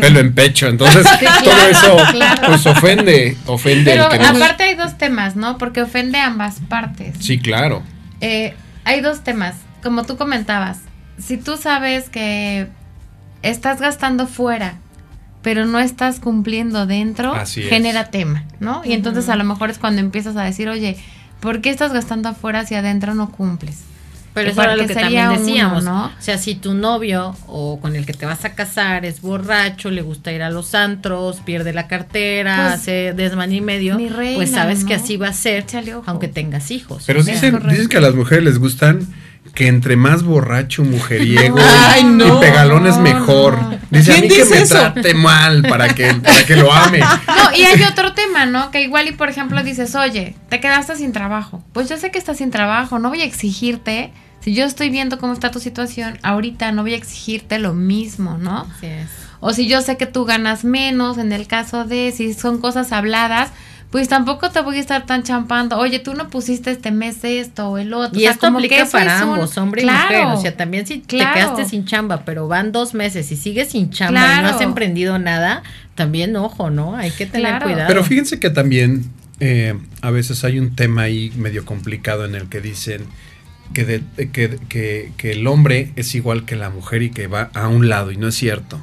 Pelo 0.00 0.18
en 0.20 0.32
pecho, 0.34 0.66
entonces 0.66 1.02
todo 1.20 1.42
claro, 1.42 1.70
eso 1.70 1.96
claro. 2.12 2.42
pues 2.46 2.64
ofende, 2.66 3.36
ofende. 3.44 3.90
Pero 3.90 4.04
el 4.04 4.10
que 4.12 4.18
nos- 4.18 4.36
aparte 4.36 4.62
hay 4.62 4.76
dos 4.76 4.96
temas, 4.96 5.36
¿no? 5.36 5.58
Porque 5.58 5.82
ofende 5.82 6.16
a 6.16 6.28
ambas 6.28 6.56
partes. 6.70 7.16
Sí, 7.20 7.38
claro. 7.38 7.82
Eh, 8.22 8.54
hay 8.84 9.02
dos 9.02 9.22
temas, 9.22 9.54
como 9.82 10.04
tú 10.04 10.16
comentabas. 10.16 10.78
Si 11.18 11.36
tú 11.36 11.56
sabes 11.56 12.08
que 12.10 12.68
estás 13.42 13.80
gastando 13.80 14.26
fuera, 14.26 14.74
pero 15.42 15.66
no 15.66 15.78
estás 15.78 16.20
cumpliendo 16.20 16.86
dentro, 16.86 17.34
Así 17.34 17.62
es. 17.62 17.68
genera 17.68 18.10
tema, 18.10 18.44
¿no? 18.60 18.82
Y 18.84 18.92
entonces 18.92 19.28
a 19.28 19.36
lo 19.36 19.44
mejor 19.44 19.70
es 19.70 19.78
cuando 19.78 20.00
empiezas 20.00 20.36
a 20.36 20.42
decir, 20.44 20.68
oye, 20.68 20.96
¿por 21.40 21.60
qué 21.60 21.70
estás 21.70 21.92
gastando 21.92 22.28
afuera 22.28 22.66
si 22.66 22.74
adentro 22.74 23.14
no 23.14 23.30
cumples? 23.30 23.82
Pero 24.34 24.50
eso 24.50 24.62
era 24.62 24.76
lo 24.76 24.86
que 24.86 24.94
sería 24.94 25.02
también 25.24 25.28
uno, 25.30 25.38
decíamos. 25.40 25.84
¿no? 25.84 26.04
O 26.06 26.12
sea, 26.20 26.38
si 26.38 26.54
tu 26.54 26.74
novio 26.74 27.34
o 27.48 27.80
con 27.80 27.96
el 27.96 28.06
que 28.06 28.12
te 28.12 28.24
vas 28.26 28.44
a 28.44 28.54
casar 28.54 29.04
es 29.04 29.20
borracho, 29.20 29.90
le 29.90 30.02
gusta 30.02 30.30
ir 30.32 30.42
a 30.42 30.50
los 30.50 30.74
antros, 30.76 31.40
pierde 31.40 31.72
la 31.72 31.88
cartera, 31.88 32.68
Pues, 32.68 32.80
hace 32.80 33.14
desman 33.16 33.52
y 33.52 33.60
medio, 33.60 33.96
reina, 33.96 34.36
pues 34.36 34.50
sabes 34.50 34.84
que 34.84 34.94
así 34.94 35.16
va 35.16 35.28
a 35.28 35.32
ser, 35.32 35.64
aunque 36.06 36.28
tengas 36.28 36.70
hijos. 36.70 37.04
Pero 37.06 37.20
O 37.20 37.22
sea, 37.22 37.34
dicen, 37.34 37.58
dicen 37.68 37.88
que 37.88 37.96
a 37.96 38.00
las 38.00 38.14
mujeres 38.14 38.44
les 38.44 38.58
gustan 38.58 39.08
que 39.58 39.66
entre 39.66 39.96
más 39.96 40.22
borracho, 40.22 40.84
mujeriego 40.84 41.58
Ay, 41.88 42.04
no. 42.04 42.36
y 42.36 42.40
pegalón 42.40 42.86
es 42.86 42.96
mejor. 42.98 43.58
Dice 43.90 44.12
a 44.12 44.14
¿Quién 44.14 44.28
mí 44.28 44.36
que 44.36 44.44
me 44.44 44.58
eso? 44.62 44.74
trate 44.76 45.14
mal 45.14 45.62
para 45.62 45.88
que, 45.88 46.14
para 46.14 46.46
que 46.46 46.54
lo 46.54 46.72
ame. 46.72 47.00
No, 47.00 47.56
y 47.56 47.62
hay 47.64 47.82
otro 47.82 48.12
tema, 48.12 48.46
¿no? 48.46 48.70
Que 48.70 48.82
igual 48.82 49.08
y 49.08 49.12
por 49.12 49.28
ejemplo 49.28 49.60
dices, 49.64 49.96
oye, 49.96 50.36
te 50.48 50.60
quedaste 50.60 50.94
sin 50.94 51.10
trabajo. 51.12 51.64
Pues 51.72 51.88
yo 51.88 51.96
sé 51.96 52.12
que 52.12 52.18
estás 52.18 52.38
sin 52.38 52.52
trabajo, 52.52 53.00
no 53.00 53.08
voy 53.08 53.22
a 53.22 53.24
exigirte. 53.24 54.12
Si 54.42 54.54
yo 54.54 54.64
estoy 54.64 54.90
viendo 54.90 55.18
cómo 55.18 55.32
está 55.32 55.50
tu 55.50 55.58
situación, 55.58 56.20
ahorita 56.22 56.70
no 56.70 56.82
voy 56.82 56.94
a 56.94 56.96
exigirte 56.96 57.58
lo 57.58 57.74
mismo, 57.74 58.38
¿no? 58.38 58.68
así 58.76 58.86
es. 58.86 59.08
O 59.40 59.52
si 59.52 59.66
yo 59.66 59.80
sé 59.82 59.96
que 59.96 60.06
tú 60.06 60.24
ganas 60.24 60.62
menos, 60.62 61.18
en 61.18 61.32
el 61.32 61.48
caso 61.48 61.84
de 61.84 62.12
si 62.16 62.32
son 62.32 62.60
cosas 62.60 62.92
habladas, 62.92 63.50
pues 63.90 64.06
tampoco 64.08 64.50
te 64.50 64.60
voy 64.60 64.76
a 64.76 64.80
estar 64.80 65.06
tan 65.06 65.22
champando. 65.22 65.78
Oye, 65.78 65.98
tú 65.98 66.12
no 66.14 66.28
pusiste 66.28 66.70
este 66.70 66.90
mes 66.90 67.24
esto 67.24 67.70
o 67.70 67.78
el 67.78 67.94
otro. 67.94 68.18
Y 68.18 68.22
O 68.22 68.24
sea, 68.24 68.30
esto 68.32 68.46
como 68.48 68.58
aplica 68.58 68.84
para 68.84 69.16
es 69.16 69.22
un- 69.22 69.30
ambos, 69.30 69.56
hombre 69.56 69.82
y 69.82 69.86
mujer. 69.86 70.26
O 70.26 70.40
sea, 70.40 70.56
también 70.56 70.86
si 70.86 71.00
claro. 71.00 71.32
te 71.32 71.40
quedaste 71.40 71.64
sin 71.70 71.84
chamba, 71.86 72.24
pero 72.26 72.48
van 72.48 72.70
dos 72.72 72.92
meses 72.92 73.32
y 73.32 73.36
sigues 73.36 73.70
sin 73.70 73.90
chamba 73.90 74.38
y 74.38 74.42
no 74.42 74.48
has 74.48 74.60
emprendido 74.60 75.18
nada, 75.18 75.62
también 75.94 76.36
ojo, 76.36 76.68
¿no? 76.70 76.96
Hay 76.96 77.10
que 77.10 77.24
tener 77.26 77.48
Claro. 77.52 77.64
cuidado. 77.66 77.88
Pero 77.88 78.04
fíjense 78.04 78.38
que 78.38 78.50
también 78.50 79.04
eh, 79.40 79.78
a 80.02 80.10
veces 80.10 80.42
hay 80.44 80.58
un 80.58 80.74
tema 80.74 81.02
ahí 81.02 81.32
medio 81.36 81.64
complicado 81.64 82.24
en 82.24 82.34
el 82.34 82.48
que 82.48 82.60
dicen 82.60 83.02
que, 83.72 83.84
de- 83.84 84.02
que, 84.32 84.58
que- 84.68 85.12
que 85.16 85.32
el 85.32 85.46
hombre 85.46 85.92
es 85.96 86.14
igual 86.16 86.44
que 86.44 86.56
la 86.56 86.70
mujer 86.70 87.02
y 87.02 87.10
que 87.10 87.26
va 87.28 87.50
a 87.54 87.68
un 87.68 87.88
lado, 87.88 88.10
y 88.10 88.16
no 88.16 88.26
es 88.28 88.34
cierto. 88.34 88.80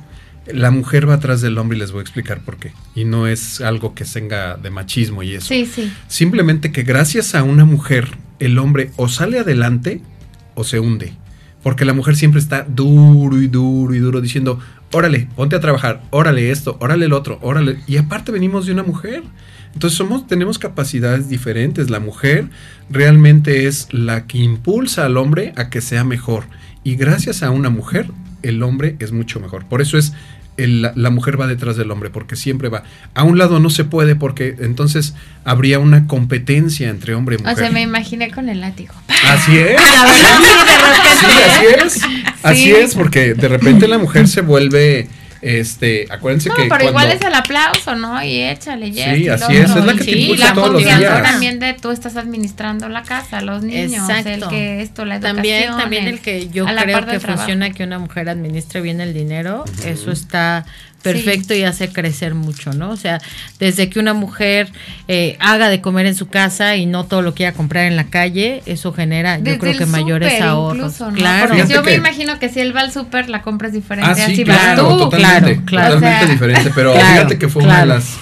La 0.48 0.72
mujer 0.72 1.10
va 1.10 1.16
atrás 1.16 1.42
del 1.42 1.58
hombre 1.58 1.78
y 1.78 1.80
les 1.80 1.92
voy 1.92 2.00
a 2.00 2.02
explicar 2.04 2.42
por 2.42 2.58
qué. 2.58 2.72
Y 2.94 3.06
no 3.06 3.28
es 3.28 3.62
algo 3.62 3.96
que 3.96 4.06
tenga 4.06 4.58
de 4.58 4.70
machismo 4.70 5.24
y 5.24 5.34
eso. 5.34 5.48
Sí, 5.48 5.66
sí. 5.66 5.92
Simplemente 6.08 6.72
que 6.72 6.84
gracias 6.84 7.36
a 7.36 7.44
una 7.44 7.66
mujer, 7.66 8.10
el 8.40 8.58
hombre 8.58 8.92
o 8.96 9.08
sale 9.08 9.40
adelante 9.40 10.02
o 10.54 10.64
se 10.64 10.80
hunde. 10.80 11.14
Porque 11.64 11.84
la 11.84 11.94
mujer 11.94 12.16
siempre 12.16 12.40
está 12.40 12.64
duro 12.64 13.42
y 13.42 13.48
duro 13.48 13.96
y 13.96 14.00
duro 14.00 14.22
diciendo, 14.22 14.60
órale, 14.92 15.28
ponte 15.36 15.56
a 15.56 15.60
trabajar, 15.60 16.04
órale 16.12 16.52
esto, 16.52 16.78
órale 16.80 17.06
el 17.06 17.14
otro, 17.14 17.40
órale. 17.42 17.80
Y 17.88 17.98
aparte 17.98 18.32
venimos 18.32 18.68
de 18.68 18.74
una 18.74 18.84
mujer. 18.84 19.24
Entonces 19.74 19.98
somos, 19.98 20.28
tenemos 20.28 20.60
capacidades 20.60 21.28
diferentes. 21.28 21.90
La 21.90 22.00
mujer 22.00 22.50
realmente 22.90 23.66
es 23.66 23.88
la 23.92 24.28
que 24.28 24.38
impulsa 24.38 25.06
al 25.06 25.18
hombre 25.18 25.54
a 25.58 25.70
que 25.70 25.82
sea 25.82 26.04
mejor. 26.04 26.46
Y 26.84 26.96
gracias 26.96 27.42
a 27.42 27.50
una 27.50 27.72
mujer, 27.72 28.08
el 28.42 28.62
hombre 28.62 28.96
es 29.00 29.12
mucho 29.12 29.40
mejor. 29.40 29.66
Por 29.66 29.82
eso 29.82 29.98
es 29.98 30.14
el- 30.58 30.92
la, 30.96 31.10
mujer 31.10 31.40
va 31.40 31.48
detrás 31.48 31.76
del 31.78 31.92
hombre, 31.92 32.10
porque 32.10 32.36
siempre 32.36 32.70
va. 32.70 32.84
A 33.14 33.24
un 33.24 33.38
lado 33.38 33.60
no 33.60 33.70
se 33.70 33.84
puede, 33.84 34.16
porque 34.16 34.56
entonces 34.60 35.14
habría 35.44 35.80
una 35.80 36.08
competencia 36.08 36.90
entre 36.90 37.14
hombre 37.16 37.36
y 37.36 37.40
O 37.40 37.42
mujer. 37.42 37.58
sea, 37.58 37.72
me 37.72 37.82
imaginé 37.82 38.32
con 38.32 38.50
el 38.50 38.62
látigo. 38.62 38.94
Así 39.30 39.58
es. 39.58 39.82
Sí, 41.20 41.26
así 41.26 41.66
es. 41.86 42.02
Así 42.44 42.64
Sí. 42.66 42.72
es, 42.72 42.94
porque 42.96 43.34
de 43.34 43.48
repente 43.48 43.88
la 43.88 43.98
mujer 43.98 44.28
se 44.28 44.42
vuelve, 44.42 45.08
este, 45.42 46.08
acuérdense 46.10 46.50
No, 46.50 46.56
que 46.56 46.62
pero 46.64 46.70
cuando- 46.70 46.90
igual 46.90 47.12
es 47.12 47.22
el 47.22 47.34
aplauso, 47.34 47.96
¿no? 47.96 48.24
Y 48.24 48.42
échale, 48.42 48.88
y 48.88 48.94
Sí, 48.94 49.00
esto 49.02 49.16
y 49.16 49.24
lo 49.26 49.34
así 49.34 49.56
es, 49.56 49.70
es 49.70 49.86
la 49.86 49.94
que 49.94 50.04
te 50.04 50.12
Y 50.12 50.22
impulsa 50.24 50.48
la 50.48 50.54
todos 50.54 50.70
los 50.72 50.84
días. 50.84 51.24
también 51.24 51.60
de 51.60 51.74
tú 51.74 51.92
estás 51.92 52.16
administrando 52.18 52.90
la 52.90 53.04
casa, 53.04 53.42
los 53.42 53.64
niños, 53.64 54.10
Exacto. 54.10 54.30
el 54.30 54.48
que 54.48 54.82
esto, 54.82 55.06
la 55.06 55.16
educación. 55.16 55.36
También, 55.36 55.78
también 55.78 56.08
el 56.08 56.20
que 56.20 56.50
yo 56.50 56.68
a 56.68 56.72
la 56.74 56.84
creo 56.84 57.06
que 57.06 57.20
funciona 57.20 57.72
que 57.72 57.84
una 57.84 58.00
mujer 58.00 58.30
administre 58.30 58.82
bien 58.82 59.02
el 59.02 59.14
dinero, 59.14 59.66
eso 59.86 60.12
está 60.12 60.66
perfecto 61.14 61.54
y 61.54 61.64
hace 61.64 61.90
crecer 61.90 62.34
mucho, 62.36 62.74
¿no? 62.74 62.90
O 62.90 62.98
sea, 62.98 63.22
desde 63.60 63.90
que 63.90 64.00
una 64.00 64.14
mujer 64.14 64.70
eh, 65.08 65.38
haga 65.40 65.70
de 65.70 65.82
comer 65.82 66.06
en 66.06 66.16
su 66.16 66.28
casa 66.28 66.76
y 66.76 66.86
no 66.86 67.06
todo 67.06 67.22
lo 67.22 67.34
quiera 67.34 67.54
comprar 67.54 67.86
en 67.86 67.96
la 67.96 68.06
calle, 68.08 68.64
eso 68.66 68.92
genera, 68.94 69.40
yo 69.40 69.58
creo 69.58 69.78
que 69.78 69.86
mayores 69.86 70.32
súper 70.34 70.48
ahorros. 70.48 70.78
incluso, 70.78 71.12
¿no? 71.12 71.18
Claro. 71.18 71.56
Porque 71.56 71.74
yo 71.74 71.84
me 71.84 71.94
imagino 71.94 72.40
que 72.40 72.50
si 72.50 72.60
él 72.60 72.76
va 72.76 72.82
al 72.82 72.92
súper, 72.92 73.30
la 73.30 73.42
compra 73.42 73.68
es 73.68 73.74
diferente. 73.74 74.10
Ah, 74.10 74.16
sí, 74.16 74.22
así 74.34 74.44
claro, 74.44 74.84
vas 74.84 74.98
tú. 74.98 75.00
totalmente, 75.10 75.62
claro, 75.66 75.66
claro. 75.66 75.94
totalmente 75.96 76.26
O 76.26 76.28
sea, 76.28 76.34
diferente, 76.34 76.72
pero 76.76 76.94
claro, 76.96 77.08
fíjate 77.14 77.38
que 77.40 77.50
fue 77.50 77.64
claro. 77.64 77.84
una 77.86 77.94
de 77.94 78.00
las... 78.00 78.18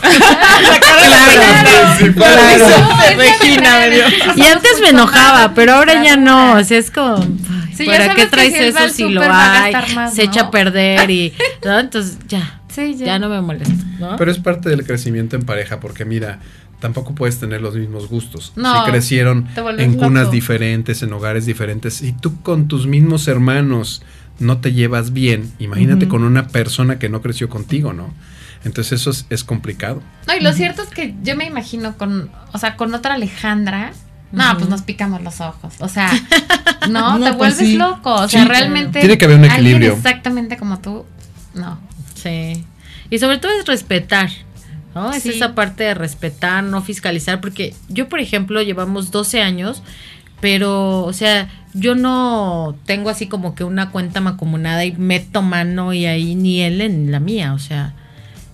Claro, 0.93 2.13
Claro. 2.13 2.87
Regina 3.17 3.79
me 3.79 3.89
dio. 3.89 4.03
Y 4.35 4.41
antes 4.43 4.71
me 4.81 4.89
enojaba, 4.89 5.53
pero 5.53 5.73
ahora 5.73 6.03
ya 6.03 6.15
no, 6.17 6.53
o 6.55 6.63
sea, 6.63 6.77
es 6.77 6.91
como, 6.91 7.23
Sí, 7.75 7.85
¿para 7.85 8.09
qué 8.09 8.21
que 8.23 8.27
traes 8.27 8.53
si 8.53 8.59
eso 8.63 8.89
si 8.89 9.03
súper 9.03 9.11
lo 9.11 9.21
hay? 9.33 9.73
más, 9.95 10.13
se 10.13 10.23
echa 10.23 10.41
a 10.41 10.51
perder 10.51 11.09
y, 11.09 11.33
¿no? 11.63 11.79
Entonces 11.79 12.17
ya, 12.27 12.61
Sí, 12.73 12.95
ya. 12.95 13.05
ya 13.05 13.19
no 13.19 13.29
me 13.29 13.41
molesto, 13.41 13.73
¿no? 13.99 14.15
Pero 14.17 14.31
es 14.31 14.39
parte 14.39 14.69
del 14.69 14.85
crecimiento 14.85 15.35
en 15.35 15.43
pareja, 15.43 15.79
porque 15.79 16.05
mira, 16.05 16.39
tampoco 16.79 17.13
puedes 17.15 17.39
tener 17.39 17.61
los 17.61 17.75
mismos 17.75 18.07
gustos. 18.09 18.53
No, 18.55 18.83
si 18.85 18.91
crecieron 18.91 19.47
en 19.77 19.93
cunas 19.95 20.23
loco. 20.23 20.31
diferentes, 20.33 21.03
en 21.03 21.13
hogares 21.13 21.45
diferentes, 21.45 22.01
y 22.01 22.11
tú 22.13 22.41
con 22.41 22.67
tus 22.67 22.87
mismos 22.87 23.27
hermanos 23.27 24.01
no 24.39 24.57
te 24.59 24.73
llevas 24.73 25.13
bien, 25.13 25.51
imagínate 25.59 26.07
con 26.07 26.23
una 26.23 26.47
persona 26.47 26.97
que 26.99 27.07
no 27.09 27.21
creció 27.21 27.49
contigo, 27.49 27.93
¿no? 27.93 28.13
Entonces 28.65 28.93
eso 29.01 29.09
es, 29.11 29.25
es 29.29 29.43
complicado. 29.43 30.01
No, 30.27 30.35
y 30.35 30.39
lo 30.39 30.53
cierto 30.53 30.81
es 30.83 30.89
que 30.89 31.13
yo 31.21 31.35
me 31.35 31.45
imagino 31.45 31.97
con, 31.97 32.31
o 32.53 32.57
sea, 32.57 32.75
con 32.77 32.93
otra 32.95 33.15
Alejandra. 33.15 33.91
No, 34.31 34.57
pues 34.57 34.67
nos 34.69 34.81
picamos 34.81 35.21
los 35.21 35.41
ojos. 35.41 35.75
O 35.79 35.87
sea, 35.89 36.09
no, 36.89 37.19
No, 37.19 37.25
te 37.25 37.33
pues 37.33 37.55
vuelves 37.55 37.57
sí. 37.57 37.75
loco. 37.77 38.13
O 38.15 38.27
sea, 38.27 38.41
Sí, 38.43 38.47
realmente. 38.47 38.99
tiene 38.99 39.17
que 39.17 39.25
haber 39.25 39.37
un 39.37 39.43
alguien 39.45 39.59
equilibrio. 39.65 39.93
exactamente 39.93 40.57
como 40.57 40.79
tú. 40.79 41.05
No. 41.53 41.77
Sí. 42.23 42.63
Y 43.09 43.19
sobre 43.19 43.37
todo 43.37 43.51
es 43.51 43.65
respetar, 43.65 44.29
¿no? 44.95 45.11
Es 45.11 45.25
esa 45.25 45.53
parte 45.53 45.83
de 45.83 45.93
respetar, 45.93 46.63
no 46.63 46.81
fiscalizar, 46.81 47.41
porque 47.41 47.73
yo, 47.89 48.09
por 48.09 48.19
ejemplo, 48.19 48.61
llevamos 48.61 49.11
12 49.11 49.41
años, 49.41 49.83
pero, 50.39 51.03
o 51.03 51.13
sea, 51.13 51.49
yo 51.73 51.95
no 51.95 52.75
tengo 52.85 53.09
así 53.09 53.27
como 53.27 53.55
que 53.55 53.63
una 53.63 53.91
cuenta 53.91 54.21
macomunada 54.21 54.85
y 54.85 54.93
meto 54.93 55.41
mano 55.41 55.93
y 55.93 56.05
ahí 56.05 56.35
ni 56.35 56.61
él 56.61 56.81
en 56.81 57.11
la 57.11 57.19
mía, 57.19 57.53
o 57.53 57.59
sea, 57.59 57.93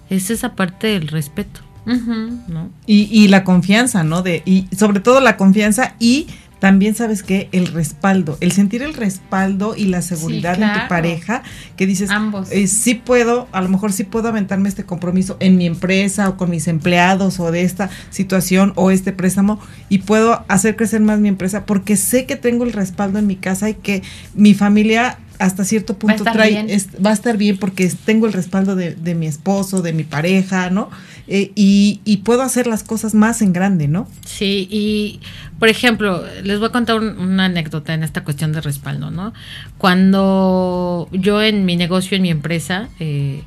es 0.09 0.29
esa 0.29 0.55
parte 0.55 0.87
del 0.87 1.07
respeto. 1.07 1.61
¿no? 1.85 2.69
Y, 2.85 3.07
y 3.11 3.29
la 3.29 3.43
confianza, 3.43 4.03
¿no? 4.03 4.21
De, 4.21 4.43
y 4.45 4.67
sobre 4.75 4.99
todo 4.99 5.21
la 5.21 5.37
confianza 5.37 5.95
y 5.97 6.27
también 6.59 6.95
sabes 6.95 7.23
que 7.23 7.49
el 7.51 7.67
respaldo, 7.67 8.37
el 8.41 8.51
sentir 8.51 8.83
el 8.83 8.93
respaldo 8.93 9.75
y 9.75 9.85
la 9.85 10.01
seguridad 10.01 10.55
en 10.55 10.61
claro. 10.61 10.81
tu 10.81 10.87
pareja, 10.87 11.43
que 11.77 11.85
dices, 11.85 12.09
Ambos. 12.09 12.51
eh, 12.51 12.67
sí 12.67 12.95
puedo, 12.95 13.47
a 13.51 13.61
lo 13.61 13.69
mejor 13.69 13.93
sí 13.93 14.03
puedo 14.03 14.27
aventarme 14.27 14.69
este 14.69 14.83
compromiso 14.83 15.37
en 15.39 15.57
mi 15.57 15.65
empresa 15.65 16.29
o 16.29 16.37
con 16.37 16.49
mis 16.49 16.67
empleados 16.67 17.39
o 17.39 17.51
de 17.51 17.63
esta 17.63 17.89
situación 18.09 18.73
o 18.75 18.91
este 18.91 19.13
préstamo 19.13 19.59
y 19.87 19.99
puedo 19.99 20.43
hacer 20.47 20.75
crecer 20.75 21.01
más 21.01 21.19
mi 21.19 21.29
empresa 21.29 21.65
porque 21.65 21.95
sé 21.95 22.25
que 22.25 22.35
tengo 22.35 22.65
el 22.65 22.73
respaldo 22.73 23.19
en 23.19 23.27
mi 23.27 23.35
casa 23.35 23.69
y 23.69 23.75
que 23.75 24.03
mi 24.33 24.53
familia 24.53 25.17
hasta 25.39 25.63
cierto 25.65 25.97
punto 25.97 26.17
estar 26.17 26.33
trae, 26.33 26.49
bien. 26.51 26.69
es- 26.69 26.89
va 27.03 27.09
a 27.09 27.13
estar 27.13 27.37
bien 27.37 27.57
porque 27.57 27.89
tengo 28.05 28.27
el 28.27 28.33
respaldo 28.33 28.75
de, 28.75 28.93
de 28.93 29.15
mi 29.15 29.25
esposo, 29.25 29.81
de 29.81 29.93
mi 29.93 30.03
pareja, 30.03 30.69
¿no? 30.69 30.89
Eh, 31.27 31.51
y, 31.55 32.01
y 32.05 32.17
puedo 32.17 32.41
hacer 32.41 32.67
las 32.67 32.83
cosas 32.83 33.13
más 33.15 33.41
en 33.41 33.53
grande, 33.53 33.87
¿no? 33.87 34.07
Sí, 34.25 34.67
y 34.69 35.19
por 35.57 35.69
ejemplo, 35.69 36.23
les 36.43 36.59
voy 36.59 36.67
a 36.67 36.71
contar 36.71 36.97
un- 36.97 37.17
una 37.19 37.45
anécdota 37.45 37.93
en 37.93 38.03
esta 38.03 38.23
cuestión 38.23 38.51
de 38.51 38.61
respaldo, 38.61 39.11
¿no? 39.11 39.33
Cuando 39.77 41.07
yo 41.11 41.41
en 41.41 41.65
mi 41.65 41.75
negocio, 41.77 42.15
en 42.17 42.23
mi 42.23 42.29
empresa, 42.29 42.89
eh, 42.99 43.43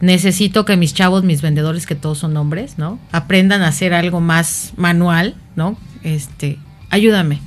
necesito 0.00 0.64
que 0.64 0.76
mis 0.76 0.94
chavos, 0.94 1.24
mis 1.24 1.42
vendedores, 1.42 1.86
que 1.86 1.94
todos 1.94 2.18
son 2.18 2.36
hombres, 2.36 2.78
¿no? 2.78 2.98
Aprendan 3.12 3.62
a 3.62 3.68
hacer 3.68 3.92
algo 3.94 4.20
más 4.20 4.72
manual, 4.76 5.34
¿no? 5.56 5.76
Este, 6.02 6.58
ayúdame. 6.90 7.38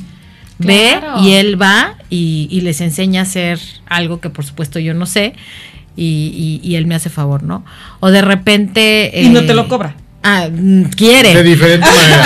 Ve 0.60 1.00
y 1.22 1.34
él 1.34 1.62
va 1.62 1.96
y, 2.10 2.48
y 2.52 2.62
les 2.62 2.80
enseña 2.82 3.22
a 3.22 3.24
hacer 3.24 3.60
algo 3.88 4.20
que 4.22 4.30
por 4.30 4.46
supuesto 4.46 4.80
yo 4.80 4.94
no 4.94 5.06
sé 5.06 5.34
y, 5.96 6.60
y- 6.64 6.68
y 6.68 6.76
él 6.76 6.86
me 6.86 6.96
hace 6.96 7.10
favor, 7.10 7.44
¿no? 7.44 7.66
O 8.00 8.10
de 8.12 8.22
repente... 8.22 9.12
Y 9.16 9.30
no 9.30 9.40
eh, 9.42 9.44
te 9.44 9.54
lo 9.54 9.68
cobra. 9.68 9.96
Ah, 10.24 10.48
mm, 10.52 10.84
quiere. 10.96 11.34
De 11.36 11.44
diferente 11.44 11.88
manera. 11.96 12.26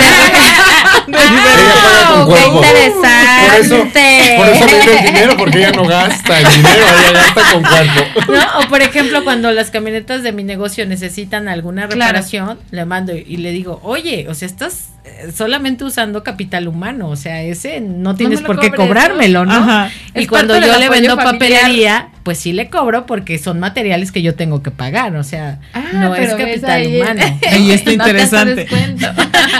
Con 1.12 2.34
¡Qué 2.34 2.46
interesante! 2.46 4.36
Por 4.36 4.48
eso, 4.48 4.60
por 4.60 4.68
eso 4.74 4.90
el 4.98 5.06
dinero, 5.14 5.36
porque 5.36 5.58
ella 5.58 5.72
no 5.72 5.84
gasta 5.84 6.38
el 6.40 6.46
dinero, 6.56 6.84
ella 7.00 7.12
gasta 7.12 7.52
con 7.52 7.62
cuerpo. 7.62 8.32
¿No? 8.32 8.60
O 8.60 8.68
por 8.68 8.82
ejemplo, 8.82 9.24
cuando 9.24 9.50
las 9.52 9.70
camionetas 9.70 10.22
de 10.22 10.32
mi 10.32 10.42
negocio 10.44 10.86
necesitan 10.86 11.48
alguna 11.48 11.86
Claro. 11.88 12.00
reparación, 12.00 12.58
le 12.70 12.84
mando 12.84 13.14
y 13.14 13.36
le 13.38 13.50
digo, 13.50 13.80
oye, 13.82 14.26
o 14.28 14.34
sea, 14.34 14.46
estás 14.46 14.88
eh, 15.04 15.30
solamente 15.34 15.84
usando 15.84 16.22
capital 16.22 16.68
humano, 16.68 17.08
o 17.08 17.16
sea, 17.16 17.42
ese 17.42 17.80
no 17.80 18.14
tienes 18.14 18.40
por 18.42 18.58
qué 18.60 18.70
cobrármelo, 18.70 19.44
¿no? 19.46 19.54
Ajá. 19.54 19.90
Y 20.14 20.22
Es 20.22 20.28
cuando 20.28 20.54
yo 20.58 20.78
le 20.78 20.88
vendo 20.88 21.16
familiar. 21.16 21.24
papelería, 21.24 22.08
pues 22.24 22.38
sí 22.38 22.52
le 22.52 22.68
cobro 22.68 23.06
porque 23.06 23.38
son 23.38 23.58
materiales 23.60 24.12
que 24.12 24.20
yo 24.22 24.34
tengo 24.34 24.62
que 24.62 24.70
pagar, 24.70 25.16
o 25.16 25.24
sea, 25.24 25.60
Ah, 25.72 25.82
no 25.94 26.14
es 26.14 26.34
capital 26.34 26.70
ahí- 26.82 27.00
humano. 27.00 27.22
Ahí 27.50 27.70
está 27.72 27.92
interesante. 27.92 28.66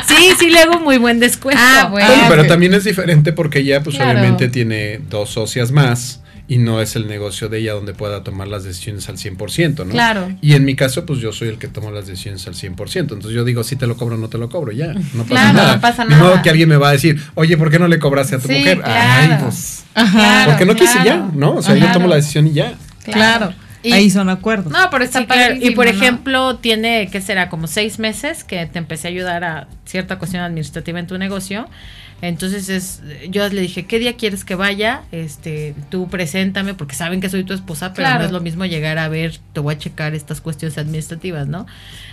Sí, 0.06 0.30
sí 0.38 0.50
le 0.50 0.60
hago 0.60 0.80
muy 0.80 0.98
buen 0.98 1.20
descuento. 1.20 1.37
Ah, 1.56 1.88
bueno. 1.90 2.08
Bueno, 2.08 2.24
pero 2.28 2.46
también 2.46 2.74
es 2.74 2.84
diferente 2.84 3.32
porque 3.32 3.60
ella, 3.60 3.82
pues 3.82 3.96
Claro. 3.96 4.12
obviamente 4.18 4.48
tiene 4.48 5.00
dos 5.10 5.30
socias 5.30 5.70
más 5.72 6.20
y 6.50 6.56
no 6.56 6.80
es 6.80 6.96
el 6.96 7.06
negocio 7.08 7.50
de 7.50 7.58
ella 7.58 7.74
donde 7.74 7.92
pueda 7.92 8.22
tomar 8.24 8.48
las 8.48 8.64
decisiones 8.64 9.06
al 9.10 9.18
100%, 9.18 9.84
¿no? 9.84 9.92
Claro. 9.92 10.30
Y 10.40 10.54
en 10.54 10.64
mi 10.64 10.74
caso, 10.76 11.04
pues 11.04 11.20
yo 11.20 11.30
soy 11.32 11.48
el 11.48 11.58
que 11.58 11.68
tomo 11.68 11.90
las 11.90 12.06
decisiones 12.06 12.46
al 12.46 12.54
100%. 12.54 13.14
Entonces 13.14 13.32
yo 13.32 13.44
digo, 13.44 13.62
si 13.64 13.76
te 13.76 13.86
lo 13.86 13.96
cobro, 13.98 14.16
no 14.16 14.28
te 14.28 14.38
lo 14.38 14.48
cobro, 14.48 14.72
ya. 14.72 14.94
No 14.94 15.24
pasa 15.24 15.26
Claro, 15.26 15.52
nada. 15.52 15.74
no 15.74 15.80
pasa 15.82 16.04
Ni 16.06 16.14
modo 16.14 16.30
nada. 16.30 16.42
que 16.42 16.48
alguien 16.50 16.68
me 16.70 16.76
va 16.78 16.88
a 16.88 16.92
decir, 16.92 17.20
oye, 17.34 17.56
¿por 17.58 17.70
qué 17.70 17.78
no 17.78 17.86
le 17.86 17.98
cobraste 17.98 18.36
a 18.36 18.38
tu 18.38 18.48
Sí, 18.48 18.54
mujer? 18.60 18.80
claro. 18.80 19.34
Ay, 19.34 19.38
pues, 19.42 19.84
Ajá. 19.94 20.44
porque 20.46 20.64
no 20.64 20.74
quise 20.74 20.98
ya, 21.04 21.28
¿no? 21.34 21.56
O 21.56 21.62
sea, 21.62 21.74
yo 21.76 21.90
tomo 21.92 22.08
la 22.08 22.16
decisión 22.16 22.46
y 22.46 22.52
ya. 22.54 22.72
Claro. 23.04 23.52
Y- 23.82 23.92
Ahí 23.92 24.10
son 24.10 24.28
acuerdos. 24.28 24.72
No, 24.72 24.90
pero 24.90 25.04
está 25.04 25.20
Sí. 25.20 25.58
Y 25.62 25.70
por 25.72 25.84
¿no? 25.86 25.90
ejemplo, 25.92 26.56
tiene, 26.56 27.08
¿qué 27.12 27.20
será? 27.20 27.48
Como 27.48 27.66
seis 27.66 27.98
meses 27.98 28.42
que 28.44 28.66
te 28.66 28.78
empecé 28.78 29.08
a 29.08 29.10
ayudar 29.10 29.44
a 29.44 29.68
cierta 29.84 30.18
cuestión 30.18 30.42
administrativa 30.42 30.98
en 30.98 31.06
tu 31.06 31.16
negocio. 31.18 31.68
Entonces 32.20 32.68
es, 32.68 33.00
yo 33.30 33.48
le 33.48 33.60
dije, 33.60 33.86
¿qué 33.86 34.00
día 34.00 34.16
quieres 34.16 34.44
que 34.44 34.56
vaya? 34.56 35.02
Este, 35.12 35.76
tú 35.88 36.08
preséntame, 36.08 36.74
porque 36.74 36.96
saben 36.96 37.20
que 37.20 37.28
soy 37.30 37.44
tu 37.44 37.54
esposa, 37.54 37.92
pero 37.94 38.06
Claro. 38.08 38.18
no 38.20 38.26
es 38.26 38.32
lo 38.32 38.40
mismo 38.40 38.64
llegar 38.66 38.98
a 38.98 39.06
ver, 39.08 39.38
te 39.52 39.60
voy 39.60 39.76
a 39.76 39.78
checar 39.78 40.14
estas 40.16 40.40
cuestiones 40.40 40.76
administrativas, 40.78 41.46
¿no? 41.46 41.66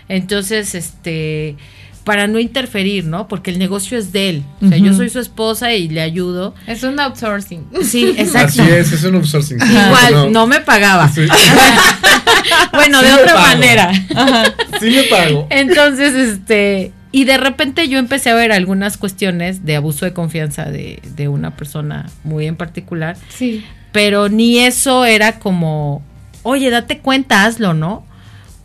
Entonces, 0.07 0.75
este, 0.75 1.55
para 2.05 2.27
no 2.27 2.39
interferir, 2.39 3.03
¿no? 3.05 3.27
Porque 3.27 3.51
el 3.51 3.59
negocio 3.59 3.97
es 3.97 4.13
de 4.13 4.29
él. 4.29 4.43
O 4.61 4.69
sea, 4.69 4.77
yo 4.77 4.93
soy 4.93 5.09
su 5.09 5.19
esposa 5.19 5.73
y 5.73 5.89
le 5.89 5.99
ayudo. 6.01 6.55
Es 6.67 6.83
un 6.83 6.97
outsourcing. 6.99 7.65
Sí, 7.83 8.13
exacto. 8.17 8.61
Así 8.61 8.71
es, 8.71 8.91
es 8.93 9.03
un 9.03 9.15
outsourcing. 9.15 9.57
Igual, 9.59 10.31
no 10.31 10.47
me 10.47 10.61
pagaba. 10.61 11.09
Sí, 11.09 11.21
Bueno, 12.73 12.99
Sí 12.99 13.05
de 13.07 13.13
otra 13.13 13.33
pago. 13.33 13.39
manera. 13.47 13.91
sí 14.79 14.89
me 14.91 15.03
pago. 15.03 15.47
Entonces, 15.49 16.13
este, 16.13 16.91
y 17.11 17.23
de 17.23 17.37
repente 17.37 17.87
yo 17.87 17.97
empecé 17.97 18.29
a 18.29 18.35
ver 18.35 18.51
algunas 18.51 18.97
cuestiones 18.97 19.65
de 19.65 19.75
abuso 19.75 20.05
de 20.05 20.13
confianza 20.13 20.65
de, 20.65 21.01
de 21.15 21.27
una 21.27 21.55
persona 21.55 22.05
muy 22.23 22.45
en 22.45 22.55
particular, 22.55 23.17
Sí. 23.29 23.65
pero 23.91 24.29
ni 24.29 24.59
eso 24.59 25.05
era 25.05 25.39
como, 25.39 26.03
oye, 26.43 26.69
date 26.69 26.99
cuenta, 26.99 27.45
hazlo, 27.45 27.73
¿no? 27.73 28.05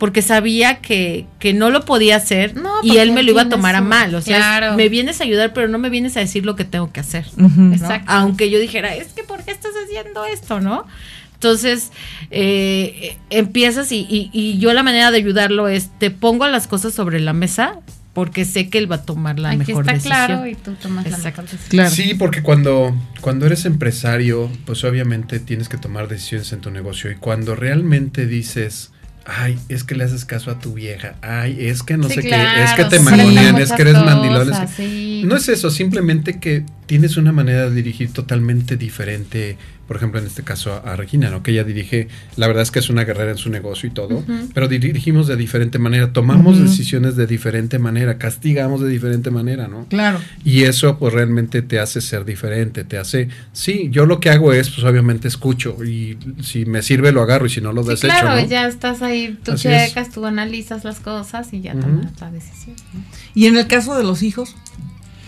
Porque 0.01 0.23
sabía 0.23 0.79
que, 0.81 1.27
que 1.37 1.53
no 1.53 1.69
lo 1.69 1.85
podía 1.85 2.15
hacer 2.15 2.55
No, 2.55 2.71
y 2.81 2.97
él 2.97 3.11
me 3.11 3.21
lo 3.21 3.29
iba 3.33 3.43
a 3.43 3.49
tomar 3.49 3.75
a 3.75 3.81
mal. 3.81 4.15
O 4.15 4.21
sea, 4.21 4.37
claro. 4.37 4.75
me 4.75 4.89
vienes 4.89 5.21
a 5.21 5.25
ayudar, 5.25 5.53
pero 5.53 5.67
no 5.67 5.77
me 5.77 5.91
vienes 5.91 6.17
a 6.17 6.21
decir 6.21 6.43
lo 6.43 6.55
que 6.55 6.65
tengo 6.65 6.91
que 6.91 7.01
hacer. 7.01 7.25
Exacto. 7.71 8.11
Aunque 8.11 8.49
yo 8.49 8.59
dijera, 8.59 8.95
es 8.95 9.09
que 9.13 9.21
¿por 9.23 9.43
qué 9.43 9.51
estás 9.51 9.73
haciendo 9.85 10.25
esto, 10.25 10.59
no? 10.59 10.87
Entonces, 11.35 11.91
eh, 12.31 13.17
empiezas 13.29 13.91
y, 13.91 14.07
y- 14.09 14.29
y 14.33 14.57
yo 14.57 14.73
la 14.73 14.81
manera 14.83 15.11
de 15.11 15.17
ayudarlo 15.17 15.67
es, 15.67 15.89
te 15.99 16.09
pongo 16.09 16.47
las 16.47 16.65
cosas 16.67 16.93
sobre 16.93 17.19
la 17.19 17.33
mesa 17.33 17.79
porque 18.13 18.43
sé 18.43 18.69
que 18.69 18.77
él 18.79 18.91
va 18.91 18.95
a 18.97 19.03
tomar 19.03 19.37
la 19.39 19.49
Aquí 19.51 19.59
mejor 19.59 19.83
está 19.83 19.93
decisión. 19.93 20.15
claro 20.27 20.47
y 20.47 20.55
tú 20.55 20.71
tomas 20.81 21.05
la 21.05 21.15
Exacto. 21.15 21.43
mejor 21.43 21.57
decisión. 21.57 21.69
Claro. 21.69 21.89
Sí, 21.91 22.13
porque 22.15 22.41
cuando, 22.41 22.95
cuando 23.21 23.45
eres 23.45 23.65
empresario, 23.65 24.51
pues 24.65 24.83
obviamente 24.83 25.39
tienes 25.39 25.69
que 25.69 25.77
tomar 25.77 26.07
decisiones 26.07 26.51
en 26.53 26.59
tu 26.61 26.71
negocio. 26.71 27.11
Y 27.11 27.15
cuando 27.15 27.55
realmente 27.55 28.25
dices, 28.25 28.91
ay, 29.25 29.59
es 29.69 29.83
que 29.83 29.95
le 29.95 30.03
haces 30.03 30.25
caso 30.25 30.51
a 30.51 30.59
tu 30.59 30.73
vieja, 30.73 31.15
ay, 31.21 31.67
es 31.67 31.83
que 31.83 31.97
no 31.97 32.07
Sí, 32.09 32.15
sé 32.15 32.21
claro, 32.23 32.49
qué, 32.55 32.63
es 32.63 32.71
que 32.73 32.85
te 32.85 32.97
sí, 32.97 33.03
mangonean, 33.03 33.57
es 33.57 33.71
que 33.71 33.81
eres 33.83 33.93
mandilón. 33.95 34.51
es 34.53 34.69
sí. 34.71 35.23
No 35.25 35.35
es 35.35 35.47
eso, 35.49 35.69
simplemente 35.69 36.39
que 36.39 36.65
tienes 36.87 37.17
una 37.17 37.31
manera 37.31 37.69
de 37.69 37.75
dirigir 37.75 38.11
totalmente 38.11 38.77
diferente. 38.77 39.57
Por 39.91 39.97
ejemplo, 39.97 40.21
en 40.21 40.25
este 40.25 40.41
caso 40.43 40.71
a, 40.71 40.93
a 40.93 40.95
Regina, 40.95 41.29
¿no? 41.29 41.43
Que 41.43 41.51
ella 41.51 41.65
dirige, 41.65 42.07
la 42.37 42.47
verdad 42.47 42.63
es 42.63 42.71
que 42.71 42.79
es 42.79 42.89
una 42.89 43.03
guerrera 43.03 43.31
en 43.31 43.37
su 43.37 43.49
negocio 43.49 43.89
y 43.89 43.91
todo, 43.91 44.23
pero 44.53 44.69
dirigimos 44.69 45.27
de 45.27 45.35
diferente 45.35 45.79
manera, 45.79 46.13
tomamos 46.13 46.57
decisiones 46.61 47.17
de 47.17 47.27
diferente 47.27 47.77
manera, 47.77 48.17
castigamos 48.17 48.79
de 48.79 48.87
diferente 48.87 49.31
manera, 49.31 49.67
¿no? 49.67 49.87
Claro. 49.89 50.19
Y 50.45 50.63
eso 50.63 50.97
pues 50.97 51.13
realmente 51.13 51.61
te 51.61 51.77
hace 51.81 51.99
ser 51.99 52.23
diferente, 52.23 52.85
te 52.85 52.97
hace, 52.97 53.27
sí, 53.51 53.89
yo 53.91 54.05
lo 54.05 54.21
que 54.21 54.29
hago 54.29 54.53
es 54.53 54.69
pues 54.69 54.85
obviamente 54.85 55.27
escucho 55.27 55.83
y 55.83 56.17
si 56.41 56.63
me 56.63 56.81
sirve 56.83 57.11
lo 57.11 57.21
agarro 57.21 57.47
y 57.47 57.49
si 57.49 57.59
no 57.59 57.73
lo 57.73 57.83
Sí, 57.83 57.89
desecho, 57.89 58.13
claro, 58.21 58.39
¿no? 58.41 58.47
ya 58.47 58.67
estás 58.69 59.01
ahí, 59.01 59.37
tú 59.43 59.51
Así 59.51 59.67
es. 59.67 59.89
checas, 59.89 60.09
tú 60.11 60.25
analizas 60.25 60.85
las 60.85 61.01
cosas 61.01 61.51
y 61.51 61.59
ya 61.59 61.73
Ujú. 61.73 61.81
tomas 61.81 62.21
la 62.21 62.31
decisión. 62.31 62.77
¿no? 62.93 63.03
Y 63.35 63.47
en 63.47 63.57
el 63.57 63.67
caso 63.67 63.97
de 63.97 64.05
los 64.05 64.23
hijos, 64.23 64.55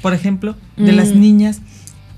por 0.01 0.13
ejemplo, 0.13 0.55
de 0.77 0.93
Mm. 0.93 0.95
las 0.95 1.13
niñas, 1.13 1.59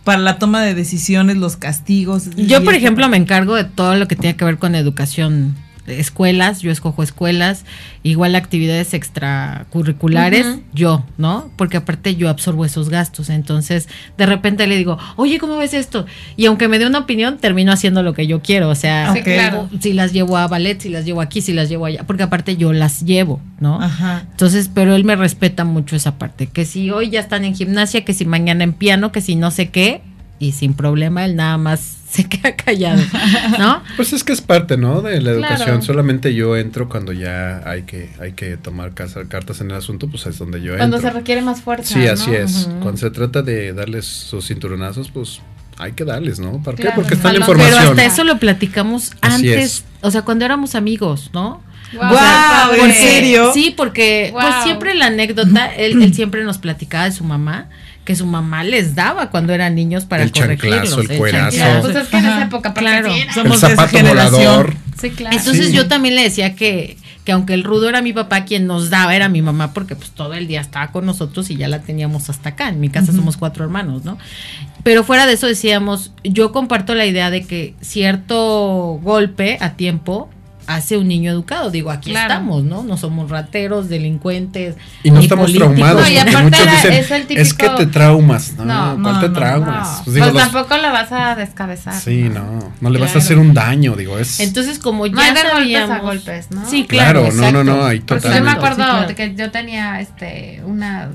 para 0.06 0.20
la 0.20 0.40
toma 0.40 0.64
de 0.64 0.74
decisiones, 0.74 1.36
los 1.36 1.58
castigos. 1.58 2.30
Yo, 2.38 2.64
por 2.64 2.76
ejemplo, 2.76 3.10
me 3.10 3.18
encargo 3.18 3.56
de 3.56 3.66
todo 3.66 3.96
lo 3.96 4.08
que 4.08 4.16
tiene 4.16 4.38
que 4.38 4.46
ver 4.46 4.58
con 4.58 4.76
educación, 4.76 5.56
escuelas, 5.88 6.62
yo 6.62 6.72
escojo 6.72 7.04
escuelas, 7.04 7.66
igual 8.04 8.36
actividades 8.36 8.94
extracurriculares, 8.94 10.46
Ujú. 10.46 10.62
yo, 10.74 11.06
¿no? 11.18 11.50
Porque 11.58 11.78
aparte 11.78 12.16
yo 12.16 12.30
absorbo 12.30 12.66
esos 12.66 12.90
gastos, 12.90 13.30
entonces 13.30 13.88
de 14.18 14.26
repente 14.26 14.68
le 14.68 14.78
digo, 14.78 14.98
oye, 15.16 15.38
¿cómo 15.40 15.58
ves 15.58 15.74
esto? 15.74 16.06
Y 16.38 16.46
aunque 16.46 16.68
me 16.68 16.80
dé 16.80 16.88
una 16.88 17.00
opinión, 17.00 17.38
termino 17.38 17.72
haciendo 17.72 18.04
lo 18.04 18.14
que 18.14 18.28
yo 18.28 18.42
quiero, 18.42 18.70
o 18.70 18.76
sea, 18.76 19.14
Sí, 19.14 19.22
claro. 19.22 19.70
si 19.80 19.94
las 19.94 20.14
llevo 20.14 20.38
a 20.38 20.48
ballet, 20.48 20.80
si 20.82 20.90
las 20.90 21.06
llevo 21.06 21.22
aquí, 21.22 21.42
si 21.42 21.54
las 21.54 21.70
llevo 21.70 21.86
allá, 21.86 22.04
porque 22.06 22.24
aparte 22.24 22.58
yo 22.58 22.74
las 22.74 23.04
llevo, 23.06 23.40
¿no? 23.60 23.82
Ajá. 23.82 24.26
Entonces, 24.32 24.70
pero 24.74 24.96
él 24.96 25.04
me 25.04 25.16
respeta 25.16 25.64
mucho 25.66 25.96
esa 25.96 26.18
parte, 26.18 26.48
que 26.48 26.66
si 26.66 26.92
hoy 26.92 27.10
ya 27.10 27.20
están 27.20 27.46
en 27.46 27.56
gimnasia, 27.56 28.04
que 28.06 28.14
si 28.14 28.26
mañana 28.26 28.64
en 28.64 28.74
piano, 28.74 29.12
que 29.12 29.22
si 29.22 29.36
no 29.36 29.52
sé 29.52 29.70
qué, 29.70 30.02
y 30.38 30.52
sin 30.52 30.74
problema 30.74 31.24
él 31.26 31.36
nada 31.38 31.58
más 31.58 31.80
se 32.16 32.24
queda 32.30 32.56
callado, 32.56 33.02
¿no? 33.60 33.82
Pues 33.96 34.14
es 34.14 34.24
que 34.24 34.34
es 34.34 34.42
parte, 34.42 34.78
¿no? 34.78 35.02
De 35.02 35.22
la 35.22 35.34
Claro. 35.34 35.54
educación. 35.56 35.82
Solamente 35.84 36.34
yo 36.34 36.56
entro 36.58 36.88
cuando 36.90 37.12
ya 37.14 37.62
hay 37.70 37.84
que, 37.84 38.10
hay 38.20 38.32
que 38.34 38.58
tomar 38.58 38.94
casa- 38.94 39.26
cartas 39.28 39.62
en 39.62 39.72
el 39.72 39.78
asunto, 39.78 40.08
pues 40.08 40.26
es 40.26 40.38
donde 40.38 40.62
yo 40.62 40.76
Cuando 40.78 40.98
se 40.98 41.04
entro. 41.08 41.20
requiere 41.20 41.42
más 41.42 41.62
fuerza. 41.62 41.94
Sí, 41.94 42.06
¿no? 42.06 42.12
así 42.12 42.34
es. 42.34 42.70
Cuando 42.82 42.98
se 42.98 43.10
trata 43.12 43.42
de 43.42 43.74
darles 43.74 44.06
sus 44.06 44.48
cinturonazos, 44.48 45.12
pues 45.12 45.42
hay 45.78 45.92
que 45.92 46.06
darles, 46.06 46.40
¿no? 46.40 46.64
¿Para 46.64 46.78
qué? 46.78 46.90
Porque 46.96 47.16
está 47.16 47.34
la 47.34 47.40
balón. 47.40 47.58
Pero 47.58 47.68
información. 47.68 48.00
hasta 48.00 48.06
eso 48.14 48.24
lo 48.24 48.40
platicamos 48.40 49.12
Así 49.22 49.50
antes, 49.50 49.64
es. 49.80 49.86
o 50.02 50.10
sea, 50.12 50.22
cuando 50.24 50.46
éramos 50.46 50.74
amigos, 50.76 51.30
¿no? 51.34 51.62
Padre. 52.00 52.82
¿en 52.84 52.92
serio? 52.94 53.52
Sí, 53.54 53.74
porque 53.76 54.30
pues 54.34 54.46
Wow. 54.46 54.64
siempre 54.64 54.96
la 54.96 55.08
anécdota, 55.08 55.68
él, 55.76 56.02
él 56.02 56.14
siempre 56.14 56.44
nos 56.44 56.58
platicaba 56.58 57.06
de 57.06 57.12
su 57.12 57.24
mamá, 57.24 57.70
que 58.06 58.16
su 58.16 58.26
mamá 58.26 58.64
les 58.64 58.96
daba 58.96 59.30
cuando 59.32 59.52
eran 59.54 59.76
niños 59.76 60.06
para 60.06 60.24
El 60.24 60.32
corregirlos. 60.32 60.98
el 61.10 61.18
cuerazo. 61.18 61.58
Claro, 61.58 61.82
pues 61.82 61.96
es 61.96 62.08
que 62.08 62.18
en 62.18 62.26
esa 62.26 62.44
época, 62.44 62.74
Claro. 62.74 63.10
Somos 63.34 63.36
el 63.36 63.50
de 63.52 63.56
esa 63.58 63.70
zapato 63.70 63.98
generación. 63.98 64.32
volador. 64.44 64.74
Sí, 65.02 65.10
claro. 65.10 65.36
Entonces 65.38 65.68
Sí. 65.68 65.74
yo 65.74 65.88
también 65.88 66.16
le 66.16 66.22
decía 66.24 66.56
que, 66.56 66.98
que 67.26 67.32
aunque 67.32 67.56
el 67.56 67.64
rudo 67.64 67.90
era 67.90 68.02
mi 68.04 68.14
papá, 68.14 68.46
quien 68.46 68.68
nos 68.68 68.92
daba 68.92 69.16
era 69.16 69.28
mi 69.28 69.42
mamá, 69.42 69.74
porque 69.74 69.96
pues 69.96 70.12
todo 70.12 70.36
el 70.36 70.46
día 70.48 70.62
estaba 70.62 70.92
con 70.92 71.06
nosotros 71.08 71.50
y 71.50 71.56
ya 71.58 71.68
la 71.68 71.82
teníamos 71.82 72.30
hasta 72.30 72.50
acá. 72.50 72.70
En 72.70 72.80
mi 72.80 72.90
casa 72.90 73.12
somos 73.12 73.36
cuatro 73.38 73.64
hermanos, 73.64 74.06
¿no? 74.06 74.20
Pero 74.84 75.04
fuera 75.04 75.26
de 75.26 75.34
eso 75.34 75.48
decíamos, 75.48 76.12
yo 76.24 76.52
comparto 76.52 76.94
la 76.94 77.08
idea 77.08 77.32
de 77.32 77.44
que 77.44 77.74
cierto 77.82 79.00
golpe 79.02 79.58
a 79.60 79.72
tiempo 79.74 80.30
hace 80.68 80.98
un 80.98 81.08
niño 81.08 81.32
educado. 81.32 81.70
Digo, 81.72 81.92
aquí 81.92 82.12
Claro. 82.12 82.34
estamos, 82.34 82.64
¿no? 82.64 82.84
No 82.84 82.98
somos 82.98 83.30
rateros, 83.30 83.90
delincuentes. 83.90 84.76
Y 85.04 85.12
no 85.12 85.18
ni 85.20 85.26
estamos 85.26 85.46
políticos. 85.52 85.76
traumados. 85.76 86.02
No, 86.02 86.08
y 86.10 86.16
porque 86.16 86.30
aparte 86.30 86.44
muchos 86.44 86.62
era- 86.62 86.72
dicen, 86.74 86.92
es 86.94 87.12
el 87.12 87.38
es 87.38 87.54
que 87.54 87.70
te 87.70 87.86
traumas. 87.88 88.54
No, 88.58 88.66
No, 88.66 89.04
¿cuál 89.04 89.16
no, 89.16 89.20
te 89.22 89.28
no, 89.30 89.34
traumas? 89.34 89.98
No, 90.00 90.04
Pues 90.06 90.14
digo, 90.16 90.26
pues 90.28 90.34
los- 90.44 90.52
tampoco 90.52 90.78
la 90.78 90.92
vas 90.92 91.12
a 91.12 91.36
descabezar. 91.36 91.94
Sí, 92.00 92.24
no, 92.24 92.74
no 92.82 92.90
le 92.90 93.00
vas 93.00 93.16
a 93.16 93.20
hacer 93.20 93.38
un 93.38 93.54
daño, 93.54 93.96
digo, 93.96 94.18
es... 94.20 94.40
Entonces, 94.40 94.80
como 94.80 95.08
No 95.08 95.22
ya 95.22 95.34
de 95.34 95.42
golpes 95.42 95.52
sabíamos... 95.52 95.92
a 95.92 96.00
golpes, 96.00 96.52
¿no? 96.52 96.70
Sí, 96.70 96.86
claro, 96.86 97.24
Claro, 97.30 97.52
no, 97.52 97.64
no, 97.64 97.78
no, 97.78 97.86
ahí 97.86 98.00
Porque 98.00 98.16
yo 98.16 98.30
totalmente. 98.30 98.50
me 98.50 98.56
acuerdo 98.58 98.84
Sí, 98.84 98.90
claro. 98.90 99.08
de 99.08 99.16
que 99.16 99.36
yo 99.36 99.52
tenía 99.52 100.00
este 100.02 100.62
unas, 100.66 101.10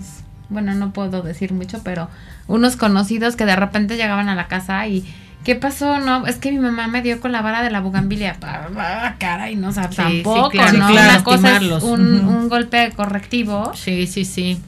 bueno, 0.48 0.74
no 0.74 0.92
puedo 0.92 1.22
decir 1.22 1.53
mucho, 1.53 1.80
pero 1.84 2.09
unos 2.46 2.76
conocidos 2.76 3.36
que 3.36 3.44
de 3.46 3.55
repente 3.57 3.96
llegaban 3.96 4.28
a 4.28 4.34
la 4.34 4.48
casa 4.48 4.86
y 4.86 5.05
¿qué 5.45 5.55
pasó? 5.57 5.99
No, 6.01 6.26
es 6.26 6.36
que 6.36 6.51
mi 6.53 6.59
mamá 6.59 6.86
me 6.88 7.03
dio 7.03 7.20
con 7.20 7.32
la 7.32 7.43
vara 7.43 7.62
de 7.62 7.70
la 7.70 7.80
bugambilia. 7.80 8.36
Ah, 8.76 9.16
Caray, 9.18 9.57
no, 9.57 9.68
o 9.68 9.72
sea, 9.72 9.88
Sí, 9.91 9.97
tampoco, 9.97 10.51
sí, 10.51 10.57
claro. 10.59 10.78
¿no? 10.78 10.86
Sí, 10.88 10.93
claro. 10.95 11.11
Una 11.14 11.24
cosa 11.24 11.57
es 11.57 11.82
un, 11.82 12.24
un 12.24 12.49
golpe 12.49 12.93
correctivo 12.97 13.72
Sí, 13.74 14.07
sí, 14.07 14.24
sí. 14.24 14.59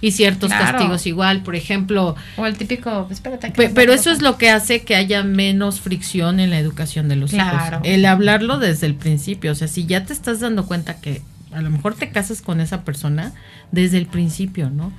Y 0.00 0.10
ciertos 0.10 0.48
Claro. 0.50 0.72
castigos 0.78 1.06
igual, 1.06 1.42
por 1.42 1.54
ejemplo, 1.54 2.16
o 2.36 2.46
el 2.46 2.56
típico, 2.56 3.06
espérate. 3.10 3.52
que 3.52 3.68
pero 3.68 3.92
eso 3.92 4.10
es 4.10 4.20
lo 4.20 4.36
que 4.36 4.50
hace 4.50 4.82
que 4.82 4.96
haya 4.96 5.22
menos 5.22 5.80
fricción 5.80 6.40
en 6.40 6.50
la 6.50 6.58
educación 6.58 7.08
de 7.08 7.14
los 7.14 7.30
Claro. 7.30 7.76
hijos. 7.76 7.80
El 7.88 8.04
hablarlo 8.06 8.58
desde 8.58 8.86
el 8.88 8.96
principio. 8.96 9.52
O 9.52 9.54
sea, 9.54 9.68
si 9.68 9.86
ya 9.86 10.04
te 10.04 10.12
estás 10.12 10.40
dando 10.40 10.66
cuenta 10.66 11.00
que 11.00 11.22
a 11.52 11.60
lo 11.62 11.70
mejor 11.70 11.94
te 11.94 12.10
casas 12.10 12.42
con 12.42 12.60
esa 12.60 12.82
persona 12.82 13.32
desde 13.70 13.98
el 13.98 14.06
principio, 14.06 14.70
¿no? 14.70 14.92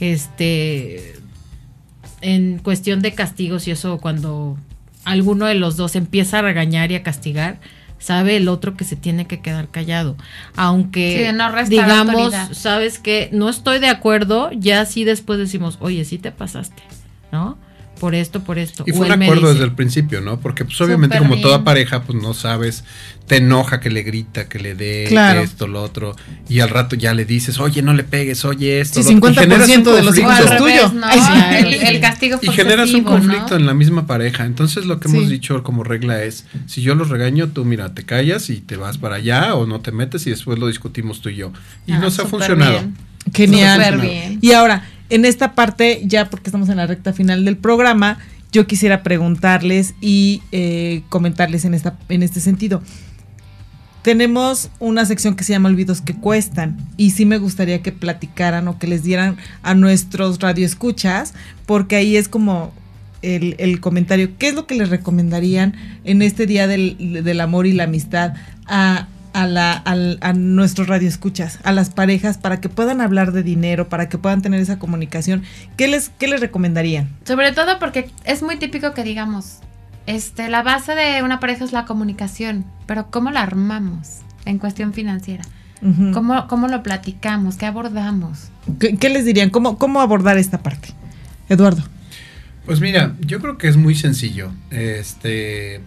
Este. 0.00 1.14
En 2.20 2.58
cuestión 2.58 3.00
de 3.00 3.14
castigos 3.14 3.68
y 3.68 3.70
eso, 3.70 3.98
cuando 3.98 4.56
alguno 5.12 5.46
de 5.46 5.54
los 5.54 5.76
dos 5.76 5.96
empieza 5.96 6.38
a 6.38 6.42
regañar 6.42 6.90
y 6.92 6.94
a 6.96 7.02
castigar, 7.02 7.58
sabe 7.98 8.36
el 8.36 8.48
otro 8.48 8.76
que 8.76 8.84
se 8.84 8.96
tiene 8.96 9.26
que 9.26 9.40
quedar 9.40 9.68
callado. 9.68 10.16
Aunque, 10.56 11.26
Sí, 11.28 11.36
no 11.36 11.52
digamos, 11.68 12.14
autoridad. 12.14 12.52
sabes 12.52 12.98
que 12.98 13.28
no 13.32 13.48
estoy 13.48 13.78
de 13.80 13.88
acuerdo, 13.88 14.50
ya 14.52 14.84
sí 14.86 15.04
después 15.04 15.38
decimos, 15.38 15.78
oye, 15.80 16.04
sí 16.04 16.18
te 16.18 16.30
pasaste, 16.30 16.82
¿no? 17.32 17.58
Por 17.98 18.14
esto, 18.14 18.40
por 18.44 18.58
esto. 18.58 18.84
Y 18.86 18.92
fue 18.92 19.06
un 19.06 19.12
acuerdo 19.12 19.42
dice, 19.42 19.52
desde 19.54 19.64
el 19.64 19.72
principio, 19.72 20.20
¿no? 20.20 20.40
Porque 20.40 20.64
pues 20.64 20.80
obviamente 20.80 21.18
como 21.18 21.40
toda 21.40 21.64
pareja, 21.64 22.02
pues 22.02 22.20
no 22.22 22.32
sabes, 22.34 22.84
te 23.26 23.36
enoja 23.36 23.80
que 23.80 23.90
le 23.90 24.02
grita, 24.02 24.48
que 24.48 24.58
le 24.58 24.74
dé 24.74 25.04
Claro. 25.08 25.40
esto, 25.40 25.66
lo 25.66 25.82
otro, 25.82 26.16
y 26.48 26.60
al 26.60 26.70
rato 26.70 26.96
ya 26.96 27.12
le 27.14 27.24
dices, 27.24 27.58
oye, 27.60 27.82
no 27.82 27.92
le 27.94 28.04
pegues, 28.04 28.44
oye 28.44 28.80
esto. 28.80 29.02
Sí, 29.02 29.12
lo 29.14 29.18
otro", 29.18 29.30
y 29.30 29.34
50% 29.34 29.40
generas 29.40 29.68
un 29.76 29.84
de 29.84 30.02
los 30.02 30.18
hijos 30.18 30.38
es 30.40 30.56
tuyo. 30.56 30.64
revés, 30.88 30.92
¿no? 30.94 31.06
Ay, 31.06 31.20
sí. 31.20 31.66
el, 31.66 31.74
el 31.94 32.00
castigo 32.00 32.38
Y 32.42 32.48
generas 32.48 32.92
un 32.94 33.04
conflicto 33.04 33.50
¿no? 33.50 33.56
en 33.56 33.66
la 33.66 33.74
misma 33.74 34.06
pareja. 34.06 34.44
Entonces 34.46 34.86
lo 34.86 34.98
que 35.00 35.08
hemos 35.08 35.28
dicho 35.28 35.62
como 35.62 35.84
regla 35.84 36.22
es, 36.22 36.46
si 36.66 36.80
yo 36.82 36.94
los 36.94 37.08
regaño, 37.10 37.48
tú 37.48 37.64
mira, 37.64 37.92
te 37.94 38.04
callas 38.04 38.48
y 38.50 38.60
te 38.60 38.76
vas 38.76 38.98
para 38.98 39.16
allá 39.16 39.54
o 39.54 39.66
no 39.66 39.80
te 39.80 39.92
metes 39.92 40.26
y 40.26 40.30
después 40.30 40.58
lo 40.58 40.66
discutimos 40.68 41.20
tú 41.20 41.28
y 41.28 41.36
yo. 41.36 41.52
Y 41.86 41.92
Ah, 41.92 41.98
nos 41.98 42.18
ha 42.18 42.24
funcionado. 42.26 42.72
bien. 42.72 42.96
Genial. 43.34 44.38
Y 44.40 44.52
ahora, 44.52 44.84
en 45.10 45.24
esta 45.24 45.54
parte, 45.54 46.02
ya 46.04 46.30
porque 46.30 46.48
estamos 46.48 46.68
en 46.68 46.76
la 46.76 46.86
recta 46.86 47.12
final 47.12 47.44
del 47.44 47.56
programa, 47.56 48.18
yo 48.52 48.66
quisiera 48.66 49.02
preguntarles 49.02 49.94
y 50.00 50.42
eh, 50.52 51.02
comentarles 51.08 51.64
en, 51.64 51.74
esta, 51.74 51.98
en 52.08 52.22
este 52.22 52.40
sentido. 52.40 52.82
Tenemos 54.02 54.70
una 54.78 55.04
sección 55.04 55.34
que 55.34 55.44
se 55.44 55.52
llama 55.52 55.68
Olvidos 55.68 56.00
que 56.00 56.14
cuestan 56.14 56.78
y 56.96 57.10
sí 57.10 57.26
me 57.26 57.38
gustaría 57.38 57.82
que 57.82 57.92
platicaran 57.92 58.68
o 58.68 58.78
que 58.78 58.86
les 58.86 59.02
dieran 59.02 59.36
a 59.62 59.74
nuestros 59.74 60.38
radioescuchas, 60.38 61.34
porque 61.66 61.96
ahí 61.96 62.16
es 62.16 62.28
como 62.28 62.72
el, 63.20 63.56
el 63.58 63.80
comentario, 63.80 64.30
¿qué 64.38 64.48
es 64.48 64.54
lo 64.54 64.66
que 64.66 64.76
les 64.76 64.88
recomendarían 64.88 65.74
en 66.04 66.22
este 66.22 66.46
Día 66.46 66.66
del, 66.66 67.22
del 67.24 67.40
Amor 67.40 67.66
y 67.66 67.72
la 67.72 67.84
Amistad 67.84 68.34
a, 68.66 69.08
a, 69.32 69.46
la, 69.46 69.72
al- 69.72 70.18
a 70.20 70.32
nuestros 70.32 70.88
radioescuchas, 70.88 71.58
a 71.64 71.72
las 71.72 71.90
parejas, 71.90 72.38
para 72.38 72.60
que 72.60 72.68
puedan 72.68 73.00
hablar 73.00 73.32
de 73.32 73.42
dinero, 73.42 73.88
para 73.88 74.08
que 74.08 74.18
puedan 74.18 74.42
tener 74.42 74.60
esa 74.60 74.78
comunicación? 74.78 75.42
¿Qué 75.76 75.88
les, 75.88 76.10
qué 76.18 76.28
les 76.28 76.40
recomendarían? 76.40 77.08
Sobre 77.24 77.52
todo 77.52 77.78
porque 77.78 78.10
es 78.24 78.42
muy 78.42 78.56
típico 78.56 78.94
que 78.94 79.04
digamos, 79.04 79.58
este, 80.06 80.48
la 80.48 80.62
base 80.62 80.94
de 80.94 81.22
una 81.22 81.40
pareja 81.40 81.64
es 81.64 81.72
la 81.72 81.84
comunicación, 81.84 82.64
pero 82.86 83.10
¿cómo 83.10 83.30
la 83.30 83.42
armamos 83.42 84.20
en 84.44 84.58
cuestión 84.58 84.92
financiera? 84.94 85.44
¿Cómo, 86.12 86.48
cómo 86.48 86.66
lo 86.66 86.82
platicamos? 86.82 87.56
¿Qué 87.56 87.66
abordamos? 87.66 88.48
¿Qué, 88.80 88.96
qué 88.96 89.10
les 89.10 89.24
dirían? 89.24 89.50
¿Cómo, 89.50 89.78
¿Cómo 89.78 90.00
abordar 90.00 90.36
esta 90.36 90.58
parte? 90.58 90.88
Eduardo. 91.48 91.84
Pues 92.66 92.80
mira, 92.80 93.14
yo 93.20 93.38
creo 93.40 93.58
que 93.58 93.68
es 93.68 93.76
muy 93.76 93.94
sencillo. 93.94 94.50
Este 94.70 95.80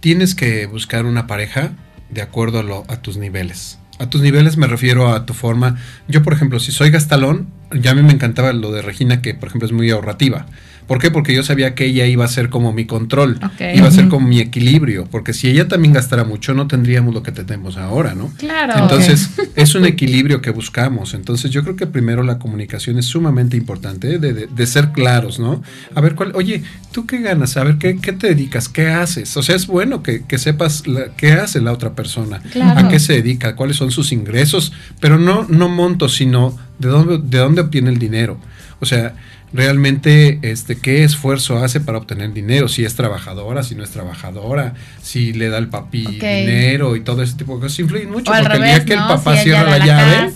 tienes 0.00 0.34
que 0.34 0.66
buscar 0.66 1.04
una 1.04 1.26
pareja 1.26 1.72
de 2.12 2.22
acuerdo 2.22 2.60
a, 2.60 2.62
lo- 2.62 2.84
a 2.88 2.96
tus 3.02 3.16
niveles. 3.16 3.78
A 3.98 4.08
tus 4.10 4.20
niveles 4.22 4.56
me 4.56 4.66
refiero 4.66 5.08
a 5.12 5.26
tu 5.26 5.34
forma. 5.34 5.78
Yo, 6.08 6.22
por 6.22 6.32
ejemplo, 6.32 6.58
si 6.60 6.72
soy 6.72 6.90
gastalón, 6.90 7.48
ya 7.72 7.92
a 7.92 7.94
mí 7.94 8.02
me 8.02 8.12
encantaba 8.12 8.52
lo 8.52 8.72
de 8.72 8.82
Regina, 8.82 9.22
que 9.22 9.34
por 9.34 9.48
ejemplo 9.48 9.66
es 9.66 9.72
muy 9.72 9.90
ahorrativa. 9.90 10.46
¿Por 10.92 10.98
qué? 11.00 11.10
Porque 11.10 11.34
yo 11.34 11.42
sabía 11.42 11.74
que 11.74 11.86
ella 11.86 12.04
iba 12.04 12.26
a 12.26 12.28
ser 12.28 12.50
como 12.50 12.74
mi 12.74 12.84
control, 12.84 13.40
iba 13.74 13.88
a 13.88 13.90
ser 13.90 14.08
como 14.08 14.28
mi 14.28 14.40
equilibrio, 14.40 15.06
porque 15.10 15.32
si 15.32 15.48
ella 15.48 15.66
también 15.66 15.94
gastara 15.94 16.22
mucho, 16.24 16.52
no 16.52 16.66
tendríamos 16.66 17.14
lo 17.14 17.22
que 17.22 17.32
tenemos 17.32 17.78
ahora, 17.78 18.14
¿no? 18.14 18.30
Claro. 18.36 18.74
Entonces, 18.76 19.30
es 19.56 19.74
un 19.74 19.86
equilibrio 19.86 20.42
que 20.42 20.50
buscamos. 20.50 21.14
Entonces, 21.14 21.50
yo 21.50 21.62
creo 21.62 21.76
que 21.76 21.86
primero 21.86 22.22
la 22.22 22.38
comunicación 22.38 22.98
es 22.98 23.06
sumamente 23.06 23.56
importante, 23.56 24.18
de, 24.18 24.34
de- 24.34 24.46
de 24.48 24.66
ser 24.66 24.92
claros, 24.92 25.38
¿no? 25.38 25.62
A 25.94 26.02
ver, 26.02 26.14
cuál, 26.14 26.32
oye, 26.34 26.62
¿tú 26.92 27.06
qué 27.06 27.22
ganas? 27.22 27.56
A 27.56 27.64
ver, 27.64 27.78
¿qué, 27.78 27.96
qué 27.96 28.12
te 28.12 28.26
dedicas? 28.26 28.68
¿Qué 28.68 28.88
haces? 28.88 29.34
O 29.38 29.42
sea, 29.42 29.56
es 29.56 29.66
bueno 29.66 30.02
que, 30.02 30.24
que 30.26 30.36
sepas 30.36 30.86
la- 30.86 31.06
qué 31.16 31.32
hace 31.32 31.62
la 31.62 31.72
otra 31.72 31.94
persona, 31.94 32.42
Claro. 32.52 32.80
a 32.80 32.88
qué 32.90 32.98
se 33.00 33.14
dedica, 33.14 33.56
cuáles 33.56 33.78
son 33.78 33.90
sus 33.92 34.12
ingresos, 34.12 34.74
pero 35.00 35.18
no, 35.18 35.46
no 35.48 35.70
montos, 35.70 36.16
sino 36.16 36.54
de 36.78 36.88
dónde, 36.90 37.16
de 37.18 37.38
dónde 37.38 37.62
obtiene 37.62 37.88
el 37.88 37.98
dinero. 37.98 38.38
O 38.80 38.84
sea, 38.84 39.14
realmente 39.52 40.38
este 40.42 40.76
qué 40.76 41.04
esfuerzo 41.04 41.58
hace 41.58 41.80
para 41.80 41.98
obtener 41.98 42.32
dinero, 42.32 42.68
si 42.68 42.84
es 42.84 42.94
trabajadora, 42.94 43.62
si 43.62 43.74
no 43.74 43.84
es 43.84 43.90
trabajadora, 43.90 44.74
si 45.02 45.32
le 45.32 45.48
da 45.48 45.58
el 45.58 45.68
papi 45.68 46.04
dinero 46.04 46.96
y 46.96 47.00
todo 47.00 47.22
ese 47.22 47.36
tipo 47.36 47.54
de 47.56 47.62
cosas 47.62 47.78
influyen 47.78 48.10
mucho 48.10 48.30
o 48.30 48.34
al 48.34 48.42
porque 48.42 48.56
el 48.56 48.62
revés, 48.62 48.76
día 48.76 48.84
que 48.84 48.96
¿no? 48.96 49.02
el 49.02 49.16
papá 49.16 49.36
si 49.36 49.42
cierra 49.44 49.78
la, 49.78 49.86
llave, 49.86 50.32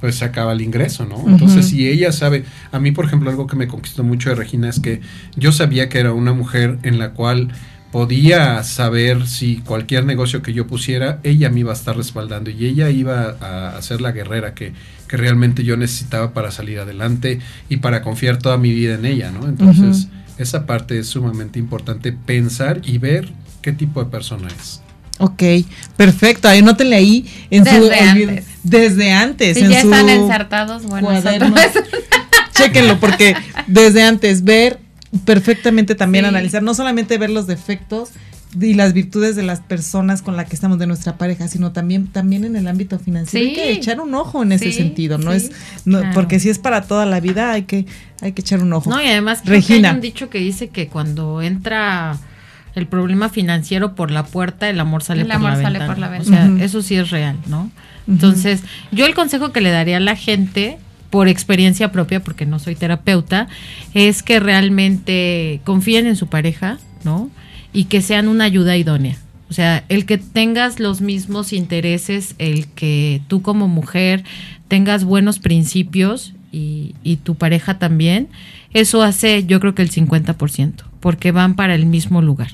pues 0.00 0.16
se 0.16 0.24
acaba 0.24 0.52
el 0.52 0.60
ingreso, 0.60 1.06
¿no? 1.06 1.24
Entonces, 1.26 1.68
si 1.68 1.88
ella 1.88 2.12
sabe, 2.12 2.44
a 2.70 2.78
mí, 2.78 2.92
por 2.92 3.06
ejemplo, 3.06 3.30
algo 3.30 3.46
que 3.46 3.56
me 3.56 3.68
conquistó 3.68 4.04
mucho 4.04 4.28
de 4.28 4.34
Regina 4.34 4.68
es 4.68 4.80
que 4.80 5.00
yo 5.36 5.52
sabía 5.52 5.88
que 5.88 5.98
era 5.98 6.12
una 6.12 6.32
mujer 6.32 6.78
en 6.82 6.98
la 6.98 7.10
cual 7.10 7.48
podía 7.92 8.62
saber 8.64 9.26
si 9.26 9.56
cualquier 9.58 10.04
negocio 10.04 10.42
que 10.42 10.52
yo 10.52 10.66
pusiera, 10.66 11.20
ella 11.22 11.48
me 11.50 11.60
iba 11.60 11.72
a 11.72 11.76
estar 11.76 11.96
respaldando 11.96 12.50
y 12.50 12.66
ella 12.66 12.90
iba 12.90 13.36
a, 13.40 13.76
a 13.76 13.82
ser 13.82 14.00
la 14.00 14.12
guerrera 14.12 14.54
que, 14.54 14.72
que 15.08 15.16
realmente 15.16 15.64
yo 15.64 15.76
necesitaba 15.76 16.32
para 16.32 16.50
salir 16.50 16.78
adelante 16.80 17.40
y 17.68 17.78
para 17.78 18.02
confiar 18.02 18.38
toda 18.38 18.58
mi 18.58 18.72
vida 18.74 18.94
en 18.94 19.06
ella, 19.06 19.30
¿no? 19.30 19.46
Entonces, 19.48 20.08
esa 20.36 20.66
parte 20.66 20.98
es 20.98 21.06
sumamente 21.08 21.58
importante, 21.58 22.12
pensar 22.12 22.80
y 22.84 22.98
ver 22.98 23.30
qué 23.62 23.72
tipo 23.72 24.04
de 24.04 24.10
persona 24.10 24.48
es. 24.60 24.82
Ok, 25.20 25.42
perfecto. 25.96 26.48
Ahí 26.48 26.60
anótenle 26.60 26.94
ahí 26.94 27.26
en 27.50 27.64
su 27.64 27.72
Desde 27.72 27.88
olvido- 27.88 28.28
antes. 28.30 28.46
desde 28.62 29.12
antes. 29.12 29.56
Si 29.58 29.64
en 29.64 29.70
ya 29.70 29.80
su 29.82 29.90
están 29.92 30.08
ensartados, 30.08 30.84
bueno, 30.84 31.08
cuaderno. 31.08 31.54
Chéquenlo, 32.54 33.00
porque 33.00 33.34
desde 33.66 34.02
antes 34.02 34.44
ver 34.44 34.78
perfectamente 35.24 35.94
también 35.94 36.24
Sí. 36.24 36.28
analizar, 36.28 36.62
no 36.62 36.74
solamente 36.74 37.16
ver 37.18 37.30
los 37.30 37.46
defectos 37.46 38.10
y 38.60 38.74
las 38.74 38.94
virtudes 38.94 39.36
de 39.36 39.42
las 39.42 39.60
personas 39.60 40.22
con 40.22 40.36
las 40.36 40.48
que 40.48 40.54
estamos 40.54 40.78
de 40.78 40.86
nuestra 40.86 41.16
pareja, 41.18 41.48
sino 41.48 41.72
también 41.72 42.06
también 42.06 42.44
en 42.44 42.56
el 42.56 42.66
ámbito 42.66 42.98
financiero 42.98 43.44
Sí. 43.44 43.50
hay 43.50 43.54
que 43.56 43.72
echar 43.72 44.00
un 44.00 44.14
ojo 44.14 44.42
en 44.42 44.52
ese 44.52 44.72
sentido, 44.72 45.18
no 45.18 45.32
sí, 45.32 45.36
es 45.36 45.52
no, 45.84 45.98
claro. 46.00 46.14
porque 46.14 46.40
si 46.40 46.48
es 46.48 46.58
para 46.58 46.82
toda 46.82 47.04
la 47.04 47.20
vida 47.20 47.52
hay 47.52 47.62
que 47.62 47.84
hay 48.22 48.32
que 48.32 48.40
echar 48.40 48.62
un 48.62 48.72
ojo. 48.72 48.88
No, 48.90 49.02
y 49.02 49.06
además 49.06 49.42
Regina. 49.44 49.90
hay 49.90 49.94
un 49.96 50.00
dicho 50.00 50.30
que 50.30 50.38
dice 50.38 50.68
que 50.68 50.88
cuando 50.88 51.42
entra 51.42 52.16
el 52.74 52.86
problema 52.86 53.28
financiero 53.28 53.94
por 53.94 54.10
la 54.10 54.24
puerta, 54.24 54.70
el 54.70 54.80
amor 54.80 55.02
sale, 55.02 55.22
El 55.22 55.26
por, 55.28 55.36
amor 55.36 55.50
la 55.50 55.62
sale 55.62 55.78
ventana. 55.78 55.86
por 55.86 55.98
la 55.98 56.20
O 56.20 56.24
sea, 56.24 56.64
eso 56.64 56.80
sí 56.82 56.96
es 56.96 57.10
real, 57.10 57.36
¿no? 57.48 57.70
Entonces, 58.06 58.62
yo 58.92 59.04
el 59.04 59.14
consejo 59.14 59.52
que 59.52 59.60
le 59.60 59.70
daría 59.70 59.98
a 59.98 60.00
la 60.00 60.16
gente, 60.16 60.78
por 61.10 61.28
experiencia 61.28 61.90
propia, 61.92 62.22
porque 62.22 62.46
no 62.46 62.58
soy 62.58 62.74
terapeuta, 62.74 63.48
es 63.94 64.22
que 64.22 64.40
realmente 64.40 65.60
confíen 65.64 66.06
en 66.06 66.16
su 66.16 66.26
pareja, 66.26 66.78
¿no? 67.04 67.30
Y 67.72 67.84
que 67.84 68.02
sean 68.02 68.28
una 68.28 68.44
ayuda 68.44 68.76
idónea. 68.76 69.16
O 69.50 69.54
sea, 69.54 69.84
el 69.88 70.04
que 70.04 70.18
tengas 70.18 70.78
los 70.78 71.00
mismos 71.00 71.52
intereses, 71.52 72.34
el 72.38 72.66
que 72.66 73.22
tú 73.28 73.40
como 73.40 73.66
mujer 73.66 74.24
tengas 74.68 75.04
buenos 75.04 75.38
principios 75.38 76.34
y, 76.52 76.94
y 77.02 77.16
tu 77.16 77.34
pareja 77.34 77.78
también, 77.78 78.28
eso 78.74 79.02
hace 79.02 79.44
yo 79.46 79.60
creo 79.60 79.74
que 79.74 79.82
el 79.82 79.90
50%, 79.90 80.84
porque 81.00 81.32
van 81.32 81.56
para 81.56 81.74
el 81.74 81.86
mismo 81.86 82.20
lugar. 82.20 82.50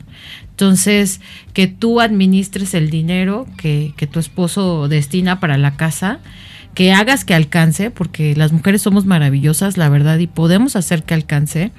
Entonces, 0.51 1.21
que 1.53 1.67
tú 1.67 2.01
administres 2.01 2.75
el 2.75 2.91
dinero 2.91 3.49
que, 3.57 3.93
que 3.97 4.07
tu 4.07 4.21
esposo 4.21 4.87
destina 4.87 5.41
para 5.41 5.59
la 5.59 5.77
casa, 5.77 6.21
que 6.75 6.93
hagas 6.93 7.25
que 7.25 7.35
alcance, 7.35 7.91
porque 7.91 8.35
las 8.37 8.53
mujeres 8.53 8.83
somos 8.83 9.07
maravillosas, 9.07 9.77
la 9.77 9.89
verdad, 9.89 10.19
y 10.19 10.27
podemos 10.27 10.77
hacer 10.77 11.03
que 11.05 11.15
alcance, 11.15 11.71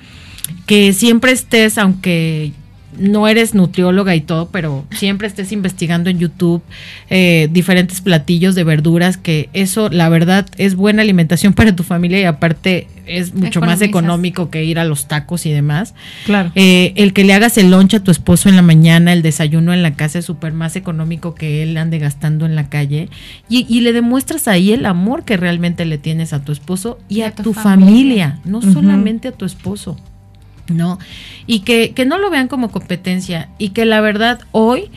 que 0.66 0.94
siempre 0.94 1.32
estés, 1.32 1.78
aunque 1.78 2.54
no 2.98 3.28
eres 3.28 3.54
nutrióloga 3.54 4.16
y 4.16 4.22
todo, 4.22 4.50
pero 4.50 4.86
siempre 4.92 5.28
estés 5.28 5.52
investigando 5.52 6.10
en 6.10 6.20
YouTube 6.20 6.62
eh, 7.10 7.50
diferentes 7.52 8.02
platillos 8.02 8.56
de 8.56 8.64
verduras, 8.64 9.18
que 9.18 9.50
eso, 9.54 9.90
la 9.90 10.10
verdad, 10.10 10.46
es 10.58 10.76
buena 10.76 11.02
alimentación 11.02 11.54
para 11.54 11.76
tu 11.76 11.84
familia 11.84 12.20
y 12.20 12.24
aparte 12.24 12.88
es 13.06 13.34
mucho 13.36 13.62
más 13.62 13.82
económico 13.82 14.50
que 14.50 14.64
ir 14.64 14.80
a 14.80 14.84
los 14.84 15.08
tacos 15.08 15.46
y 15.46 15.52
demás. 15.52 15.94
Claro. 16.26 16.52
Eh, 16.56 16.94
el 16.96 17.14
que 17.14 17.24
le 17.24 17.34
hagas 17.34 17.58
el 17.58 17.72
lunch 17.72 17.96
a 17.96 18.04
tu 18.04 18.12
esposo 18.12 18.50
en 18.50 18.56
la 18.56 18.62
mañana, 18.62 19.14
el 19.14 19.22
desayuno 19.22 19.74
en 19.74 19.84
la 19.84 19.94
casa 19.94 20.20
es 20.20 20.26
súper 20.26 20.54
más 20.54 20.76
económico 20.76 21.36
que 21.36 21.64
él 21.64 21.78
ande 21.78 22.00
gastando 22.00 22.46
en 22.46 22.56
la 22.56 22.70
calle. 22.70 23.10
Y, 23.50 23.66
y 23.70 23.82
le 23.82 23.94
demuestras 23.94 24.48
ahí 24.48 24.72
el 24.72 24.86
amor 24.86 25.24
que 25.24 25.38
realmente 25.38 25.86
le 25.86 25.98
tienes 25.98 26.34
a 26.34 26.44
tu 26.44 26.52
esposo 26.52 27.00
y, 27.10 27.22
a, 27.22 27.32
tu 27.32 27.54
familia, 27.54 28.40
no 28.46 28.62
solamente 28.62 29.28
a 29.28 29.32
tu 29.32 29.46
esposo. 29.46 29.98
¿No? 30.68 31.00
Y 31.46 31.60
que, 31.60 31.94
que 31.94 32.06
no 32.06 32.18
lo 32.18 32.30
vean 32.30 32.48
como 32.48 32.72
competencia. 32.72 33.50
Y 33.58 33.70
que 33.70 33.86
la 33.86 34.02
verdad, 34.02 34.42
hoy, 34.52 34.90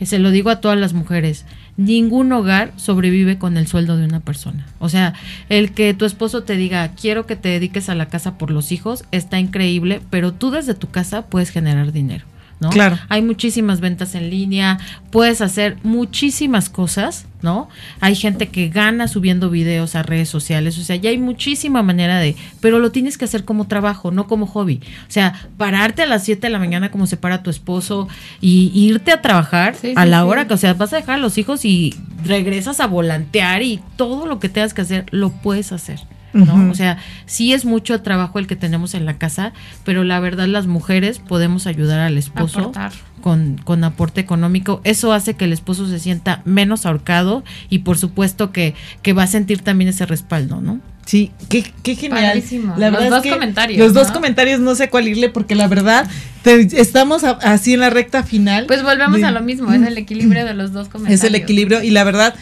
eh, 0.00 0.06
se 0.06 0.18
lo 0.18 0.30
digo 0.30 0.50
a 0.50 0.60
todas 0.60 0.78
las 0.78 0.92
mujeres, 0.92 1.44
ningún 1.76 2.30
hogar 2.32 2.72
sobrevive 2.76 3.38
con 3.38 3.56
el 3.56 3.66
sueldo 3.66 3.96
de 3.96 4.04
una 4.04 4.20
persona. 4.20 4.66
O 4.78 4.88
sea, 4.88 5.14
el 5.48 5.72
que 5.72 5.94
tu 5.94 6.04
esposo 6.04 6.42
te 6.42 6.56
diga, 6.56 6.88
quiero 6.88 7.26
que 7.26 7.36
te 7.36 7.48
dediques 7.48 7.88
a 7.88 7.94
la 7.94 8.08
casa 8.08 8.36
por 8.38 8.50
los 8.50 8.72
hijos, 8.72 9.04
está 9.12 9.38
increíble, 9.38 10.00
pero 10.10 10.32
tú 10.32 10.50
desde 10.50 10.74
tu 10.74 10.90
casa 10.90 11.26
puedes 11.26 11.50
generar 11.50 11.92
dinero. 11.92 12.24
¿No? 12.60 12.70
Claro. 12.70 12.98
Hay 13.08 13.22
muchísimas 13.22 13.80
ventas 13.80 14.14
en 14.14 14.30
línea, 14.30 14.78
puedes 15.10 15.40
hacer 15.40 15.78
muchísimas 15.82 16.68
cosas, 16.68 17.26
¿no? 17.42 17.68
Hay 18.00 18.14
gente 18.14 18.48
que 18.48 18.68
gana 18.68 19.08
subiendo 19.08 19.48
videos 19.48 19.94
a 19.94 20.02
redes 20.02 20.28
sociales, 20.28 20.78
o 20.78 20.82
sea, 20.82 20.96
ya 20.96 21.08
hay 21.10 21.18
muchísima 21.18 21.82
manera 21.82 22.18
de, 22.18 22.36
pero 22.60 22.78
lo 22.78 22.92
tienes 22.92 23.16
que 23.16 23.24
hacer 23.24 23.44
como 23.44 23.66
trabajo, 23.66 24.10
no 24.10 24.26
como 24.26 24.46
hobby. 24.46 24.80
O 25.08 25.10
sea, 25.10 25.48
pararte 25.56 26.02
a 26.02 26.06
las 26.06 26.24
7 26.24 26.46
de 26.46 26.50
la 26.50 26.58
mañana 26.58 26.90
como 26.90 27.06
se 27.06 27.16
para 27.16 27.42
tu 27.42 27.48
esposo 27.50 28.08
y 28.42 28.70
irte 28.74 29.10
a 29.10 29.22
trabajar 29.22 29.74
Sí, 29.74 29.94
a 29.96 30.04
sí, 30.04 30.10
la 30.10 30.20
sí. 30.20 30.26
hora 30.28 30.46
que, 30.46 30.54
o 30.54 30.58
sea, 30.58 30.74
vas 30.74 30.92
a 30.92 30.96
dejar 30.96 31.14
a 31.16 31.18
los 31.18 31.38
hijos 31.38 31.64
y 31.64 31.94
regresas 32.24 32.80
a 32.80 32.86
volantear 32.86 33.62
y 33.62 33.80
todo 33.96 34.26
lo 34.26 34.38
que 34.38 34.48
tengas 34.50 34.74
que 34.74 34.82
hacer, 34.82 35.06
lo 35.10 35.30
puedes 35.30 35.72
hacer. 35.72 36.00
¿No? 36.32 36.70
O 36.70 36.74
sea, 36.74 36.98
sí 37.26 37.52
es 37.52 37.64
mucho 37.64 38.00
trabajo 38.02 38.38
el 38.38 38.46
que 38.46 38.56
tenemos 38.56 38.94
en 38.94 39.04
la 39.06 39.18
casa, 39.18 39.52
pero 39.84 40.04
la 40.04 40.20
verdad 40.20 40.46
las 40.46 40.66
mujeres 40.66 41.18
podemos 41.18 41.66
ayudar 41.66 42.00
al 42.00 42.16
esposo 42.18 42.60
Aportar. 42.60 42.92
con, 43.20 43.60
con 43.64 43.82
aporte 43.84 44.20
económico. 44.20 44.80
Eso 44.84 45.12
hace 45.12 45.34
que 45.34 45.44
el 45.44 45.52
esposo 45.52 45.88
se 45.88 45.98
sienta 45.98 46.42
menos 46.44 46.86
ahorcado 46.86 47.44
y 47.68 47.80
por 47.80 47.98
supuesto 47.98 48.52
que, 48.52 48.74
que 49.02 49.12
va 49.12 49.24
a 49.24 49.26
sentir 49.26 49.62
también 49.62 49.88
ese 49.90 50.06
respaldo, 50.06 50.60
¿no? 50.60 50.80
Sí, 51.06 51.32
qué, 51.48 51.64
qué 51.82 51.96
genial. 51.96 52.24
Padrísimo. 52.26 52.74
La 52.76 52.90
Los 52.90 53.00
verdad 53.00 53.04
es 53.06 53.10
dos 53.10 53.22
que 53.22 53.30
comentarios, 53.30 53.78
Los 53.80 53.94
dos 53.94 54.12
comentarios 54.12 54.60
no 54.60 54.74
sé 54.76 54.90
cuál 54.90 55.08
irle 55.08 55.28
porque 55.28 55.56
la 55.56 55.66
verdad 55.66 56.08
te- 56.42 56.80
estamos 56.80 57.24
a- 57.24 57.30
así 57.42 57.74
en 57.74 57.80
la 57.80 57.90
recta 57.90 58.22
final. 58.22 58.66
Pues 58.66 58.84
volvemos 58.84 59.18
de- 59.18 59.26
a 59.26 59.32
lo 59.32 59.40
mismo, 59.40 59.72
es 59.72 59.82
el 59.82 59.98
equilibrio 59.98 60.44
de 60.44 60.54
los 60.54 60.72
dos 60.72 60.88
comentarios. 60.88 61.20
Es 61.20 61.26
el 61.26 61.34
equilibrio 61.34 61.82
y 61.82 61.90
la 61.90 62.04
verdad, 62.04 62.34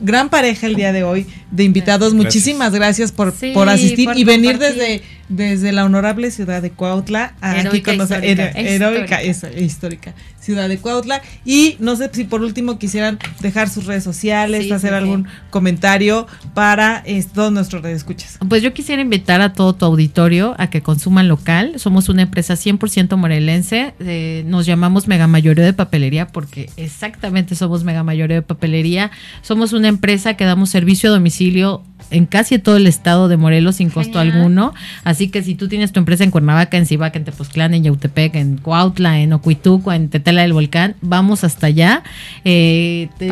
gran 0.00 0.28
pareja 0.28 0.66
el 0.66 0.74
día 0.74 0.92
de 0.92 1.04
hoy 1.04 1.26
de 1.50 1.64
invitados. 1.64 2.12
Gracias. 2.12 2.24
Muchísimas 2.24 2.72
gracias 2.72 3.12
por, 3.12 3.32
Sí, 3.32 3.52
por 3.52 3.68
asistir 3.68 4.06
por 4.06 4.18
y 4.18 4.24
venir 4.24 4.58
desde, 4.58 5.02
desde 5.28 5.72
la 5.72 5.84
honorable 5.84 6.30
ciudad 6.30 6.62
de 6.62 6.70
Cuautla 6.70 7.34
a 7.40 7.52
aquí 7.60 7.82
con 7.82 7.96
nosotros- 7.98 8.24
histórica. 8.24 8.58
hero- 8.60 8.68
heroica, 8.84 9.22
Histórica. 9.22 9.22
eso, 9.22 9.48
histórica 9.64 10.14
ciudad 10.40 10.68
de 10.68 10.78
Cuautla. 10.78 11.20
Y 11.44 11.74
no 11.80 11.96
sé 11.96 12.08
si 12.12 12.22
por 12.22 12.40
último 12.42 12.78
quisieran 12.78 13.18
dejar 13.40 13.68
sus 13.68 13.86
redes 13.86 14.04
sociales, 14.04 14.62
Sí, 14.66 14.70
hacer 14.72 14.90
sí, 14.90 14.96
algún 14.96 15.26
comentario 15.50 16.28
para 16.54 17.02
eh, 17.04 17.24
todos 17.34 17.50
nuestros 17.52 17.82
radioescuchas. 17.82 18.38
Pues 18.48 18.62
yo 18.62 18.72
quisiera 18.72 19.02
invitar 19.02 19.40
a 19.40 19.52
todo 19.54 19.72
tu 19.74 19.84
auditorio 19.86 20.54
a 20.58 20.70
que 20.70 20.82
consuman 20.82 21.26
local. 21.26 21.72
Somos 21.78 22.08
una 22.08 22.22
empresa 22.22 22.54
100% 22.54 23.16
morelense. 23.16 23.94
Eh, 23.98 24.44
nos 24.46 24.66
llamamos 24.66 25.08
Mega 25.08 25.26
Mayoreo 25.26 25.64
de 25.64 25.72
Papelería 25.72 26.28
porque 26.28 26.70
exactamente 26.76 27.56
somos 27.56 27.82
Mega 27.82 28.04
Mayoreo 28.04 28.36
de 28.36 28.42
Papelería. 28.42 29.10
Somos 29.42 29.72
una 29.72 29.88
empresa 29.88 30.34
que 30.34 30.44
damos 30.44 30.70
servicio 30.70 31.10
a 31.10 31.12
domicilio 31.14 31.82
en 32.10 32.26
casi 32.26 32.58
todo 32.58 32.76
el 32.76 32.86
estado 32.86 33.28
de 33.28 33.36
Morelos 33.36 33.76
sin 33.76 33.90
costo 33.90 34.18
Genial. 34.18 34.36
alguno. 34.38 34.74
Así 35.04 35.28
que 35.28 35.42
si 35.42 35.54
tú 35.54 35.68
tienes 35.68 35.92
tu 35.92 35.98
empresa 36.00 36.24
en 36.24 36.30
Cuernavaca, 36.30 36.76
en 36.76 36.86
Cibaca, 36.86 37.18
en 37.18 37.24
Tepoztlán, 37.24 37.74
en 37.74 37.84
Yautepec, 37.84 38.34
en 38.36 38.58
Cuautla, 38.58 39.20
en 39.20 39.32
Ocuituco, 39.32 39.92
en 39.92 40.08
Tetela 40.08 40.42
del 40.42 40.52
Volcán, 40.52 40.94
vamos 41.00 41.44
hasta 41.44 41.66
allá. 41.68 42.02
Eh, 42.44 43.08
te-. 43.18 43.30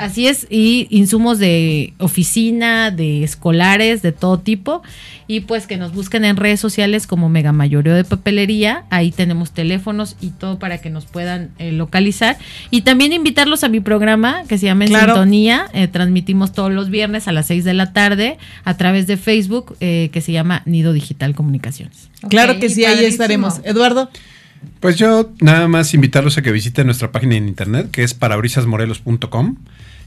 Así 0.00 0.26
es, 0.26 0.46
y 0.50 0.86
insumos 0.90 1.38
de 1.38 1.94
oficina, 1.98 2.90
de 2.90 3.24
escolares, 3.24 4.02
de 4.02 4.12
todo 4.12 4.38
tipo. 4.38 4.82
Y 5.26 5.40
pues 5.40 5.66
que 5.66 5.78
nos 5.78 5.94
busquen 5.94 6.24
en 6.26 6.36
redes 6.36 6.60
sociales 6.60 7.06
como 7.06 7.30
Mega 7.30 7.52
Mayoreo 7.52 7.94
de 7.94 8.04
Papelería. 8.04 8.84
Ahí 8.90 9.10
tenemos 9.10 9.52
teléfonos 9.52 10.16
y 10.20 10.28
todo 10.30 10.58
para 10.58 10.78
que 10.78 10.90
nos 10.90 11.06
puedan 11.06 11.48
eh, 11.58 11.72
localizar. 11.72 12.36
Y 12.70 12.82
también 12.82 13.14
invitarlos 13.14 13.64
a 13.64 13.70
mi 13.70 13.80
programa 13.80 14.42
que 14.48 14.58
se 14.58 14.66
llama 14.66 14.84
En 14.84 14.90
Claro. 14.90 15.14
Sintonía. 15.14 15.66
Eh, 15.72 15.88
transmitimos 15.88 16.52
todos 16.52 16.72
los 16.72 16.90
viernes 16.90 17.26
a 17.26 17.32
las 17.32 17.46
6 17.46 17.64
de 17.64 17.72
la 17.72 17.83
tarde 17.92 18.38
a 18.64 18.76
través 18.76 19.06
de 19.06 19.16
Facebook 19.16 19.76
eh, 19.80 20.10
que 20.12 20.20
se 20.20 20.32
llama 20.32 20.62
Nido 20.64 20.92
Digital 20.92 21.34
Comunicaciones. 21.34 22.08
Claro 22.28 22.58
que 22.58 22.70
sí, 22.70 22.84
ahí 22.84 23.04
estaremos. 23.04 23.60
Eduardo. 23.64 24.10
Pues 24.80 24.96
yo 24.96 25.30
nada 25.40 25.68
más 25.68 25.92
invitarlos 25.94 26.38
a 26.38 26.42
que 26.42 26.52
visiten 26.52 26.86
nuestra 26.86 27.12
página 27.12 27.36
en 27.36 27.48
internet, 27.48 27.90
que 27.90 28.02
es 28.02 28.14
parabrisasmorelos.com, 28.14 29.56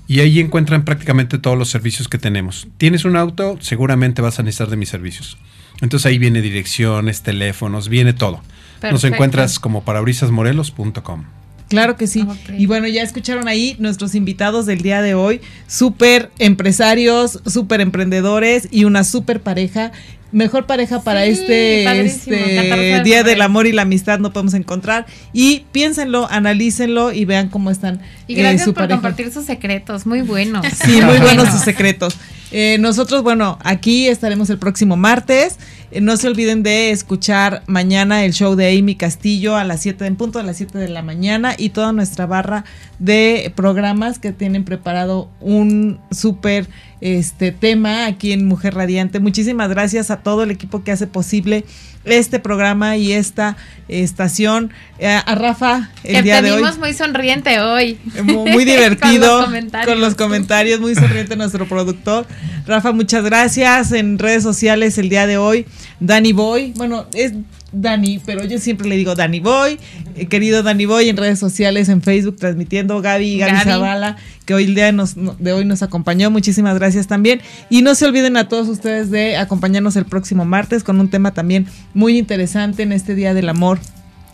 y 0.07 0.19
ahí 0.21 0.39
encuentran 0.39 0.85
prácticamente 0.85 1.37
todos 1.37 1.57
los 1.57 1.69
servicios 1.69 2.07
que 2.07 2.17
tenemos. 2.17 2.67
Tienes 2.77 3.05
un 3.05 3.15
auto, 3.15 3.57
seguramente 3.61 4.21
vas 4.21 4.39
a 4.39 4.43
necesitar 4.43 4.69
de 4.69 4.77
mis 4.77 4.89
servicios. 4.89 5.37
Entonces 5.81 6.05
ahí 6.07 6.17
viene 6.17 6.41
direcciones, 6.41 7.21
teléfonos, 7.21 7.89
viene 7.89 8.13
todo. 8.13 8.41
Nos 8.81 9.03
encuentras 9.03 9.59
como 9.59 9.83
parabrisasmorelos.com. 9.83 11.25
Claro 11.69 11.97
que 11.97 12.07
sí. 12.07 12.25
Y 12.57 12.65
bueno, 12.65 12.87
ya 12.87 13.03
escucharon 13.03 13.47
ahí 13.47 13.75
nuestros 13.79 14.15
invitados 14.15 14.65
del 14.65 14.81
día 14.81 15.01
de 15.01 15.15
hoy, 15.15 15.41
súper 15.67 16.31
empresarios, 16.39 17.41
súper 17.45 17.81
emprendedores 17.81 18.67
y 18.71 18.85
una 18.85 19.03
súper 19.03 19.41
pareja. 19.41 19.91
Mejor 20.31 20.65
pareja 20.65 21.01
para 21.03 21.23
Sí, 21.23 21.31
este, 21.31 21.83
este 21.83 22.55
14 22.69 22.77
de 22.81 23.03
Día 23.03 23.23
del. 23.23 23.41
Amor 23.41 23.65
y 23.65 23.71
la 23.71 23.83
Amistad 23.83 24.19
no 24.19 24.33
podemos 24.33 24.53
encontrar. 24.55 25.05
Y 25.31 25.63
piénsenlo, 25.71 26.27
analícenlo 26.29 27.13
y 27.13 27.23
vean 27.23 27.47
cómo 27.47 27.71
están 27.71 28.01
Y 28.27 28.33
eh, 28.35 28.39
gracias 28.39 28.63
su 28.65 28.73
por 28.73 28.83
pareja. 28.83 28.97
compartir 29.01 29.31
sus 29.31 29.45
secretos, 29.45 30.05
muy 30.05 30.21
buenos. 30.21 30.65
Sí, 30.85 30.91
muy 31.01 31.17
buenos 31.19 31.23
Bueno. 31.45 31.51
sus 31.51 31.61
secretos. 31.61 32.17
Eh, 32.51 32.77
nosotros, 32.79 33.23
bueno, 33.23 33.57
aquí 33.63 34.07
estaremos 34.07 34.49
el 34.49 34.57
próximo 34.57 34.95
martes. 34.95 35.57
Eh, 35.91 36.01
no 36.01 36.17
se 36.17 36.27
olviden 36.27 36.63
de 36.63 36.91
escuchar 36.91 37.63
mañana 37.67 38.23
el 38.25 38.33
show 38.33 38.55
de 38.55 38.77
Amy 38.77 38.95
Castillo 38.95 39.55
a 39.55 39.63
las 39.63 39.81
7 39.81 40.05
en 40.05 40.15
punto, 40.15 40.39
a 40.39 40.43
las 40.43 40.57
7 40.57 40.77
de 40.77 40.89
la 40.89 41.01
mañana 41.01 41.55
y 41.57 41.69
toda 41.69 41.93
nuestra 41.93 42.25
barra 42.25 42.65
de 42.99 43.51
programas 43.55 44.19
que 44.19 44.31
tienen 44.31 44.63
preparado 44.63 45.29
un 45.39 45.99
súper 46.11 46.67
este 47.01 47.51
tema 47.51 48.05
aquí 48.05 48.31
en 48.31 48.47
Mujer 48.47 48.75
Radiante. 48.75 49.19
Muchísimas 49.19 49.69
gracias 49.69 50.09
a 50.11 50.17
todo 50.17 50.43
el 50.43 50.51
equipo 50.51 50.83
que 50.83 50.91
hace 50.91 51.07
posible 51.07 51.63
este 52.05 52.39
programa 52.39 52.97
y 52.97 53.13
esta 53.13 53.57
estación. 53.87 54.71
Eh, 54.99 55.07
a 55.07 55.35
Rafa, 55.35 55.91
el 56.03 56.15
que 56.15 56.23
día 56.23 56.41
de 56.41 56.51
hoy. 56.51 56.63
muy 56.79 56.93
sonriente 56.93 57.59
hoy. 57.59 57.99
Muy, 58.23 58.51
muy 58.51 58.65
divertido. 58.65 59.27
Con 59.27 59.29
los 59.29 59.45
comentarios. 59.45 59.93
con 59.93 60.01
los 60.01 60.15
comentarios, 60.15 60.79
muy 60.79 60.95
sonriente 60.95 61.35
nuestro 61.35 61.67
productor. 61.67 62.25
Rafa, 62.65 62.91
muchas 62.91 63.23
gracias. 63.23 63.91
En 63.91 64.17
redes 64.19 64.43
sociales 64.43 64.97
el 64.97 65.09
día 65.09 65.27
de 65.27 65.37
hoy, 65.37 65.65
Dani 65.99 66.33
Boy. 66.33 66.73
Bueno, 66.75 67.07
es 67.13 67.33
Dani, 67.71 68.19
pero 68.25 68.45
yo 68.45 68.59
siempre 68.59 68.87
le 68.87 68.95
digo 68.95 69.13
Dani 69.15 69.39
Boy. 69.39 69.77
Eh, 70.15 70.27
querido 70.27 70.63
Dani 70.63 70.85
Boy, 70.85 71.09
en 71.09 71.17
redes 71.17 71.37
sociales, 71.39 71.89
en 71.89 72.01
Facebook, 72.01 72.37
transmitiendo. 72.37 73.01
Gaby, 73.01 73.37
Gaby, 73.37 73.51
Gaby. 73.51 73.63
Zavala, 73.69 74.17
que 74.45 74.53
hoy 74.53 74.63
el 74.65 74.75
día 74.75 74.91
nos- 74.91 75.17
no- 75.17 75.35
de 75.37 75.51
hoy 75.53 75.65
nos 75.65 75.83
acompañó. 75.83 76.31
Muchísimas 76.31 76.75
gracias 76.75 77.07
también. 77.07 77.41
Y 77.69 77.81
no 77.81 77.93
se 77.95 78.05
olviden 78.05 78.37
a 78.37 78.47
todos 78.47 78.67
ustedes 78.69 79.11
de 79.11 79.35
acompañarnos 79.37 79.95
el 79.97 80.05
próximo 80.05 80.45
martes 80.45 80.83
con 80.83 80.99
un 80.99 81.09
tema 81.09 81.33
también 81.33 81.67
muy 81.93 82.17
interesante 82.17 82.83
en 82.83 82.91
este 82.93 83.15
Día 83.15 83.33
del 83.33 83.49
Amor 83.49 83.79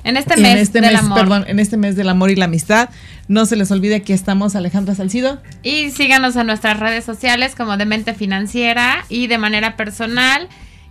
En 0.03 0.17
este 0.17 0.33
en 0.35 0.41
mes 0.41 0.59
este 0.59 0.81
del 0.81 0.91
mes, 0.91 0.99
amor. 1.01 1.17
perdón, 1.19 1.45
en 1.47 1.59
este 1.59 1.77
mes 1.77 1.95
del 1.95 2.09
amor 2.09 2.29
y 2.29 2.35
la 2.35 2.45
amistad. 2.45 2.89
No 3.29 3.45
se 3.45 3.55
les 3.55 3.71
olvide 3.71 4.01
que 4.03 4.13
estamos 4.13 4.53
Alejandra 4.55 4.93
Salcido. 4.95 5.41
Y 5.63 5.91
síganos 5.91 6.35
en 6.35 6.45
nuestras 6.45 6.79
redes 6.79 7.03
sociales 7.05 7.55
como 7.55 7.77
Demente 7.77 8.13
Financiera 8.13 9.05
y 9.09 9.27
de 9.27 9.37
manera 9.37 9.75
personal 9.77 10.49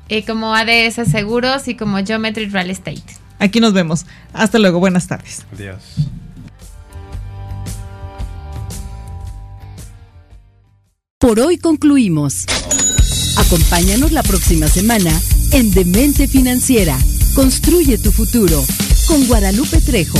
eh, 0.09 0.25
como 0.25 0.55
ADS 0.55 1.11
Seguros 1.11 1.69
y 1.69 1.77
como 1.77 1.99
Geometry 2.05 2.47
Real 2.47 2.71
Estate. 2.71 3.03
Aquí 3.39 3.61
nos 3.61 3.73
vemos. 3.73 4.07
Hasta 4.33 4.59
luego, 4.59 4.79
buenas 4.79 5.07
tardes. 5.09 5.45
Adiós. 5.53 5.83
Por 11.19 11.39
hoy 11.39 11.57
concluimos. 11.57 12.47
Acompáñanos 13.37 14.13
la 14.13 14.23
próxima 14.23 14.67
semana 14.69 15.11
en 15.53 15.71
Demente 15.71 16.27
Financiera. 16.27 16.99
Construye 17.35 17.97
tu 17.99 18.11
futuro 18.11 18.65
con 19.07 19.27
Guadalupe 19.27 19.81
Trejo. 19.81 20.19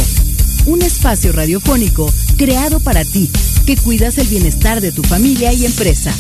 Un 0.67 0.83
espacio 0.83 1.33
radiofónico 1.33 2.09
creado 2.37 2.79
para 2.81 3.05
ti, 3.05 3.31
que 3.67 3.77
cuidas 3.77 4.19
el 4.19 4.29
bienestar 4.29 4.81
de 4.81 4.93
tu 4.93 5.03
familia 5.03 5.53
y 5.53 5.67
empresa. 5.67 6.15